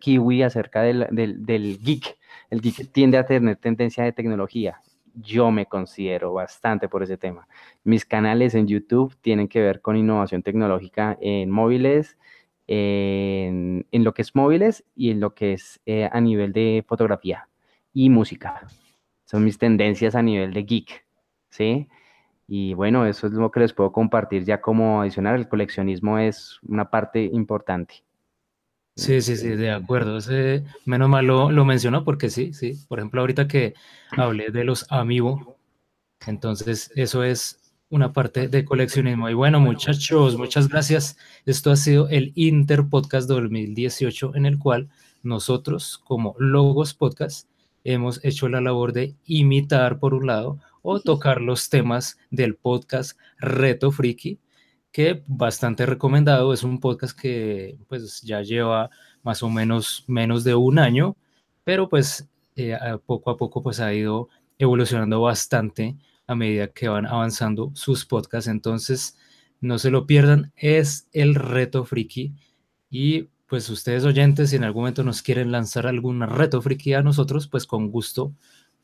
Kiwi 0.00 0.42
acerca 0.42 0.82
del, 0.82 1.06
del, 1.10 1.46
del 1.46 1.78
geek. 1.82 2.16
El 2.50 2.60
geek 2.60 2.92
tiende 2.92 3.16
a 3.18 3.24
tener 3.24 3.56
tendencia 3.56 4.04
de 4.04 4.12
tecnología. 4.12 4.80
Yo 5.14 5.50
me 5.50 5.64
considero 5.66 6.34
bastante 6.34 6.88
por 6.88 7.02
ese 7.02 7.16
tema. 7.16 7.48
Mis 7.84 8.04
canales 8.04 8.54
en 8.54 8.66
YouTube 8.66 9.16
tienen 9.22 9.48
que 9.48 9.62
ver 9.62 9.80
con 9.80 9.96
innovación 9.96 10.42
tecnológica 10.42 11.16
en 11.20 11.48
móviles, 11.50 12.18
en, 12.66 13.86
en 13.90 14.04
lo 14.04 14.12
que 14.12 14.22
es 14.22 14.34
móviles 14.34 14.84
y 14.94 15.10
en 15.10 15.20
lo 15.20 15.34
que 15.34 15.54
es 15.54 15.80
eh, 15.86 16.08
a 16.12 16.20
nivel 16.20 16.52
de 16.52 16.84
fotografía 16.86 17.48
y 17.96 18.10
música. 18.10 18.60
Son 19.24 19.42
mis 19.42 19.56
tendencias 19.56 20.14
a 20.14 20.22
nivel 20.22 20.52
de 20.52 20.64
geek, 20.64 21.06
¿sí? 21.48 21.88
Y 22.46 22.74
bueno, 22.74 23.06
eso 23.06 23.26
es 23.26 23.32
lo 23.32 23.50
que 23.50 23.60
les 23.60 23.72
puedo 23.72 23.90
compartir 23.90 24.44
ya 24.44 24.60
como 24.60 25.00
adicional. 25.00 25.36
El 25.36 25.48
coleccionismo 25.48 26.18
es 26.18 26.60
una 26.68 26.90
parte 26.90 27.24
importante. 27.24 28.04
Sí, 28.96 29.22
sí, 29.22 29.38
sí, 29.38 29.48
de 29.48 29.70
acuerdo. 29.70 30.18
Menos 30.84 31.08
mal 31.08 31.26
lo, 31.26 31.50
lo 31.50 31.64
mencionó 31.64 32.04
porque 32.04 32.28
sí, 32.28 32.52
sí. 32.52 32.74
Por 32.86 32.98
ejemplo, 32.98 33.22
ahorita 33.22 33.48
que 33.48 33.72
hablé 34.10 34.50
de 34.50 34.64
los 34.64 34.86
Amiibo, 34.92 35.56
entonces 36.26 36.92
eso 36.96 37.24
es 37.24 37.72
una 37.88 38.12
parte 38.12 38.48
de 38.48 38.66
coleccionismo. 38.66 39.30
Y 39.30 39.34
bueno, 39.34 39.58
muchachos, 39.58 40.36
muchas 40.36 40.68
gracias. 40.68 41.16
Esto 41.46 41.70
ha 41.70 41.76
sido 41.76 42.10
el 42.10 42.32
Inter 42.34 42.84
Podcast 42.90 43.26
2018, 43.26 44.34
en 44.34 44.44
el 44.44 44.58
cual 44.58 44.90
nosotros, 45.22 45.98
como 46.04 46.34
Logos 46.38 46.92
Podcast, 46.92 47.48
hemos 47.86 48.24
hecho 48.24 48.48
la 48.48 48.60
labor 48.60 48.92
de 48.92 49.14
imitar, 49.24 49.98
por 49.98 50.14
un 50.14 50.26
lado, 50.26 50.58
o 50.82 51.00
tocar 51.00 51.40
los 51.40 51.68
temas 51.68 52.18
del 52.30 52.56
podcast 52.56 53.18
Reto 53.38 53.90
Friki, 53.92 54.38
que 54.92 55.22
bastante 55.26 55.86
recomendado. 55.86 56.52
Es 56.52 56.62
un 56.62 56.80
podcast 56.80 57.18
que 57.18 57.78
pues 57.88 58.22
ya 58.22 58.42
lleva 58.42 58.90
más 59.22 59.42
o 59.42 59.50
menos 59.50 60.04
menos 60.06 60.44
de 60.44 60.54
un 60.54 60.78
año, 60.78 61.16
pero 61.64 61.88
pues 61.88 62.28
eh, 62.56 62.76
poco 63.06 63.30
a 63.30 63.36
poco 63.36 63.62
pues 63.62 63.80
ha 63.80 63.92
ido 63.92 64.28
evolucionando 64.58 65.20
bastante 65.20 65.96
a 66.26 66.34
medida 66.34 66.68
que 66.68 66.88
van 66.88 67.06
avanzando 67.06 67.70
sus 67.74 68.04
podcasts. 68.04 68.48
Entonces, 68.48 69.16
no 69.60 69.78
se 69.78 69.90
lo 69.90 70.06
pierdan, 70.06 70.52
es 70.56 71.08
el 71.12 71.34
reto 71.34 71.84
friki. 71.84 72.34
Y 72.90 73.28
pues 73.46 73.68
ustedes 73.70 74.04
oyentes, 74.04 74.50
si 74.50 74.56
en 74.56 74.64
algún 74.64 74.82
momento 74.82 75.04
nos 75.04 75.22
quieren 75.22 75.52
lanzar 75.52 75.86
algún 75.86 76.20
reto 76.20 76.60
friki 76.60 76.94
a 76.94 77.02
nosotros, 77.02 77.48
pues 77.48 77.66
con 77.66 77.90
gusto, 77.90 78.32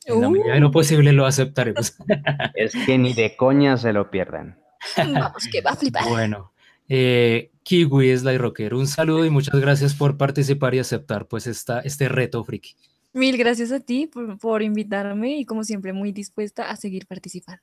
en 0.05 0.21
la 0.21 0.31
medida 0.31 0.55
de 0.55 0.61
lo 0.61 0.71
posible 0.71 1.13
lo 1.13 1.27
aceptaremos. 1.27 1.97
Es 2.55 2.73
que 2.87 2.99
ni 2.99 3.13
de 3.15 3.37
coña 3.37 3.77
se 3.77 3.93
lo 3.93 4.11
pierdan. 4.11 4.59
Vamos, 4.97 5.49
que 5.51 5.61
va 5.61 5.73
a 5.73 5.77
flipar. 5.77 6.09
Bueno, 6.09 6.53
eh, 6.89 7.51
Kiwi 7.63 8.17
Sly 8.17 8.39
Rocker, 8.39 8.75
un 8.75 8.87
saludo 8.87 9.25
y 9.25 9.31
muchas 9.31 9.61
gracias 9.61 9.95
por 9.95 10.17
participar 10.17 10.75
y 10.75 10.81
aceptar 10.81 11.27
pues 11.27 11.47
esta, 11.47 11.81
este 11.81 12.09
reto 12.09 12.43
friki. 12.45 12.75
Mil 13.13 13.37
gracias 13.37 13.73
a 13.73 13.81
ti 13.81 14.07
por, 14.07 14.39
por 14.39 14.63
invitarme 14.63 15.37
y 15.37 15.45
como 15.45 15.65
siempre 15.65 15.93
muy 15.93 16.13
dispuesta 16.13 16.71
a 16.71 16.77
seguir 16.77 17.07
participando. 17.07 17.63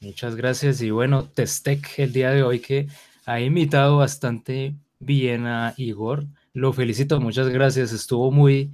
Muchas 0.00 0.36
gracias 0.36 0.80
y 0.82 0.90
bueno, 0.90 1.24
Testec 1.24 1.98
el 1.98 2.12
día 2.12 2.30
de 2.30 2.42
hoy 2.42 2.60
que 2.60 2.86
ha 3.24 3.40
imitado 3.40 3.98
bastante 3.98 4.74
bien 4.98 5.46
a 5.46 5.74
Igor. 5.76 6.26
Lo 6.52 6.72
felicito, 6.72 7.20
muchas 7.20 7.48
gracias. 7.48 7.92
Estuvo 7.92 8.30
muy, 8.30 8.72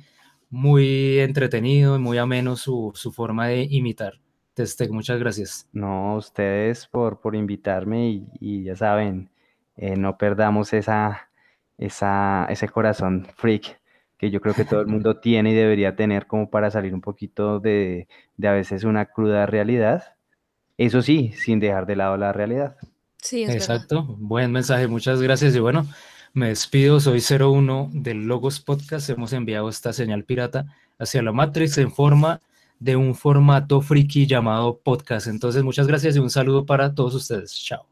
muy 0.50 1.18
entretenido 1.18 1.96
y 1.96 1.98
muy 1.98 2.18
ameno 2.18 2.56
su, 2.56 2.92
su 2.94 3.12
forma 3.12 3.48
de 3.48 3.66
imitar. 3.70 4.20
Testec, 4.54 4.90
muchas 4.90 5.18
gracias. 5.18 5.68
No, 5.72 6.16
ustedes 6.16 6.86
por, 6.86 7.20
por 7.20 7.34
invitarme 7.34 8.10
y, 8.10 8.26
y 8.38 8.64
ya 8.64 8.76
saben, 8.76 9.30
eh, 9.76 9.96
no 9.96 10.18
perdamos 10.18 10.72
esa, 10.74 11.30
esa, 11.78 12.46
ese 12.50 12.68
corazón 12.68 13.26
freak 13.36 13.80
que 14.18 14.30
yo 14.30 14.40
creo 14.40 14.54
que 14.54 14.64
todo 14.64 14.80
el 14.80 14.86
mundo 14.86 15.16
tiene 15.20 15.50
y 15.50 15.54
debería 15.54 15.96
tener 15.96 16.26
como 16.26 16.50
para 16.50 16.70
salir 16.70 16.94
un 16.94 17.00
poquito 17.00 17.58
de, 17.60 18.08
de 18.36 18.48
a 18.48 18.52
veces 18.52 18.84
una 18.84 19.06
cruda 19.06 19.46
realidad. 19.46 20.14
Eso 20.78 21.02
sí, 21.02 21.32
sin 21.32 21.58
dejar 21.58 21.86
de 21.86 21.96
lado 21.96 22.16
la 22.16 22.32
realidad. 22.32 22.76
Sí, 23.16 23.42
es 23.44 23.54
Exacto, 23.54 24.04
buen 24.18 24.52
mensaje, 24.52 24.86
muchas 24.86 25.22
gracias 25.22 25.54
y 25.54 25.60
bueno, 25.60 25.86
me 26.34 26.48
despido, 26.48 26.98
soy 27.00 27.20
01 27.20 27.90
del 27.92 28.24
Logos 28.26 28.60
Podcast, 28.60 29.10
hemos 29.10 29.32
enviado 29.32 29.68
esta 29.68 29.92
señal 29.92 30.24
pirata 30.24 30.66
hacia 30.98 31.22
la 31.22 31.32
Matrix 31.32 31.78
en 31.78 31.92
forma 31.92 32.40
de 32.78 32.96
un 32.96 33.14
formato 33.14 33.80
friki 33.80 34.26
llamado 34.26 34.78
podcast. 34.78 35.26
Entonces, 35.26 35.62
muchas 35.62 35.86
gracias 35.86 36.16
y 36.16 36.18
un 36.18 36.30
saludo 36.30 36.66
para 36.66 36.94
todos 36.94 37.14
ustedes. 37.14 37.54
Chao. 37.54 37.91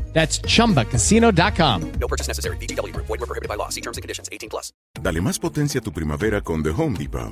That's 0.13 0.39
chumbacasino.com. 0.41 1.91
No 1.99 2.07
purchase 2.07 2.27
necessary. 2.27 2.57
VGW 2.57 2.93
Group. 2.93 3.07
Void 3.07 3.19
were 3.21 3.27
prohibited 3.27 3.49
by 3.49 3.55
law. 3.57 3.69
See 3.69 3.81
terms 3.81 3.97
and 3.97 4.03
conditions. 4.03 4.29
18 4.31 4.49
plus. 4.51 4.71
Dale 5.01 5.21
más 5.21 5.39
potencia 5.39 5.79
a 5.79 5.83
tu 5.83 5.91
primavera 5.91 6.41
con 6.41 6.61
The 6.61 6.71
Home 6.71 6.97
Depot. 6.97 7.31